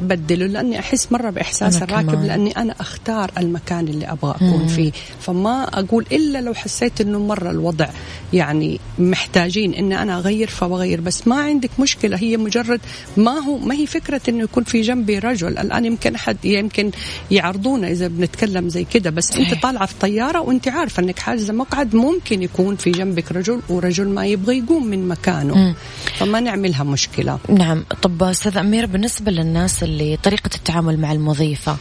بدله 0.00 0.46
لأني 0.46 0.78
أحس 0.78 1.12
مرة 1.12 1.30
بإحساس 1.30 1.76
أنا 1.76 1.84
الراكب 1.84 2.10
كمان. 2.10 2.26
لأني 2.26 2.56
أنا 2.56 2.74
أختار 2.80 3.30
المكان 3.38 3.88
اللي 3.88 4.06
أبغى 4.06 4.30
أكون 4.30 4.62
مم. 4.62 4.66
فيه 4.68 4.92
فما 5.20 5.64
أقول 5.78 6.06
إلا 6.12 6.40
لو 6.40 6.54
حسيت 6.54 7.00
إنه 7.00 7.18
مرة 7.18 7.50
الوضع 7.50 7.88
يعني 8.32 8.80
محتاجين 8.98 9.74
إن 9.74 9.92
أنا 9.92 10.18
أغير 10.18 10.48
فبغير 10.48 11.00
بس 11.00 11.28
ما 11.28 11.36
عندك 11.36 11.70
مشكلة 11.80 12.16
هي 12.16 12.36
مجرد 12.36 12.80
ما 13.16 13.30
هو 13.38 13.58
ما 13.58 13.74
هي 13.74 13.86
فكرة 13.86 14.20
إنه 14.28 14.42
يكون 14.44 14.64
في 14.64 14.80
جنبي 14.80 15.18
رجل 15.18 15.58
الآن 15.58 15.84
يمكن 15.84 16.14
أحد 16.14 16.36
يمكن 16.44 16.90
يعرضونا 17.30 17.88
إذا 17.90 18.08
بنتكلم 18.08 18.68
زي 18.68 18.84
كده 18.84 19.10
بس 19.10 19.24
صحيح. 19.28 19.50
أنت 19.52 19.62
طالعة 19.62 19.86
في 19.86 19.94
طيارة 20.00 20.40
وأنت 20.40 20.68
عارفة 20.68 21.02
إنك 21.02 21.18
حاجزة 21.18 21.52
مقعد 21.52 21.94
ممكن 21.94 22.42
يكون 22.42 22.76
في 22.76 22.90
جنبك 22.90 23.32
رجل 23.32 23.60
ورجل 23.68 24.08
ما 24.08 24.26
يبغى 24.26 24.58
يقوم 24.58 24.86
من 24.86 25.08
مكانه 25.08 25.54
مم. 25.54 25.74
فما 26.18 26.40
نعملها 26.40 26.84
مشكلة 26.84 27.38
نعم 27.48 27.84
طب 28.02 28.22
أستاذ 28.22 28.56
أمير 28.56 28.86
بالنسبة 28.86 29.32
للناس 29.32 29.55
اللي 29.82 30.16
طريقة 30.16 30.50
التعامل 30.54 30.98
مع 30.98 31.12
المضيفة. 31.12 31.76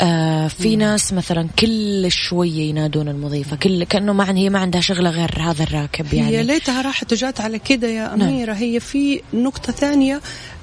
آه 0.00 0.48
في 0.48 0.76
ناس 0.76 1.12
مثلا 1.12 1.48
كل 1.58 2.06
شوية 2.10 2.68
ينادون 2.68 3.08
المضيفة 3.08 3.56
كل 3.56 3.84
كأنه 3.84 4.12
ما 4.12 4.36
هي 4.36 4.50
ما 4.50 4.58
عندها 4.58 4.80
شغلة 4.80 5.10
غير 5.10 5.42
هذا 5.42 5.62
الراكب 5.62 6.14
يعني. 6.14 6.36
هي 6.36 6.42
ليتها 6.42 6.82
راحت 6.82 7.12
وجات 7.12 7.40
على 7.40 7.58
كده 7.58 7.88
يا 7.88 8.14
أميرة. 8.14 8.52
هي 8.52 8.80
في 8.80 9.20
نقطة 9.34 9.72
ثانية 9.72 10.20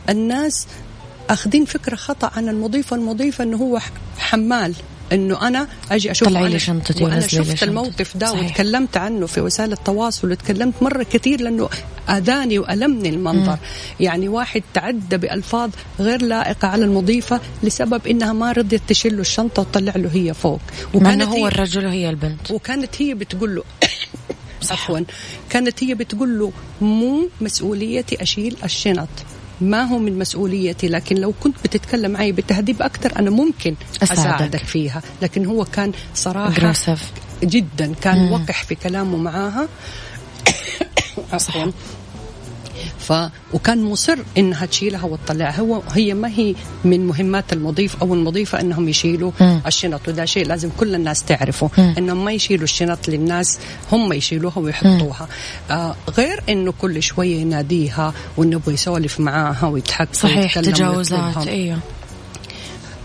الناس 0.10 0.68
أخذين 1.30 1.66
فكرة 1.66 1.96
خطأ 1.96 2.32
عن 2.36 2.50
المضيف 2.50 2.94
والمضيفة 2.94 3.44
أنه 3.44 3.58
هو 3.58 3.80
حمال. 4.18 4.76
إنه 5.14 5.48
أنا 5.48 5.68
أجي 5.92 6.12
أشوف 6.12 6.28
طلعي 6.28 6.50
لي 6.50 6.60
شنطتي 6.60 7.04
وأنا 7.04 7.28
شفت. 7.28 7.64
الموقف 7.64 8.18
ده 8.18 8.28
صحيح. 8.32 8.46
وتكلمت 8.52 8.98
عنه 8.98 9.26
في 9.28 9.42
وسائل 9.42 9.72
التواصل 9.74 10.32
وتكلمت 10.32 10.74
مرة 10.84 11.04
كثير 11.04 11.42
لأنه 11.42 11.70
أذاني 12.10 12.60
وألمني 12.60 13.10
المنظر. 13.10 13.58
يعني 14.00 14.28
واحد 14.28 14.64
تعدى 14.74 15.18
بألفاظ 15.18 15.70
غير 16.00 16.22
لائقة 16.22 16.68
على 16.68 16.86
المضيفة 16.86 17.40
لسبب 17.64 18.08
إنها 18.08 18.34
ما 18.34 18.52
رضيت 18.52 18.82
تشيل 18.88 19.16
له 19.16 19.22
الشنطة 19.22 19.62
وتطلع 19.62 19.94
له 19.96 20.10
هي 20.14 20.34
فوق. 20.34 20.60
هي- 21.34 21.42
هو 21.42 21.48
الرجل 21.48 21.86
وهي 21.86 22.10
البنت. 22.10 22.52
وكانت 22.52 23.02
هي 23.02 23.14
بتقول 23.14 23.56
له 23.56 23.64
عفوا 24.72 25.00
كانت 25.50 25.84
هي 25.84 25.94
بتقول 25.96 26.40
له 26.40 26.52
مو 26.82 27.30
مسؤوليتي 27.42 28.22
أشيل 28.24 28.56
الشنط. 28.64 29.10
ما 29.62 29.84
هو 29.84 29.98
من 29.98 30.20
مسؤوليتي 30.20 30.88
لكن 30.88 31.16
لو 31.16 31.34
كنت 31.44 31.56
بتتكلم 31.64 32.12
معي 32.12 32.32
بتهذيب 32.32 32.82
أكثر 32.82 33.20
أنا 33.20 33.30
ممكن 33.30 33.76
أساعدك. 34.04 34.20
أساعدك 34.20 34.64
فيها 34.64 35.02
لكن 35.22 35.46
هو 35.46 35.66
كان 35.66 35.92
Aggressive. 36.26 37.00
جدا 37.44 37.94
كان 38.02 38.18
مم. 38.18 38.32
وقح 38.32 38.64
في 38.64 38.76
كلامه 38.76 39.18
معاها 39.18 39.68
عفوا 41.34 41.72
ف 43.10 43.14
وكان 43.54 43.84
مصر 43.84 44.18
إنها 44.38 44.66
تشيلها 44.66 45.06
وتطلعها 45.06 45.60
هو 45.60 45.82
هي 45.92 46.14
ما 46.14 46.28
هي 46.28 46.56
من 46.86 47.08
مهمات 47.08 47.54
المضيف 47.54 47.96
أو 48.02 48.14
المضيفة 48.14 48.62
إنهم 48.62 48.90
يشيلوا 48.90 49.32
مم. 49.42 49.62
الشنط 49.68 50.08
وده 50.08 50.26
شيء 50.26 50.46
لازم 50.48 50.70
كل 50.80 50.96
الناس 50.96 51.24
تعرفه 51.24 51.70
مم. 51.78 51.94
إنهم 51.98 52.26
ما 52.26 52.32
يشيلوا 52.32 52.64
الشنط 52.64 53.08
للناس 53.10 53.60
هم 53.92 54.14
يشيلوها 54.14 54.60
ويحطوها 54.60 55.28
آه 55.72 55.96
غير 56.18 56.44
إنه 56.50 56.74
كل 56.82 57.04
شوية 57.04 57.42
يناديها 57.42 58.14
وانه 58.38 58.56
يبغى 58.56 58.74
يسولف 58.74 59.20
معاها 59.20 59.68
ويضحك 59.68 60.08
صحيح 60.14 60.60
تجاوزات. 60.60 61.48
أيوه 61.48 61.80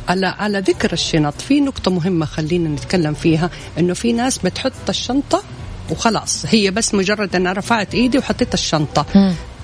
على 0.09 0.27
على 0.27 0.59
ذكر 0.59 0.93
الشنط 0.93 1.41
في 1.41 1.61
نقطة 1.61 1.91
مهمة 1.91 2.27
خلينا 2.27 2.69
نتكلم 2.69 3.15
فيها 3.15 3.51
إنه 3.79 3.95
في 3.95 4.13
ناس 4.13 4.39
بتحط 4.39 4.73
الشنطة 4.89 5.43
وخلاص. 5.91 6.47
هي 6.49 6.71
بس 6.71 6.95
مجرد 6.95 7.37
أنا 7.37 7.53
رفعت 7.53 7.95
إيدي 7.95 8.19
وحطيت 8.19 8.55
الشنطة. 8.55 9.07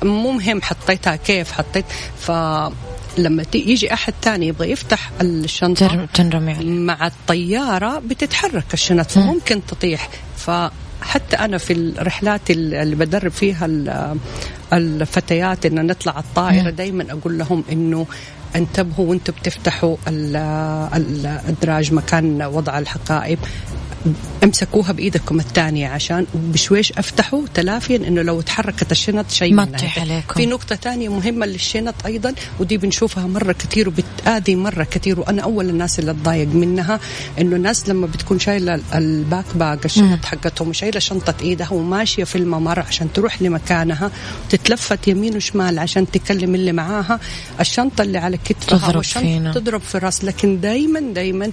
مو 0.03 0.31
مهم 0.33 0.63
حطيتها 0.63 1.17
كيف 1.17 1.53
حطيت. 1.53 1.85
فلما 2.21 3.43
ت- 3.53 3.55
يجي 3.55 3.93
أحد 3.93 4.15
تاني 4.23 4.47
يبغى 4.47 4.71
يفتح 4.71 5.11
الشنطة 5.21 5.87
تر- 5.89 6.07
تنرمي 6.15 6.53
عليه 6.53 6.71
مع 6.71 7.07
الطيارة 7.07 7.99
بتتحرك. 7.99 8.65
الشنط 8.75 9.11
فممكن 9.11 9.61
تطيح. 9.67 10.09
فحتى 10.37 11.37
أنا 11.37 11.59
في 11.59 11.73
الرحلات 11.73 12.51
اللي 12.51 12.95
بدرب 12.97 13.33
فيها 13.33 13.67
ال- 13.67 14.17
الفتيات 14.73 15.67
إن 15.67 15.87
نطلع 15.87 16.19
الطائرة 16.19 16.71
دائما 16.71 17.07
أقول 17.11 17.39
لهم 17.39 17.65
إنه 17.73 18.07
انتبهوا 18.57 19.07
وأنتم 19.11 19.33
بتفتحوا 19.41 19.97
ال- 20.09 20.37
ال- 20.97 21.27
الادراج 21.27 21.93
مكان 21.93 22.43
وضع 22.43 22.79
الحقائب 22.79 23.39
امسكوها 24.45 24.93
بإيدكم 24.93 25.41
الثانية 25.41 25.89
عشان 25.89 26.27
بشويش 26.35 26.93
أفتحوا 26.93 27.43
تلافيا 27.55 27.97
إنه 27.97 28.23
لو 28.23 28.41
تحركت 28.41 28.93
الشنط 28.93 29.31
شيء 29.31 29.55
ما. 29.55 29.63
عليكم. 30.01 30.35
في 30.35 30.47
نقطة 30.47 30.75
ثانية 30.77 31.09
مهمة 31.09 31.47
للشنط 31.47 31.95
أيضا 32.07 32.35
ودي 32.61 32.77
بنشوفها 32.77 33.27
مرة 33.27 33.53
كثير 33.53 33.89
وبتآذي 33.89 34.57
مرة 34.57 34.85
كثير 34.85 35.21
وأنا 35.21 35.43
أول 35.43 35.69
الناس 35.71 35.99
اللي 35.99 36.11
اتضايق 36.11 36.49
منها 36.49 37.01
إنه 37.41 37.57
الناس 37.57 37.89
لما 37.89 38.07
بتكون 38.07 38.39
شايلة 38.39 38.81
ال 38.95 39.45
backpack 39.55 39.79
الشنط 39.85 40.25
حقتهم 40.25 40.69
وشايلة 40.69 40.99
شنطة 41.01 41.35
إيدها 41.43 41.73
وماشية 41.73 42.25
في 42.25 42.37
الممر 42.37 42.81
عشان 42.81 43.13
تروح 43.13 43.43
لمكانها 43.43 44.11
تتلفت 44.65 45.09
يمين 45.09 45.37
وشمال 45.37 45.79
عشان 45.79 46.11
تكلم 46.11 46.55
اللي 46.55 46.73
معاها 46.73 47.21
الشنطة 47.61 48.03
اللي 48.03 48.19
على 48.19 48.37
كتفها 48.37 48.79
تضرب 48.79 49.03
فينا. 49.03 49.53
تضرب 49.53 49.81
في 49.81 49.95
الرأس 49.95 50.25
لكن 50.25 50.61
دائما 50.61 51.01
دائما 51.01 51.51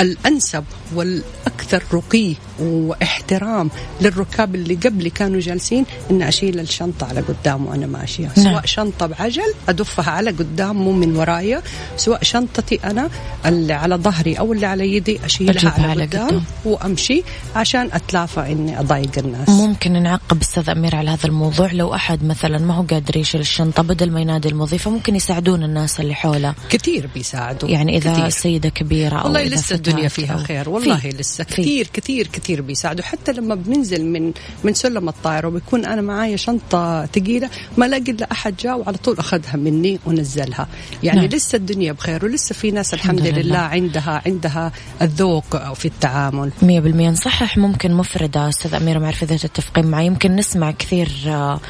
الأنسب 0.00 0.64
والأكثر 0.94 1.82
رقي 1.92 2.34
واحترام 2.60 3.70
للركاب 4.00 4.54
اللي 4.54 4.74
قبلي 4.74 5.10
كانوا 5.10 5.40
جالسين 5.40 5.84
إن 6.10 6.22
أشيل 6.22 6.60
الشنطة 6.60 7.06
على 7.06 7.20
قدام 7.20 7.66
وأنا 7.66 7.86
ماشية 7.86 8.30
نعم. 8.36 8.44
سواء 8.52 8.66
شنطة 8.66 9.06
بعجل 9.06 9.54
أدفها 9.68 10.10
على 10.10 10.30
قدام 10.30 10.76
مو 10.76 10.92
من 10.92 11.16
ورايا 11.16 11.62
سواء 11.96 12.24
شنطتي 12.24 12.80
أنا 12.84 13.08
اللي 13.46 13.72
على 13.72 13.94
ظهري 13.96 14.34
أو 14.34 14.52
اللي 14.52 14.66
على 14.66 14.94
يدي 14.94 15.20
أجيبها 15.24 15.70
على, 15.70 15.86
على 15.86 16.06
قدام, 16.06 16.26
قدام. 16.26 16.42
وأمشي 16.64 17.22
عشان 17.56 17.88
أتلافى 17.92 18.52
إني 18.52 18.80
أضايق 18.80 19.18
الناس 19.18 19.48
ممكن 19.48 20.02
نعقب 20.02 20.40
أستاذ 20.40 20.70
أمير 20.70 20.96
على 20.96 21.10
هذا 21.10 21.26
الموضوع 21.26 21.72
لو 21.72 21.94
أحد 21.94 22.24
مثلا 22.24 22.58
ما 22.58 22.74
هو 22.74 22.82
قادر 22.82 23.16
يشيل 23.16 23.40
الشنطة 23.40 23.82
بدل 23.82 24.10
ما 24.10 24.20
ينادي 24.20 24.48
المضيفة 24.48 24.90
ممكن 24.90 25.16
يساعدون 25.16 25.62
الناس 25.62 26.00
اللي 26.00 26.14
حوله 26.14 26.54
كثير 26.70 27.08
بيساعدوا 27.14 27.68
يعني 27.68 27.96
إذا 27.96 28.12
كتير. 28.12 28.28
سيده 28.28 28.68
كبيرة 28.68 29.16
أو 29.16 29.24
والله 29.24 29.42
إذا 29.42 29.56
لسه 29.74 29.90
الدنيا 29.90 30.08
فيها 30.08 30.36
خير 30.36 30.68
والله 30.68 30.96
في. 30.96 31.08
لسه. 31.08 31.44
كثير 31.44 31.88
كثير 31.92 32.26
كثير 32.26 32.62
بيساعدوا 32.62 33.04
حتى 33.04 33.32
لما 33.32 33.54
بننزل 33.54 34.06
من 34.06 34.32
من 34.64 34.74
سلم 34.74 35.08
الطائرة 35.08 35.48
وبيكون 35.48 35.84
أنا 35.84 36.02
معايا 36.02 36.36
شنطة 36.36 37.06
ثقيلة 37.06 37.50
ما 37.76 37.86
الاقي 37.86 38.12
إلا 38.12 38.32
أحد 38.32 38.56
جاء 38.56 38.78
وعلى 38.78 38.96
طول 38.98 39.18
أخذها 39.18 39.56
مني 39.56 39.98
ونزلها 40.06 40.68
يعني 41.02 41.20
نعم. 41.20 41.28
لسه 41.28 41.56
الدنيا 41.56 41.92
بخير 41.92 42.24
ولسه 42.24 42.54
في 42.54 42.70
ناس 42.70 42.94
الحمد, 42.94 43.18
الحمد 43.18 43.38
لله. 43.38 43.42
لله. 43.42 43.58
عندها 43.58 44.22
عندها 44.26 44.72
الذوق 45.02 45.72
في 45.72 45.84
التعامل 45.84 46.50
مية 46.62 46.80
بالمية 46.80 47.10
نصحح 47.10 47.58
ممكن 47.58 47.92
مفردة 47.94 48.48
أستاذ 48.48 48.74
أميرة 48.74 48.98
ما 48.98 49.04
أعرف 49.04 49.22
إذا 49.22 49.36
تتفقين 49.36 49.86
معي 49.86 50.06
يمكن 50.06 50.36
نسمع 50.36 50.70
كثير 50.70 51.10
آه 51.26 51.60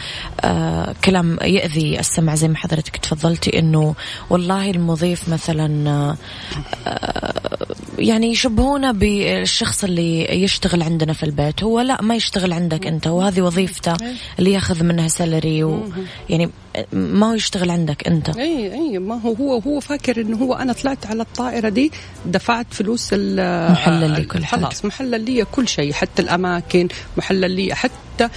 آه 0.40 0.94
كلام 1.04 1.38
يأذي 1.42 2.00
السمع 2.00 2.34
زي 2.34 2.48
ما 2.48 2.56
حضرتك 2.56 2.96
تفضلتي 2.96 3.58
إنه 3.58 3.94
والله 4.30 4.70
المضيف 4.70 5.28
مثلا 5.28 5.90
آه 6.86 7.49
يعني 8.00 8.26
يشبهونه 8.30 8.92
بالشخص 8.92 9.84
اللي 9.84 10.42
يشتغل 10.42 10.82
عندنا 10.82 11.12
في 11.12 11.22
البيت. 11.22 11.62
هو 11.62 11.80
لا 11.80 12.02
ما 12.02 12.14
يشتغل 12.16 12.52
عندك 12.52 12.86
أنت 12.86 13.06
وهذه 13.06 13.40
وظيفته 13.40 13.94
اللي 14.38 14.52
ياخذ 14.52 14.84
منها 14.84 15.08
سالري 15.08 15.64
ويعني 15.64 16.50
ما 16.92 17.30
هو 17.30 17.32
يشتغل 17.34 17.70
عندك 17.70 18.06
أنت. 18.06 18.28
أي 18.36 18.72
أي 18.74 18.98
ما 18.98 19.20
هو 19.20 19.32
هو 19.34 19.58
هو 19.58 19.80
فاكر 19.80 20.20
إنه 20.20 20.36
هو 20.36 20.54
أنا 20.54 20.72
طلعت 20.72 21.06
على 21.06 21.22
الطائرة 21.22 21.68
دي 21.68 21.92
دفعت 22.26 22.66
فلوس 22.70 23.08
ال- 23.12 23.72
محلل 23.72 24.10
لي 24.10 24.18
ال- 24.18 24.28
كل 24.28 24.44
حاجة. 24.44 24.60
خلاص 24.60 24.84
محلل 24.84 25.20
لي 25.20 25.44
كل 25.44 25.68
شيء 25.68 25.92
حتى 25.92 26.22
الأماكن 26.22 26.88
محلل 27.16 27.50
لي 27.50 27.74
حتى 27.74 28.28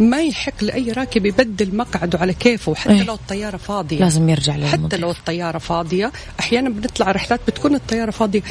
ما 0.00 0.22
يحق 0.22 0.64
لأي 0.64 0.92
راكب 0.92 1.26
يبدل 1.26 1.76
مقعده 1.76 2.18
على 2.18 2.32
كيفه 2.32 2.74
حتى 2.74 2.92
إيه. 2.92 3.02
لو 3.02 3.14
الطيارة 3.14 3.56
فاضية. 3.56 3.98
لازم 3.98 4.28
يرجع 4.28 4.56
للمضيف 4.56 4.84
حتى 4.84 4.96
لو 4.96 5.10
الطيارة 5.10 5.58
فاضية. 5.58 6.12
أحيانا 6.40 6.70
بنطلع 6.70 7.10
رحلات 7.12 7.40
بتكون 7.48 7.74
الطيارة 7.74 8.10
فاضية. 8.10 8.42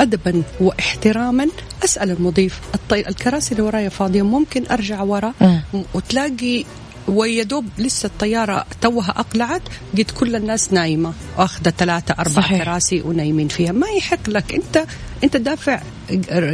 ادبا 0.00 0.42
واحتراما 0.60 1.48
أسأل 1.84 2.10
المضيف 2.10 2.60
الطي... 2.74 3.08
الكراسي 3.08 3.52
اللي 3.52 3.62
ورايا 3.62 3.88
فاضية 3.88 4.22
ممكن 4.22 4.64
أرجع 4.70 5.02
ورا 5.02 5.32
مم. 5.40 5.62
وتلاقي 5.94 6.64
ويدوب 7.08 7.64
لسه 7.78 8.06
الطيارة 8.06 8.64
توها 8.80 9.10
أقلعت 9.10 9.62
قد 9.98 10.10
كل 10.10 10.36
الناس 10.36 10.72
نايمة 10.72 11.12
واخذة 11.38 11.70
ثلاثة 11.70 12.14
أربع 12.18 12.30
صحيح. 12.42 12.64
كراسي 12.64 13.00
ونايمين 13.00 13.48
فيها 13.48 13.72
ما 13.72 13.86
يحق 13.88 14.28
لك 14.30 14.54
أنت 14.54 14.84
أنت 15.24 15.36
دافع 15.36 15.80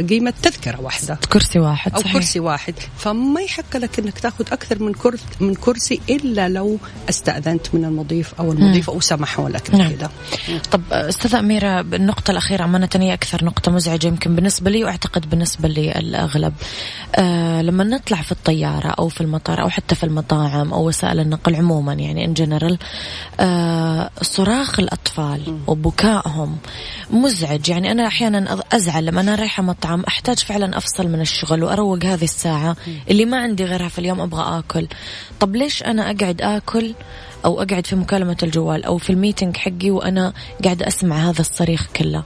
قيمة 0.09 0.33
تذكرة 0.41 0.81
واحدة. 0.81 1.17
كرسي 1.31 1.59
واحد 1.59 1.93
أو 1.93 1.99
صحيح. 2.01 2.13
كرسي 2.13 2.39
واحد. 2.39 2.73
فما 2.97 3.41
يحق 3.41 3.77
لك 3.77 3.99
إنك 3.99 4.19
تاخذ 4.19 4.45
أكثر 4.51 4.83
من 4.83 4.93
كرسي 4.93 5.23
من 5.39 5.55
كرسي 5.55 6.01
إلا 6.09 6.49
لو 6.49 6.77
استأذنت 7.09 7.67
من 7.75 7.85
المضيف 7.85 8.33
أو 8.39 8.51
المضيفة 8.51 8.93
وسمحوا 8.93 9.49
لك 9.49 9.75
نعم. 9.75 9.89
بكذا 9.91 10.11
طب 10.71 10.81
أستاذة 10.91 11.39
أميرة 11.39 11.79
النقطة 11.81 12.31
الأخيرة 12.31 12.63
أمانة 12.63 12.89
هي 12.95 13.13
أكثر 13.13 13.45
نقطة 13.45 13.71
مزعجة 13.71 14.07
يمكن 14.07 14.35
بالنسبة 14.35 14.71
لي 14.71 14.83
وأعتقد 14.83 15.29
بالنسبة 15.29 15.69
للأغلب. 15.69 16.53
آه 17.15 17.61
لما 17.61 17.83
نطلع 17.83 18.21
في 18.21 18.31
الطيارة 18.31 18.87
أو 18.89 19.09
في 19.09 19.21
المطار 19.21 19.61
أو 19.61 19.69
حتى 19.69 19.95
في 19.95 20.03
المطاعم 20.03 20.73
أو 20.73 20.87
وسائل 20.87 21.19
النقل 21.19 21.55
عموما 21.55 21.93
يعني 21.93 22.25
إن 22.25 22.33
جنرال 22.33 22.77
آه 23.39 24.09
صراخ 24.21 24.79
الأطفال 24.79 25.57
وبكائهم 25.67 26.57
مزعج. 27.11 27.69
يعني 27.69 27.91
أنا 27.91 28.07
أحيانا 28.07 28.55
أض- 28.55 28.75
أزعل 28.75 29.05
لما 29.05 29.21
أنا 29.21 29.35
رايحة 29.47 29.63
مطعم 29.63 30.03
أحتاج 30.07 30.39
فعلا 30.39 30.77
أفصل 30.77 31.07
من 31.07 31.21
الشغل 31.21 31.63
وأروق 31.63 32.05
هذه 32.05 32.23
الساعة 32.23 32.75
اللي 33.09 33.25
ما 33.25 33.37
عندي 33.37 33.65
غيرها 33.65 33.87
في 33.87 33.99
اليوم 33.99 34.21
أبغى 34.21 34.59
آكل. 34.59 34.87
طب 35.39 35.55
ليش 35.55 35.83
أنا 35.83 36.11
أقعد 36.11 36.41
آكل 36.41 36.93
أو 37.45 37.61
أقعد 37.61 37.87
في 37.87 37.95
مكالمة 37.95 38.37
الجوال 38.43 38.83
أو 38.83 38.97
في 38.97 39.09
الميتنج 39.09 39.57
حقي 39.57 39.91
وأنا 39.91 40.33
قاعدة 40.63 40.87
أسمع 40.87 41.29
هذا 41.29 41.41
الصريخ 41.41 41.87
كله؟ 41.95 42.23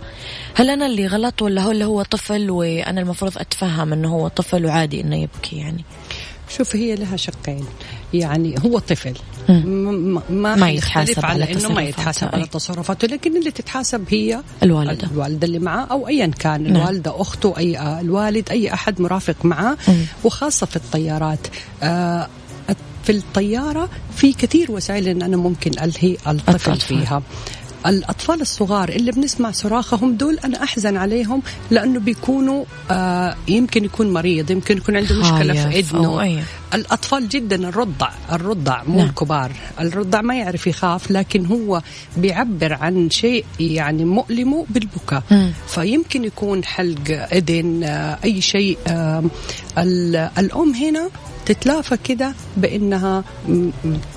هل 0.55 0.69
أنا 0.69 0.85
اللي 0.85 1.07
غلط 1.07 1.41
ولا 1.41 1.61
هو 1.61 1.71
اللي 1.71 1.85
هو 1.85 2.01
طفل 2.01 2.49
وأنا 2.51 3.01
المفروض 3.01 3.37
أتفهم 3.37 3.93
إنه 3.93 4.13
هو 4.13 4.27
طفل 4.27 4.65
وعادي 4.65 5.01
إنه 5.01 5.15
يبكي 5.15 5.57
يعني؟ 5.57 5.85
شوف 6.57 6.75
هي 6.75 6.95
لها 6.95 7.17
شقين 7.17 7.65
يعني 8.13 8.55
هو 8.65 8.79
طفل 8.79 9.13
ما, 9.49 10.55
ما 10.55 10.69
يتحاسب 10.69 11.25
على, 11.25 11.43
على 11.43 11.53
إنه 11.53 11.69
ما 11.69 11.81
يتحاسب. 11.81 12.29
على 12.33 12.47
تصرفاته 12.47 13.07
لكن 13.07 13.37
اللي 13.37 13.51
تتحاسب 13.51 14.05
هي 14.09 14.41
الوالدة. 14.63 15.07
الوالدة 15.11 15.47
اللي 15.47 15.59
معاه 15.59 15.85
أو 15.91 16.07
ايا 16.07 16.27
كان 16.27 16.63
نعم. 16.63 16.75
الوالدة 16.75 17.21
أخته 17.21 17.57
أي 17.57 17.77
آه، 17.77 18.01
الوالد 18.01 18.49
أي 18.49 18.73
أحد 18.73 19.01
مرافق 19.01 19.45
معاه. 19.45 19.77
وخاصة 20.23 20.65
في 20.65 20.75
الطيارات 20.75 21.47
آه 21.83 22.27
في 23.03 23.11
الطيارة 23.11 23.89
في 24.15 24.33
كثير 24.33 24.71
وسائل 24.71 25.07
إن 25.07 25.21
أنا 25.21 25.37
ممكن 25.37 25.71
ألهي 25.83 26.17
الطفل. 26.27 26.79
فيها 26.79 27.21
الأطفال 27.85 28.41
الصغار 28.41 28.89
اللي 28.89 29.11
بنسمع 29.11 29.51
صراخهم 29.51 30.15
دول 30.15 30.37
أنا 30.45 30.63
أحزن 30.63 30.97
عليهم 30.97 31.41
لأنه 31.71 31.99
بيكونوا 31.99 32.65
آه 32.91 33.35
يمكن 33.47 33.85
يكون 33.85 34.13
مريض 34.13 34.51
يمكن 34.51 34.77
يكون 34.77 34.97
عنده 34.97 35.15
مشكلة 35.15 35.53
في 35.53 35.79
إذنه. 35.79 35.99
الأطفال 36.73 37.29
جدا 37.29 37.69
الرضع 37.69 38.09
الرضع 38.31 38.83
مو 38.83 38.97
نعم. 38.97 39.07
الكبار 39.09 39.51
الرضع 39.79 40.21
ما 40.21 40.35
يعرف 40.35 40.67
يخاف 40.67 41.11
لكن 41.11 41.45
هو 41.45 41.81
بيعبر 42.17 42.73
عن 42.73 43.09
شيء 43.09 43.45
يعني 43.59 44.05
مؤلمه 44.05 44.65
بالبكاء. 44.69 45.23
فيمكن 45.67 46.23
يكون 46.25 46.63
حلق 46.63 47.27
إذن 47.33 47.83
آه، 47.83 48.17
أي 48.23 48.41
شيء 48.41 48.77
آه، 48.87 49.23
ال- 49.77 50.29
الأم 50.37 50.73
هنا 50.73 51.09
تتلافى 51.45 51.97
كده 52.03 52.33
بإنها 52.57 53.23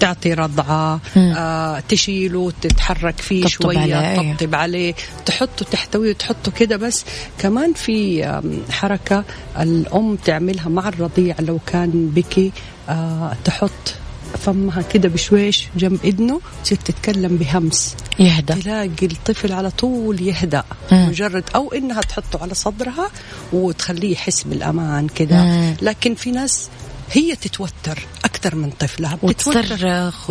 تعطي 0.00 0.34
رضعة. 0.34 1.00
آه 1.16 1.82
تشيله 1.88 2.52
تتحرك 2.62 3.18
فيه 3.20 3.46
شوية 3.46 3.78
عليه. 3.94 4.32
تطبطب 4.32 4.54
عليه 4.54 4.94
تحطه 5.26 5.64
تحتويه 5.70 6.12
تحطه 6.12 6.52
كده 6.52 6.76
بس 6.76 7.04
كمان 7.38 7.72
في 7.72 8.24
حركة 8.70 9.24
الأم 9.60 10.16
تعملها 10.16 10.68
مع 10.68 10.88
الرضيع 10.88 11.34
لو 11.40 11.58
كان 11.66 12.10
بكي 12.14 12.52
آه 12.88 13.32
تحط 13.44 13.94
فمها 14.38 14.82
كده 14.82 15.08
بشويش 15.08 15.68
جنب 15.76 15.98
اذنه 16.04 16.40
تصير 16.64 16.78
تتكلم 16.84 17.36
بهمس 17.36 17.94
يهدى 18.18 18.54
تلاقي 18.54 19.06
الطفل 19.06 19.52
على 19.52 19.70
طول 19.70 20.22
يهدأ 20.22 20.64
مم. 20.92 21.08
مجرد 21.08 21.44
أو 21.54 21.72
إنها 21.72 22.00
تحطه 22.00 22.42
على 22.42 22.54
صدرها 22.54 23.10
وتخليه 23.52 24.12
يحس 24.12 24.42
بالأمان 24.42 25.06
كده. 25.08 25.44
لكن 25.82 26.14
في 26.14 26.30
ناس 26.30 26.68
هي 27.12 27.36
تتوتر 27.36 28.06
أكثر 28.24 28.54
من 28.54 28.70
طفلها 28.70 29.18
وتصرخ. 29.22 30.30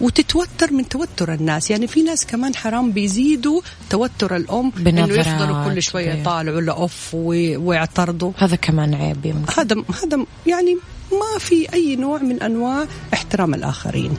وتتوتر 0.00 0.72
من 0.72 0.88
توتر 0.88 1.34
الناس. 1.34 1.70
يعني 1.70 1.86
في 1.86 2.02
ناس 2.02 2.26
كمان 2.26 2.54
حرام 2.56 2.92
بيزيدوا 2.92 3.60
توتر 3.90 4.36
الأم 4.36 4.72
إنه 4.76 4.84
بنظرات 5.06 5.26
يفضلوا 5.26 5.64
كل 5.64 5.82
شوية 5.82 6.08
وكده. 6.10 6.20
يطالعوا 6.20 6.60
لاوف 6.60 7.10
و- 7.14 7.58
ويعترضوا. 7.68 8.32
هذا 8.36 8.56
كمان 8.56 8.94
عيب 8.94 9.26
يمكن. 9.26 9.52
هذا 9.58 9.76
هذا 10.04 10.26
يعني 10.46 10.76
ما 11.12 11.38
في 11.38 11.72
أي 11.74 11.96
نوع 11.96 12.18
من 12.18 12.42
أنواع 12.42 12.84
احترام 13.14 13.54
الآخرين. 13.54 14.16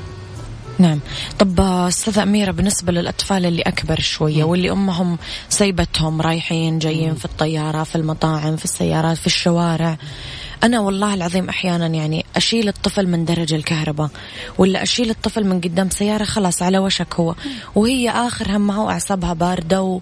نعم. 0.80 1.00
طب 1.39 1.60
أستاذة 1.62 2.24
أميرة 2.24 2.52
بالنسبة 2.52 2.91
للأطفال 2.91 3.46
اللي 3.46 3.62
أكبر 3.62 4.00
شوية 4.00 4.43
واللي 4.43 4.72
أمهم 4.72 5.18
سايبتهم 5.50 6.22
رايحين 6.22 6.80
جايين 6.80 7.16
في 7.16 7.26
الطيارة 7.26 7.84
في 7.84 7.96
المطاعم 7.96 8.56
في 8.56 8.66
السيارات 8.66 9.18
في 9.18 9.28
الشوارع 9.28 9.98
أنا 10.64 10.80
والله 10.80 11.14
العظيم 11.14 11.49
أحيانا 11.49 11.88
يعني 11.88 12.26
أشيل 12.36 12.68
الطفل 12.68 13.08
من 13.08 13.26
درج 13.26 13.53
الكهرباء 13.53 14.10
ولا 14.58 14.84
أشيل 14.84 15.10
الطفل 15.10 15.43
من 15.43 15.62
قدام 15.62 15.89
سيارة 15.89 16.24
خلاص 16.24 16.62
على 16.62 16.78
وشك 16.78 17.16
هو. 17.16 17.36
وهي 17.76 18.10
آخر 18.10 18.58
همها 18.58 18.80
وأعصابها 18.80 19.34
باردة 19.34 19.82
و... 19.82 19.99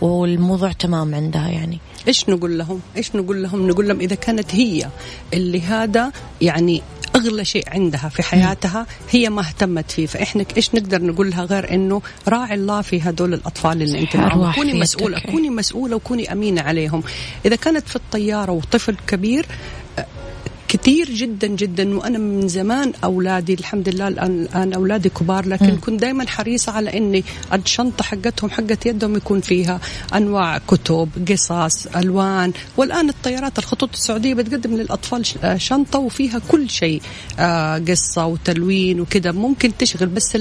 والموضوع 0.00 0.72
تمام 0.72 1.14
عندها 1.14 1.48
يعني. 1.48 1.78
إيش 2.08 2.28
نقول 2.28 2.58
لهم؟ 2.58 2.80
إيش 2.96 3.16
نقول 3.16 3.42
لهم؟ 3.42 3.68
نقول 3.68 3.88
لهم 3.88 4.00
إذا 4.00 4.14
كانت 4.14 4.54
هي 4.54 4.88
اللي 5.34 5.62
هذا 5.62 6.12
يعني 6.40 6.82
أغلى 7.16 7.44
شيء 7.44 7.64
عندها 7.70 8.08
في 8.08 8.22
حياتها 8.22 8.86
هي 9.10 9.28
ما 9.28 9.40
اهتمت 9.40 9.90
فيه. 9.90 10.06
فإحنا 10.06 10.44
إيش 10.56 10.74
نقدر 10.74 11.02
نقول 11.02 11.30
لها 11.30 11.44
غير 11.44 11.74
إنه 11.74 12.02
راعي 12.28 12.54
الله 12.54 12.82
في 12.82 13.00
هدول 13.00 13.34
الأطفال 13.34 13.82
اللي 13.82 13.98
أنت 13.98 14.16
معهم. 14.16 14.52
كوني 14.52 14.74
مسؤولة 14.74 15.18
كوني 15.18 15.50
مسؤولة 15.50 15.96
وكوني 15.96 16.32
أمينة 16.32 16.62
عليهم. 16.62 17.02
إذا 17.46 17.56
كانت 17.56 17.88
في 17.88 17.96
الطيارة 17.96 18.52
وطفل 18.52 18.96
كبير 19.06 19.46
كثير 20.76 21.10
جدا 21.10 21.46
جدا 21.46 21.98
وأنا 21.98 22.18
من 22.18 22.48
زمان 22.48 22.92
أولادي 23.04 23.54
الحمد 23.54 23.88
لله 23.88 24.08
الآن 24.08 24.42
الآن 24.42 24.72
أولادي 24.72 25.08
كبار 25.08 25.46
لكن 25.48 25.72
م. 25.74 25.80
كنت 25.80 26.00
دائما 26.00 26.26
حريصة 26.26 26.72
على 26.72 26.98
إني 26.98 27.24
الشنطه 27.52 28.04
حقتهم 28.04 28.50
حقت 28.50 28.86
يدهم 28.86 29.16
يكون 29.16 29.40
فيها 29.40 29.80
أنواع 30.14 30.58
كتب 30.58 31.08
قصص 31.28 31.86
ألوان 31.86 32.52
والآن 32.76 33.08
الطيارات 33.08 33.58
الخطوط 33.58 33.90
السعودية 33.92 34.34
بتقدم 34.34 34.76
للأطفال 34.76 35.24
آه، 35.44 35.56
شنطة 35.56 35.98
وفيها 35.98 36.40
كل 36.48 36.70
شيء 36.70 37.02
آه، 37.38 37.78
قصة 37.78 38.26
وتلوين 38.26 39.00
وكذا 39.00 39.32
ممكن 39.32 39.76
تشغل 39.78 40.08
بس 40.08 40.38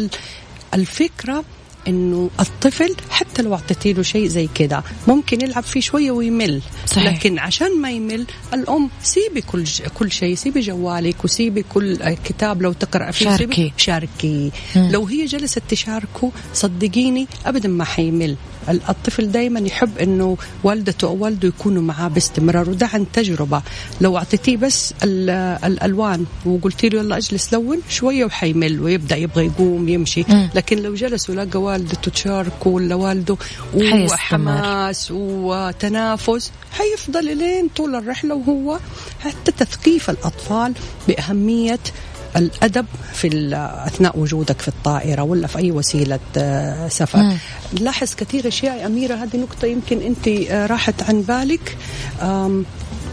الفكرة 0.73 1.43
إنه 1.87 2.29
الطفل 2.39 2.95
حتى 3.09 3.41
لو 3.41 3.53
أعطيتي 3.53 3.93
له 3.93 4.01
شيء 4.03 4.27
زي 4.27 4.49
كذا 4.55 4.83
ممكن 5.07 5.41
يلعب 5.41 5.63
فيه 5.63 5.79
شوية 5.79 6.11
ويمل 6.11 6.61
صحيح. 6.87 7.03
لكن 7.13 7.39
عشان 7.39 7.81
ما 7.81 7.91
يمل 7.91 8.25
الأم 8.53 8.89
سيبي 9.03 9.41
كل 9.41 9.65
كل 9.93 10.11
شيء 10.11 10.35
سيبي 10.35 10.59
جوالك 10.59 11.23
وسيبي 11.25 11.63
كل 11.73 12.13
كتاب 12.25 12.61
لو 12.61 12.73
تقرأ 12.73 13.11
فيه 13.11 13.25
شاركي 13.25 13.73
شاركي 13.77 14.51
مم. 14.75 14.89
لو 14.91 15.05
هي 15.05 15.25
جلست 15.25 15.61
تشاركه 15.69 16.31
صدقيني 16.53 17.27
ابدا 17.45 17.69
ما 17.69 17.83
حيمل 17.83 18.35
الطفل 18.69 19.31
دائما 19.31 19.59
يحب 19.59 19.97
إنه 19.97 20.37
والدته 20.63 21.07
أو 21.07 21.17
والده 21.23 21.47
يكونوا 21.47 21.81
معاه 21.81 22.07
باستمرار؟ 22.07 22.69
وده 22.69 22.89
عن 22.93 23.05
تجربة. 23.13 23.61
لو 24.01 24.17
أعطيتيه 24.17 24.57
بس 24.57 24.93
الألوان 25.03 26.25
وقلتي 26.45 26.89
له 26.89 26.99
يلا 26.99 27.17
اجلس 27.17 27.53
لون 27.53 27.79
شوية 27.89 28.25
وحيمل 28.25 28.81
ويبدأ 28.81 29.15
يبغى 29.15 29.45
يقوم 29.45 29.89
يمشي. 29.89 30.23
لكن 30.55 30.77
لو 30.77 30.95
جلس 30.95 31.29
ولقى 31.29 31.61
والدته 31.61 32.11
تشاركه 32.11 32.67
ولا 32.69 32.95
والده 32.95 33.37
وحماس 33.75 35.11
وتنافس 35.11 36.51
حيفضل 36.71 37.37
لين 37.37 37.69
طول 37.75 37.95
الرحلة 37.95 38.35
وهو 38.35 38.79
حتى 39.19 39.51
تثقيف 39.51 40.09
الأطفال 40.09 40.73
بأهمية 41.07 41.79
الأدب 42.35 42.85
في 43.13 43.55
أثناء 43.87 44.19
وجودك 44.19 44.61
في 44.61 44.67
الطائرة 44.67 45.21
ولا 45.21 45.47
في 45.47 45.57
أي 45.57 45.71
وسيلة 45.71 46.19
آه، 46.37 46.87
سفر. 46.87 47.19
نلاحظ 47.81 48.13
كثير 48.15 48.47
أشياء 48.47 48.77
يا 48.77 48.85
أميرة 48.85 49.15
هذه 49.15 49.37
نقطة 49.37 49.65
يمكن 49.65 50.01
أنت 50.01 50.27
آه، 50.27 50.65
راحت 50.65 51.03
عن 51.03 51.21
بالك. 51.21 51.77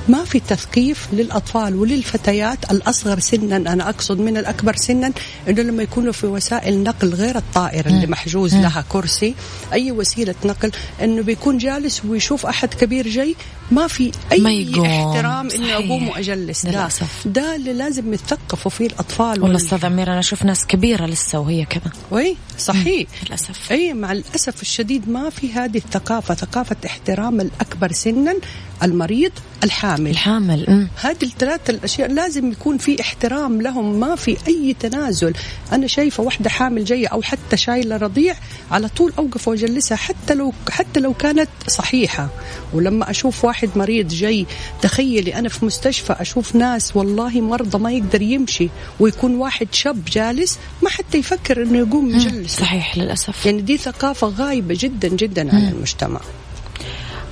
ما 0.09 0.25
في 0.25 0.41
تثقيف 0.41 1.09
للأطفال 1.13 1.77
وللفتيات 1.77 2.71
الأصغر 2.71 3.19
سنا 3.21 3.57
أنا 3.57 3.89
أقصد 3.89 4.21
من 4.21 4.37
الأكبر 4.37 4.77
سنا 4.77 5.13
إنه 5.49 5.63
لما 5.63 5.83
يكونوا 5.83 6.13
في 6.13 6.27
وسائل 6.27 6.83
نقل 6.83 7.09
غير 7.15 7.37
الطائرة 7.37 7.89
اللي 7.89 8.07
محجوز 8.07 8.55
لها 8.55 8.85
كرسي 8.89 9.35
أي 9.73 9.93
وسيلة 9.93 10.35
نقل 10.45 10.71
إنه 11.03 11.23
بيكون 11.23 11.59
جالس 11.59 12.05
ويشوف 12.05 12.47
أحد 12.47 12.75
كبير 12.75 13.09
جاي 13.09 13.35
ما 13.71 13.87
في 13.87 14.13
أي 14.33 14.41
ما. 14.41 14.87
احترام 14.87 15.51
اني 15.51 15.75
اقوم 15.75 16.09
وأجلس. 16.09 16.67
للأسف. 16.67 17.27
ده 17.27 17.57
اللي 17.57 17.73
لازم 17.73 18.15
يتثقفوا 18.15 18.71
فيه 18.71 18.87
الأطفال 18.87 19.43
والله 19.43 19.57
أستاذ 19.57 19.85
امير 19.85 20.09
أنا 20.09 20.19
أشوف 20.19 20.43
ناس 20.43 20.67
كبيرة 20.67 21.07
لسه 21.07 21.39
وهي 21.39 21.65
كذا. 21.65 21.93
وي 22.11 22.37
صحيح. 22.59 23.09
للأسف. 23.27 23.73
إي 23.73 23.95
مع 23.95 24.13
الأسف 24.13 24.63
الشديد 24.63 25.09
ما 25.09 25.31
في 25.31 25.53
هذه 25.53 25.77
الثقافة 25.79 26.35
ثقافة 26.35 26.77
احترام 26.87 27.41
الأكبر 27.41 27.93
سنا 27.93 28.35
المريض 28.83 29.33
الحامل. 29.65 30.11
الحامل 30.11 30.89
هذه 30.97 31.23
الثلاث 31.23 31.71
الأشياء 31.71 32.13
لازم 32.13 32.53
يكون 32.53 32.79
في 32.79 33.01
احترام 33.01 33.63
لهم 33.63 34.01
ما 34.01 34.17
في 34.17 34.37
أي 34.49 34.77
تنازل. 34.81 35.33
أنا 35.73 35.87
شايفة 35.87 36.23
واحدة 36.23 36.51
حامل 36.51 36.85
جاية 36.85 37.07
أو 37.09 37.23
حتى 37.23 37.57
شايلة 37.57 37.97
رضيع 37.97 38.35
على 38.71 38.89
طول 38.89 39.13
أوقف 39.19 39.49
وأجلسها 39.49 39.97
حتى 39.97 40.35
لو 40.35 40.53
حتى 40.71 41.01
لو 41.01 41.15
كانت 41.15 41.49
صحيحة. 41.69 42.29
ولما 42.75 43.11
أشوف 43.11 43.45
واحد 43.45 43.71
مريض 43.77 44.09
جاي 44.09 44.47
تخيلي 44.83 45.35
أنا 45.35 45.49
في 45.49 45.65
مستشفى 45.65 46.13
أشوف 46.13 46.55
ناس 46.55 46.97
والله 46.97 47.41
مرضى 47.41 47.79
ما 47.79 47.93
يقدر 47.93 48.23
يمشي 48.23 48.69
ويكون 49.01 49.35
واحد 49.35 49.69
شاب 49.73 50.05
جالس 50.05 50.59
ما 50.83 50.91
حتى 50.91 51.19
يفكر 51.19 51.63
إنه 51.63 51.79
يقوم 51.79 52.11
يجلس. 52.11 52.57
صحيح 52.57 52.99
للأسف. 52.99 53.47
يعني 53.47 53.63
دي 53.63 53.77
ثقافة 53.77 54.27
غايبة 54.27 54.77
جدا 54.79 55.09
جدا 55.09 55.55
عن 55.55 55.69
المجتمع. 55.69 56.21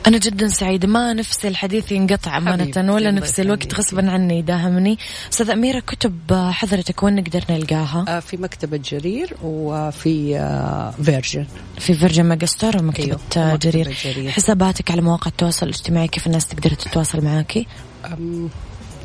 أنا 0.06 0.18
جدا 0.18 0.48
سعيدة 0.48 0.88
ما 0.88 1.12
نفسي 1.12 1.48
الحديث 1.48 1.92
ينقطع 1.92 2.36
أمانة 2.36 2.94
ولا 2.94 3.10
نفسي 3.10 3.42
الوقت 3.42 3.74
غصبا 3.74 4.10
عني 4.10 4.38
يداهمني 4.38 4.98
أستاذ 5.32 5.50
أميرة 5.50 5.80
كتب 5.80 6.20
حضرتك 6.50 7.02
وين 7.02 7.14
نقدر 7.14 7.44
نلقاها؟ 7.50 8.04
آه، 8.08 8.20
في 8.20 8.36
مكتبة 8.36 8.76
جرير 8.76 9.36
وفي 9.42 10.38
آه، 10.38 10.90
فيرجن 11.02 11.46
في 11.78 11.94
فيرجن 11.94 12.24
ميجا 12.24 12.46
ستور 12.46 12.76
ومكتبة 12.76 13.18
أيوه. 13.36 13.56
جرير. 13.56 13.96
جرير 14.04 14.30
حساباتك 14.30 14.90
على 14.90 15.00
مواقع 15.00 15.28
التواصل 15.28 15.66
الاجتماعي 15.66 16.08
كيف 16.08 16.26
الناس 16.26 16.46
تقدر 16.46 16.70
تتواصل 16.70 17.24
معاكي؟ 17.24 17.66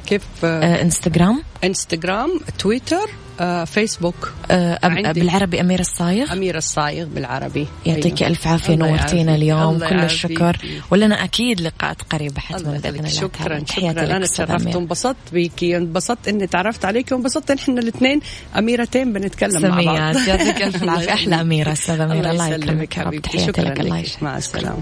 كيف 0.05 0.23
آه 0.43 0.81
إنستغرام 0.81 1.43
إنستغرام 1.63 2.39
تويتر 2.59 3.09
آه 3.39 3.63
فيسبوك 3.63 4.33
آه 4.51 5.11
بالعربي 5.11 5.61
أميرة 5.61 5.81
الصايغ؟ 5.81 6.33
أميرة 6.33 6.57
الصايغ 6.57 7.05
بالعربي. 7.05 7.67
يعطيك 7.85 8.21
أيوه. 8.21 8.31
ألف 8.31 8.47
عافية 8.47 8.75
نورتينا 8.75 9.35
اليوم 9.35 9.79
كل 9.79 9.99
الشكر. 9.99 10.57
ولنا 10.91 11.23
أكيد 11.23 11.61
لقاءات 11.61 12.01
قريبة 12.01 12.39
حتما 12.41 12.71
بإذن 12.71 12.95
الله 12.95 13.09
شكرا 13.09 13.63
شكرا. 13.65 14.15
أنا 14.17 14.25
تشرفت 14.25 14.75
وانبسطت 14.75 15.15
بيكي 15.33 15.77
انبسطت 15.77 16.27
إني 16.27 16.47
تعرفت 16.47 16.85
عليك 16.85 17.11
وانبسطت 17.11 17.51
إحنا 17.51 17.79
الاثنين 17.79 18.19
أميرتين 18.57 19.13
بنتكلم 19.13 19.61
مع 19.61 19.81
بعض. 19.81 20.15
يعطيك 20.27 20.61
ألف 20.61 20.83
العافية 20.83 21.13
أحلى 21.13 21.41
أميرة 21.41 21.71
أستاذ 21.71 21.99
أميرة. 21.99 22.31
الله 22.31 22.47
يكرمك 22.47 23.19
تحياتي 23.19 23.61
لك. 23.61 23.79
الله 23.79 23.97
يسلمك 23.97 24.23
مع 24.23 24.37
السلامة. 24.37 24.81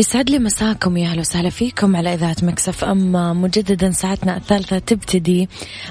يسعد 0.00 0.30
لي 0.30 0.38
مساكم 0.38 0.96
يا 0.96 1.08
أهلا 1.08 1.20
وسهلا 1.20 1.50
فيكم 1.50 1.96
على 1.96 2.14
إذاعة 2.14 2.36
Mix 2.42 2.84
FM 2.84 3.32
مجددا 3.32 3.90
ساعتنا 3.90 4.36
الثالثة 4.36 4.78
تبتدي 4.78 5.48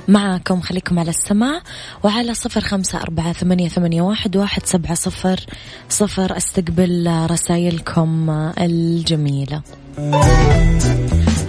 معكم 0.07 0.61
خليكم 0.61 0.99
على 0.99 1.09
السماع 1.09 1.61
وعلى 2.03 2.33
صفر 2.33 2.61
خمسة 2.61 3.01
أربعة 3.01 3.33
ثمانية, 3.33 3.69
ثمانية 3.69 4.01
واحد, 4.01 4.37
واحد 4.37 4.65
سبعة 4.65 4.93
صفر 4.93 5.39
صفر. 5.89 6.37
أستقبل 6.37 7.25
رسائلكم 7.29 8.29
الجميلة. 8.59 9.61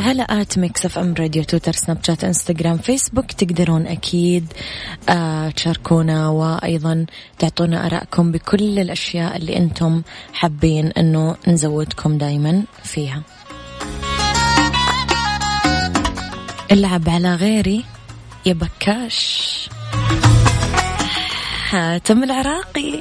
على 0.00 0.26
at 0.30 0.58
Mix 0.58 0.86
FM 0.86 1.14
Radio 1.18 1.44
تويتر 1.44 1.72
سناب 1.72 1.98
شات 2.04 2.24
انستغرام 2.24 2.78
فيسبوك 2.78 3.32
تقدرون 3.32 3.86
أكيد 3.86 4.52
آه 5.08 5.50
تشاركونا 5.50 6.28
وأيضا 6.28 7.06
تعطونا 7.38 7.86
أراءكم 7.86 8.32
بكل 8.32 8.78
الأشياء 8.78 9.36
اللي 9.36 9.56
أنتم 9.56 10.02
حابين 10.32 10.86
أنه 10.86 11.36
نزودكم 11.48 12.18
دايما 12.18 12.62
فيها. 12.84 13.22
العب 16.72 17.08
على 17.08 17.34
غيري 17.34 17.84
يا 18.46 18.52
بكاش. 18.52 19.68
حاتم 21.70 22.22
العراقي. 22.22 23.00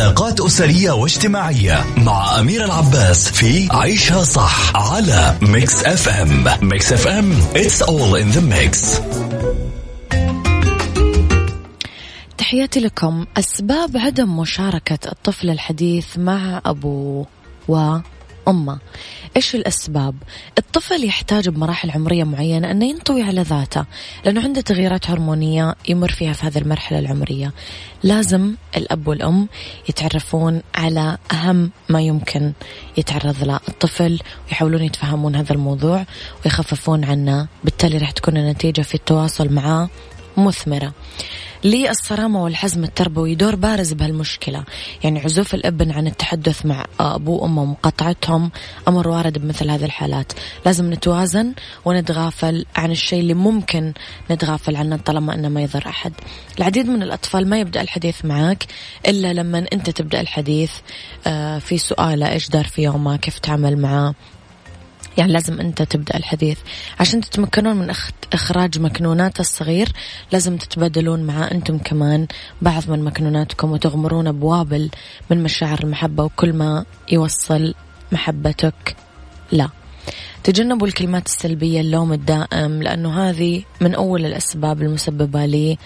علاقات 0.00 0.40
أسرية 0.40 0.90
واجتماعية 0.90 1.84
مع 1.96 2.40
أميرة 2.40 2.64
العباس 2.64 3.28
في 3.28 3.68
عيشها 3.70 4.24
صح 4.24 4.76
على 4.76 5.36
Mix 5.42 5.84
FM 5.84 6.44
Mix 6.62 6.92
FM 6.92 7.32
it's 7.54 7.82
all 7.82 8.14
in 8.16 8.36
the 8.36 8.40
mix. 8.40 9.00
تحياتي 12.38 12.80
لكم. 12.80 13.26
أسباب 13.36 13.96
عدم 13.96 14.36
مشاركة 14.36 14.98
الطفل 15.12 15.50
الحديث 15.50 16.18
مع 16.18 16.60
أبوه 16.66 17.26
وأمه 18.50 18.78
إيش 19.36 19.54
الأسباب؟ 19.54 20.14
الطفل 20.58 21.04
يحتاج 21.04 21.48
بمراحل 21.48 21.90
عمرية 21.90 22.24
معينة 22.24 22.70
أنه 22.70 22.86
ينطوي 22.86 23.22
على 23.22 23.42
ذاته 23.42 23.84
لأنه 24.24 24.42
عنده 24.42 24.60
تغييرات 24.60 25.10
هرمونية 25.10 25.74
يمر 25.88 26.10
فيها 26.10 26.32
في 26.32 26.46
هذه 26.46 26.58
المرحلة 26.58 26.98
العمرية. 26.98 27.52
لازم 28.02 28.54
الأب 28.76 29.08
والأم 29.08 29.48
يتعرفون 29.88 30.62
على 30.74 31.18
أهم 31.32 31.70
ما 31.88 32.02
يمكن 32.02 32.52
يتعرض 32.96 33.44
له. 33.44 33.60
الطفل 33.68 34.18
ويحاولون 34.46 34.82
يتفهمون 34.82 35.36
هذا 35.36 35.52
الموضوع 35.52 36.04
ويخففون 36.44 37.04
عنه 37.04 37.48
بالتالي 37.64 37.98
راح 37.98 38.10
تكون 38.10 38.36
النتيجة 38.36 38.82
في 38.82 38.94
التواصل 38.94 39.52
معاه 39.52 39.88
مثمرة. 40.36 40.92
للصرامة 41.64 42.44
والحزم 42.44 42.84
التربوي. 42.84 43.34
دور 43.34 43.54
بارز 43.54 43.92
بهالمشكلة. 43.92 44.64
يعني 45.04 45.20
عزوف 45.20 45.54
الابن 45.54 45.90
عن 45.90 46.06
التحدث 46.06 46.66
مع 46.66 46.84
أبوه 47.00 47.42
وأمه 47.42 47.62
ومقاطعتهم 47.62 48.50
أمر 48.88 49.08
وارد 49.08 49.38
بمثل 49.38 49.70
هذه 49.70 49.84
الحالات. 49.84 50.32
لازم 50.66 50.92
نتوازن 50.92 51.54
ونتغافل 51.84 52.66
عن 52.76 52.90
الشيء 52.90 53.20
اللي 53.20 53.34
ممكن 53.34 53.92
نتغافل 54.30 54.76
عنه 54.76 54.96
طالما 54.96 55.34
أنه 55.34 55.48
ما 55.48 55.62
يضر 55.62 55.82
أحد. 55.86 56.12
العديد 56.58 56.86
من 56.86 57.02
الأطفال 57.02 57.48
ما 57.48 57.60
يبدأ 57.60 57.80
الحديث 57.80 58.24
معك 58.24 58.66
إلا 59.08 59.32
لما 59.32 59.66
أنت 59.72 59.90
تبدأ 59.90 60.20
الحديث 60.20 60.72
آه، 61.26 61.58
في 61.58 61.78
سؤاله 61.78 62.32
إيش 62.32 62.48
دار 62.48 62.64
في 62.64 62.82
يومه 62.82 63.16
كيف 63.16 63.38
تعمل 63.38 63.78
معاه 63.78 64.14
يعني 65.18 65.32
لازم 65.32 65.60
أنت 65.60 65.82
تبدأ 65.82 66.16
الحديث. 66.16 66.58
عشان 67.00 67.20
تتمكنون 67.20 67.76
من 67.76 67.92
إخراج 68.32 68.78
مكنونات 68.78 69.40
الصغير 69.40 69.88
لازم 70.32 70.56
تتبادلون 70.56 71.22
مع 71.22 71.50
أنتم 71.50 71.78
كمان 71.78 72.26
بعض 72.62 72.90
من 72.90 73.04
مكنوناتكم 73.04 73.72
وتغمرون 73.72 74.32
بوابل 74.32 74.90
من 75.30 75.42
مشاعر 75.42 75.78
المحبة 75.84 76.24
وكل 76.24 76.52
ما 76.52 76.84
يوصل 77.12 77.74
محبتك 78.12 78.96
لا. 79.52 79.79
تجنبوا 80.44 80.86
الكلمات 80.86 81.26
السلبية 81.26 81.80
اللوم 81.80 82.12
الدائم 82.12 82.82
لأنه 82.82 83.30
هذه 83.30 83.62
من 83.80 83.94
أول 83.94 84.26
الأسباب 84.26 84.82
المسببة 84.82 85.76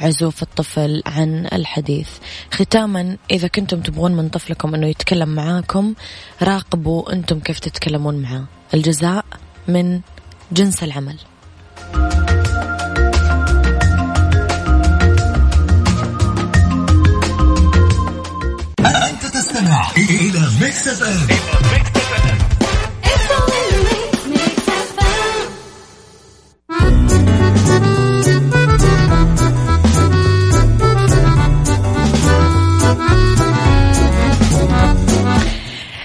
لعزوف 0.00 0.42
الطفل 0.42 1.02
عن 1.06 1.46
الحديث. 1.52 2.08
ختاما 2.52 3.16
إذا 3.30 3.48
كنتم 3.48 3.80
تبغون 3.80 4.12
من 4.12 4.28
طفلكم 4.28 4.74
أنه 4.74 4.86
يتكلم 4.86 5.28
معاكم 5.28 5.94
راقبوا 6.42 7.12
أنتم 7.12 7.40
كيف 7.40 7.58
تتكلمون 7.58 8.22
معاه. 8.22 8.44
الجزاء 8.74 9.24
من 9.68 10.00
جنس 10.52 10.82
العمل. 10.82 11.16
أنت 19.10 19.26
تستمع 19.26 19.90
إلى 19.96 20.48
Mix 20.60 20.88
FM. 20.88 21.69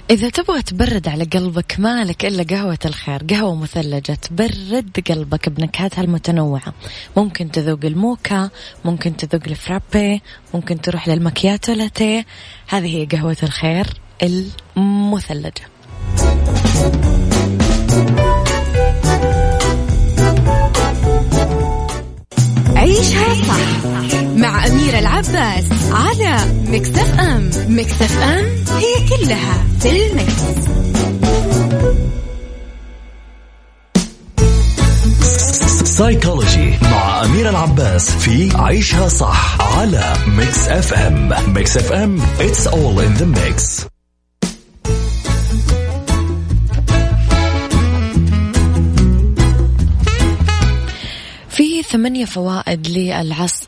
إذا 0.10 0.30
تبغى 0.30 0.62
تبرد 0.62 1.08
على 1.08 1.24
قلبك 1.24 1.76
مالك 1.80 2.26
إلا 2.26 2.44
قهوة 2.44 2.78
الخير 2.86 3.24
قهوة 3.30 3.56
مثلجة 3.56 4.14
تبرد 4.14 5.04
قلبك 5.10 5.50
بنكهاتها 5.50 6.02
المتنوعة. 6.02 6.74
ممكن 7.18 7.52
تذوق 7.52 7.80
الموكا 7.84 8.50
ممكن 8.86 9.18
تذوق 9.18 9.42
الفرابي 9.48 10.22
ممكن 10.54 10.82
تروح 10.82 11.08
للمكياتو 11.08 11.74
لاتيه. 11.74 12.26
هذه 12.68 12.98
هي 12.98 13.06
قهوة 13.06 13.38
الخير 13.44 13.88
المثلجة. 14.78 15.66
عيشها 22.76 23.34
صح. 23.34 24.25
مع 24.36 24.68
أميرة 24.68 25.00
العباس 25.00 25.66
على 25.92 26.38
Mix 26.68 26.94
FM. 26.94 27.20
Mix 27.20 27.50
FM 27.70 27.86
it's 27.86 28.18
all 28.22 29.64
in 29.80 30.08
the 30.08 30.23
mix. 30.23 30.42
سايكولوجي 35.86 36.74
مع 36.82 37.24
أميرة 37.26 37.50
العباس 37.50 38.10
في 38.12 38.52
عيشها 38.58 39.08
صح 39.08 39.62
على 39.78 40.14
Mix 40.28 40.68
FM. 40.68 41.34
Mix 41.54 41.78
FM 41.78 42.22
it's 42.40 42.68
all 42.68 43.00
in 43.00 43.20
the 43.22 43.26
mix. 43.40 43.86
ثمانية 51.86 52.26
فوائد 52.26 52.88
للعصف 52.88 53.68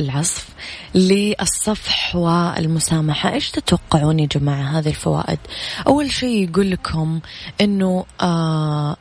العصف 0.00 0.48
للصفح 0.94 2.16
والمسامحة. 2.16 3.32
إيش 3.32 3.50
تتوقعون 3.50 4.18
يا 4.18 4.26
جماعة 4.26 4.78
هذه 4.78 4.88
الفوائد؟ 4.88 5.38
أول 5.86 6.10
شيء 6.10 6.48
يقول 6.48 6.70
لكم 6.70 7.20
أنه 7.60 8.04
آه 8.20 8.96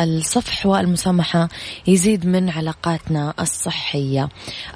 الصفح 0.00 0.66
والمسامحة 0.66 1.48
يزيد 1.86 2.26
من 2.26 2.50
علاقاتنا 2.50 3.34
الصحية. 3.40 4.28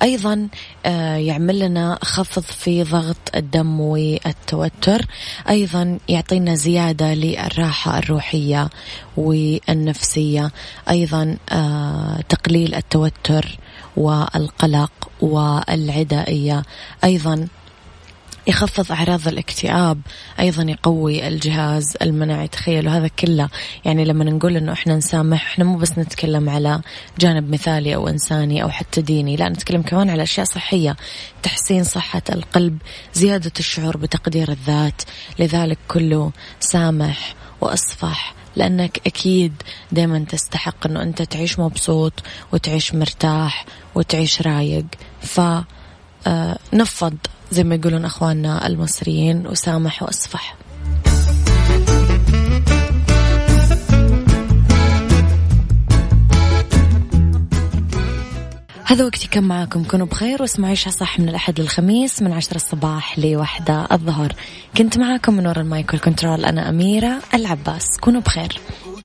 أيضا 0.03 0.49
آه 0.87 1.17
يعمل 1.17 1.59
لنا 1.59 1.99
خفض 2.03 2.43
في 2.43 2.83
ضغط 2.83 3.17
الدم 3.35 3.81
والتوتر. 3.81 5.07
أيضا 5.49 5.99
يعطينا 6.09 6.55
زيادة 6.55 7.15
للراحة 7.15 7.99
الروحية 7.99 8.71
والنفسية. 9.19 10.51
أيضا 10.91 11.37
آه 11.51 12.21
تقليل 12.29 12.75
التوتر 12.75 13.59
والقلق 13.97 14.93
والعدائية. 15.21 16.63
أيضا 17.05 17.49
يخفض 18.47 18.93
أعراض 18.93 19.29
الاكتئاب. 19.29 20.01
أيضا 20.41 20.63
يقوي 20.63 21.29
الجهاز 21.29 21.97
المناعي. 22.03 22.49
تخيلوا 22.49 22.93
هذا 22.93 23.09
كله 23.09 23.49
يعني 23.85 24.05
لما 24.05 24.25
نقول 24.25 24.57
أنه 24.57 24.73
إحنا 24.73 24.97
نسامح 24.97 25.47
إحنا 25.47 25.65
مو 25.65 25.77
بس 25.77 25.99
نتكلم 25.99 26.49
على 26.51 26.81
جانب 27.19 27.51
مثالي 27.51 27.95
أو 27.95 28.09
إنساني 28.09 28.63
أو 28.63 28.69
حتى 28.69 29.03
ديني. 29.03 29.37
لا 29.37 29.49
نتكلم 29.49 29.83
كمان 29.83 30.11
على 30.11 30.23
أشياء 30.23 30.47
صحية. 30.47 30.97
تحسين 31.43 31.85
صحة 31.85 32.23
القلب 32.31 32.79
زيادة 33.15 33.53
الشعور 33.59 33.97
بتقدير 33.97 34.51
الذات. 34.51 35.03
لذلك 35.39 35.79
كله 35.89 36.33
سامح 36.61 37.35
وأصفح 37.61 38.38
لأنك 38.57 39.01
أكيد 39.07 39.53
دايما 39.93 40.25
تستحق 40.29 40.87
أنه 40.87 41.03
أنت 41.03 41.23
تعيش 41.23 41.59
مبسوط 41.59 42.13
وتعيش 42.53 42.95
مرتاح 42.95 43.67
وتعيش 43.95 44.43
رايق. 44.43 44.87
ف 45.23 45.41
آه، 46.27 46.59
زي 47.51 47.65
ما 47.65 47.75
يقولون 47.75 48.05
أخواننا 48.05 48.67
المصريين 48.67 49.47
وسامح 49.47 50.03
وأصفح. 50.03 50.57
هذا 58.89 59.05
وقتي 59.05 59.29
كم 59.29 59.45
معاكم. 59.45 59.85
كونوا 59.85 60.07
بخير 60.07 60.43
واسمعوا 60.43 60.69
عيشها 60.69 60.91
صح 60.91 61.21
من 61.21 61.29
الأحد 61.29 61.61
للخميس 61.61 62.23
من 62.23 62.33
عشرة 62.33 62.57
الصباح 62.57 63.19
لوحدة 63.19 63.87
الظهر. 63.93 64.33
كنت 64.77 64.99
معاكم 64.99 65.35
من 65.35 65.47
وراء 65.47 65.61
المايك 65.61 65.93
والكنترول 65.93 66.45
أنا 66.45 66.69
أميرة 66.69 67.19
العباس. 67.35 67.97
كونوا 68.01 68.21
بخير. 68.21 68.61